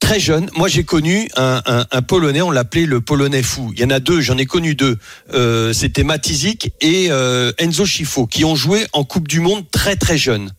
très 0.08 0.20
jeune. 0.20 0.48
Moi, 0.56 0.68
j'ai 0.68 0.84
connu 0.84 1.28
un, 1.36 1.60
un, 1.66 1.84
un 1.90 2.00
Polonais, 2.00 2.40
on 2.40 2.50
l'appelait 2.50 2.86
le 2.86 3.02
Polonais 3.02 3.42
fou. 3.42 3.72
Il 3.74 3.80
y 3.80 3.84
en 3.84 3.90
a 3.90 4.00
deux, 4.00 4.22
j'en 4.22 4.38
ai 4.38 4.46
connu 4.46 4.74
deux. 4.74 4.96
Euh, 5.34 5.74
C'était 5.74 6.02
Matizik 6.02 6.72
et 6.80 7.08
euh, 7.10 7.52
Enzo 7.58 7.84
Schifo, 7.84 8.26
qui 8.26 8.46
ont 8.46 8.56
joué 8.56 8.86
en 8.94 9.04
Coupe 9.04 9.28
du 9.28 9.40
Monde 9.40 9.70
très 9.70 9.96
très 9.96 10.16
jeunes. 10.16 10.50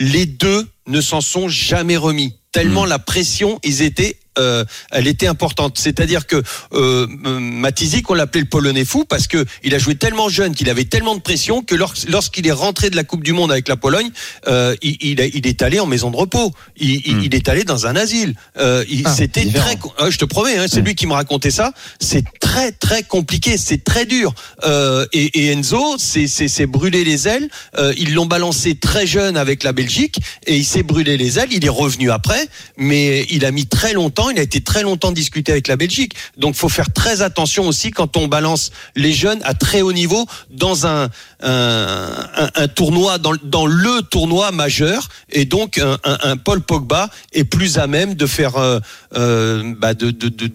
Les 0.00 0.26
deux 0.26 0.68
ne 0.86 1.00
s'en 1.00 1.22
sont 1.22 1.48
jamais 1.48 1.96
remis. 1.96 2.34
Tellement 2.52 2.84
la 2.84 2.98
pression, 2.98 3.58
ils 3.64 3.80
étaient, 3.80 4.18
euh, 4.38 4.64
elle 4.90 5.06
était 5.06 5.26
importante. 5.26 5.78
C'est-à-dire 5.78 6.26
que 6.26 6.42
euh, 6.72 7.06
Matizik, 7.08 8.08
on 8.10 8.14
l'appelait 8.14 8.42
le 8.42 8.46
Polonais 8.48 8.84
fou 8.84 9.04
parce 9.04 9.26
que 9.26 9.44
il 9.64 9.74
a 9.74 9.78
joué 9.78 9.94
tellement 9.94 10.28
jeune, 10.28 10.54
qu'il 10.54 10.68
avait 10.70 10.84
tellement 10.84 11.14
de 11.14 11.20
pression 11.20 11.62
que 11.62 11.74
lors- 11.74 11.94
lorsqu'il 12.08 12.46
est 12.46 12.52
rentré 12.52 12.90
de 12.90 12.96
la 12.96 13.04
Coupe 13.04 13.24
du 13.24 13.32
Monde 13.32 13.50
avec 13.52 13.68
la 13.68 13.76
Pologne, 13.76 14.10
euh, 14.46 14.74
il, 14.82 14.96
il, 15.00 15.20
a- 15.20 15.26
il 15.26 15.46
est 15.46 15.62
allé 15.62 15.80
en 15.80 15.86
maison 15.86 16.10
de 16.10 16.16
repos. 16.16 16.52
Il, 16.76 17.00
Hmm. 17.00 17.22
il 17.24 17.34
est 17.34 17.48
allé 17.48 17.64
dans 17.64 17.86
un 17.86 17.96
asile. 17.96 18.34
Euh, 18.58 18.84
Ah, 19.04 19.14
C'était 19.14 19.46
très, 19.46 19.76
Ah, 19.98 20.10
je 20.10 20.18
te 20.18 20.24
promets, 20.24 20.56
hein, 20.56 20.66
c'est 20.68 20.80
Hmm. 20.82 20.84
lui 20.86 20.94
qui 20.94 21.06
me 21.06 21.12
racontait 21.14 21.50
ça. 21.50 21.72
C'est 22.00 22.24
très 22.40 22.72
très 22.72 23.02
compliqué, 23.02 23.56
c'est 23.58 23.82
très 23.84 24.06
dur. 24.06 24.34
Euh, 24.64 25.06
et, 25.12 25.40
et 25.40 25.52
Enzo, 25.52 25.96
c'est 25.98 26.26
c'est- 26.26 26.48
c'est 26.48 26.66
brûlé 26.66 27.04
les 27.04 27.26
ailes. 27.28 27.48
Euh, 27.78 27.92
ils 27.96 28.14
l'ont 28.14 28.26
balancé 28.26 28.74
très 28.76 29.06
jeune 29.06 29.36
avec 29.36 29.62
la 29.62 29.72
Belgique 29.72 30.18
et 30.46 30.56
il 30.56 30.64
s'est 30.64 30.82
brûlé 30.82 31.16
les 31.16 31.38
ailes. 31.38 31.48
Il 31.52 31.64
est 31.64 31.68
revenu 31.70 32.10
après, 32.10 32.46
mais 32.76 33.26
il 33.30 33.44
a 33.44 33.50
mis 33.50 33.66
très 33.66 33.92
longtemps. 33.92 34.29
Il 34.32 34.38
a 34.38 34.42
été 34.42 34.60
très 34.60 34.82
longtemps 34.82 35.12
discuté 35.12 35.52
avec 35.52 35.68
la 35.68 35.76
Belgique. 35.76 36.14
Donc, 36.36 36.54
faut 36.54 36.68
faire 36.68 36.92
très 36.92 37.22
attention 37.22 37.66
aussi 37.68 37.90
quand 37.90 38.16
on 38.16 38.28
balance 38.28 38.70
les 38.96 39.12
jeunes 39.12 39.40
à 39.44 39.54
très 39.54 39.82
haut 39.82 39.92
niveau 39.92 40.26
dans 40.50 40.86
un 40.86 41.08
un, 41.42 42.28
un- 42.36 42.50
un 42.54 42.68
tournoi, 42.68 43.18
dans, 43.18 43.32
dans 43.42 43.66
le 43.66 44.02
tournoi 44.02 44.50
majeur. 44.52 45.08
Et 45.30 45.44
donc, 45.44 45.78
un, 45.78 45.98
un- 46.04 46.18
un 46.22 46.36
Paul 46.36 46.60
Pogba 46.60 47.08
est 47.32 47.44
plus 47.44 47.78
à 47.78 47.86
même 47.86 48.14
de 48.14 48.26
faire, 48.26 48.56
euh, 48.56 48.78
euh, 49.16 49.74
bah, 49.78 49.94
de, 49.94 50.10
de, 50.10 50.28
de, 50.28 50.50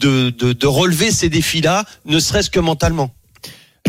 de, 0.00 0.30
de, 0.30 0.52
de 0.52 0.66
relever 0.66 1.10
ces 1.10 1.28
défis-là, 1.28 1.84
ne 2.06 2.18
serait-ce 2.18 2.50
que 2.50 2.60
mentalement. 2.60 3.10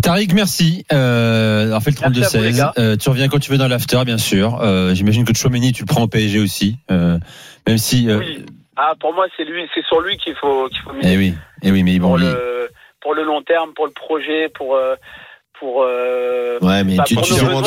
Tariq, 0.01 0.31
merci. 0.35 0.85
Euh, 0.93 1.73
on 1.75 1.79
fait 1.79 1.89
le 1.91 1.97
Merci 2.19 2.35
à 2.37 2.39
vous, 2.39 2.45
les 2.45 2.51
32-16. 2.51 2.55
gars. 2.57 2.73
Euh, 2.77 2.97
tu 2.97 3.09
reviens 3.09 3.27
quand 3.29 3.39
tu 3.39 3.49
veux 3.51 3.57
dans 3.57 3.67
l'after, 3.67 3.99
bien 4.05 4.17
sûr. 4.19 4.59
Euh, 4.61 4.93
J'imagine 4.93 5.25
que 5.25 5.33
Chouameni, 5.35 5.71
tu 5.73 5.81
le 5.81 5.87
prends 5.87 6.03
au 6.03 6.07
PSG 6.07 6.39
aussi. 6.39 6.77
Euh, 6.91 7.17
même 7.67 7.77
si. 7.79 8.07
Euh, 8.09 8.19
Oui. 8.19 8.45
Ah, 8.77 8.93
pour 8.99 9.13
moi, 9.13 9.25
c'est 9.35 9.43
lui, 9.43 9.67
c'est 9.73 9.83
sur 9.85 10.01
lui 10.01 10.17
qu'il 10.17 10.35
faut, 10.35 10.69
qu'il 10.69 10.79
faut 10.81 10.93
miser. 10.93 11.13
eh 11.13 11.17
oui, 11.17 11.33
eh 11.63 11.71
oui, 11.71 11.83
mais 11.83 11.97
bon, 11.99 12.09
pour 12.09 12.19
il- 12.19 12.25
le, 12.25 12.69
pour 13.01 13.13
le 13.15 13.23
long 13.23 13.41
terme, 13.41 13.73
pour 13.75 13.85
le 13.87 13.91
projet, 13.93 14.49
pour, 14.55 14.75
euh, 14.75 14.95
pour, 15.59 15.81
euh, 15.81 16.59
Ouais, 16.61 16.83
mais 16.83 16.97
bah, 16.97 17.03
tu, 17.07 17.15
tu 17.15 17.23
sais, 17.23 17.33
besoins 17.33 17.63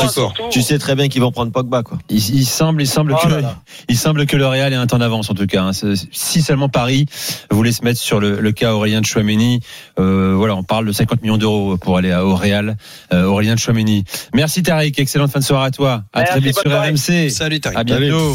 tu 0.50 0.78
très 0.78 0.94
bien 0.94 1.08
qu'ils 1.08 1.20
vont 1.22 1.32
prendre 1.32 1.50
Pogba, 1.50 1.82
quoi. 1.82 1.98
il, 2.08 2.18
il 2.18 2.44
semble, 2.44 2.82
il 2.82 2.86
semble 2.86 3.16
Oh 3.20 3.26
que, 3.26 3.28
là 3.32 3.40
là. 3.40 3.56
il 3.88 3.96
semble 3.96 4.26
que 4.26 4.36
le 4.36 4.46
Real 4.46 4.72
est 4.72 4.76
un 4.76 4.86
temps 4.86 4.98
d'avance 4.98 5.28
en 5.28 5.34
tout 5.34 5.46
cas. 5.48 5.62
hein. 5.64 5.72
Si 5.72 6.40
seulement 6.42 6.68
Paris 6.68 7.06
voulait 7.50 7.72
se 7.72 7.84
mettre 7.84 7.98
sur 7.98 8.20
le, 8.20 8.38
le 8.40 8.52
cas 8.52 8.74
Aurélien 8.74 9.00
de 9.00 9.06
Chouameni, 9.06 9.58
euh, 9.98 10.34
voilà, 10.36 10.54
on 10.54 10.62
parle 10.62 10.86
de 10.86 10.92
50 10.92 11.22
millions 11.22 11.36
d'euros 11.38 11.76
pour 11.78 11.96
aller 11.96 12.12
à- 12.12 12.24
au 12.24 12.36
Real. 12.36 12.76
Euh, 13.12 13.24
Aurélien 13.24 13.54
de 13.54 13.58
Chouameni. 13.60 14.04
Merci 14.34 14.62
Tariq, 14.62 14.96
excellente 15.00 15.32
fin 15.32 15.40
de 15.40 15.44
soirée 15.44 15.66
à 15.66 15.70
toi. 15.72 16.02
À 16.12 16.20
Merci, 16.20 16.30
très 16.32 16.40
vite 16.40 16.58
sur. 16.60 16.70
RMC. 16.70 17.30
Salut, 17.30 17.58
Tariq. 17.60 17.76
À 17.76 17.82
bientôt. 17.82 18.34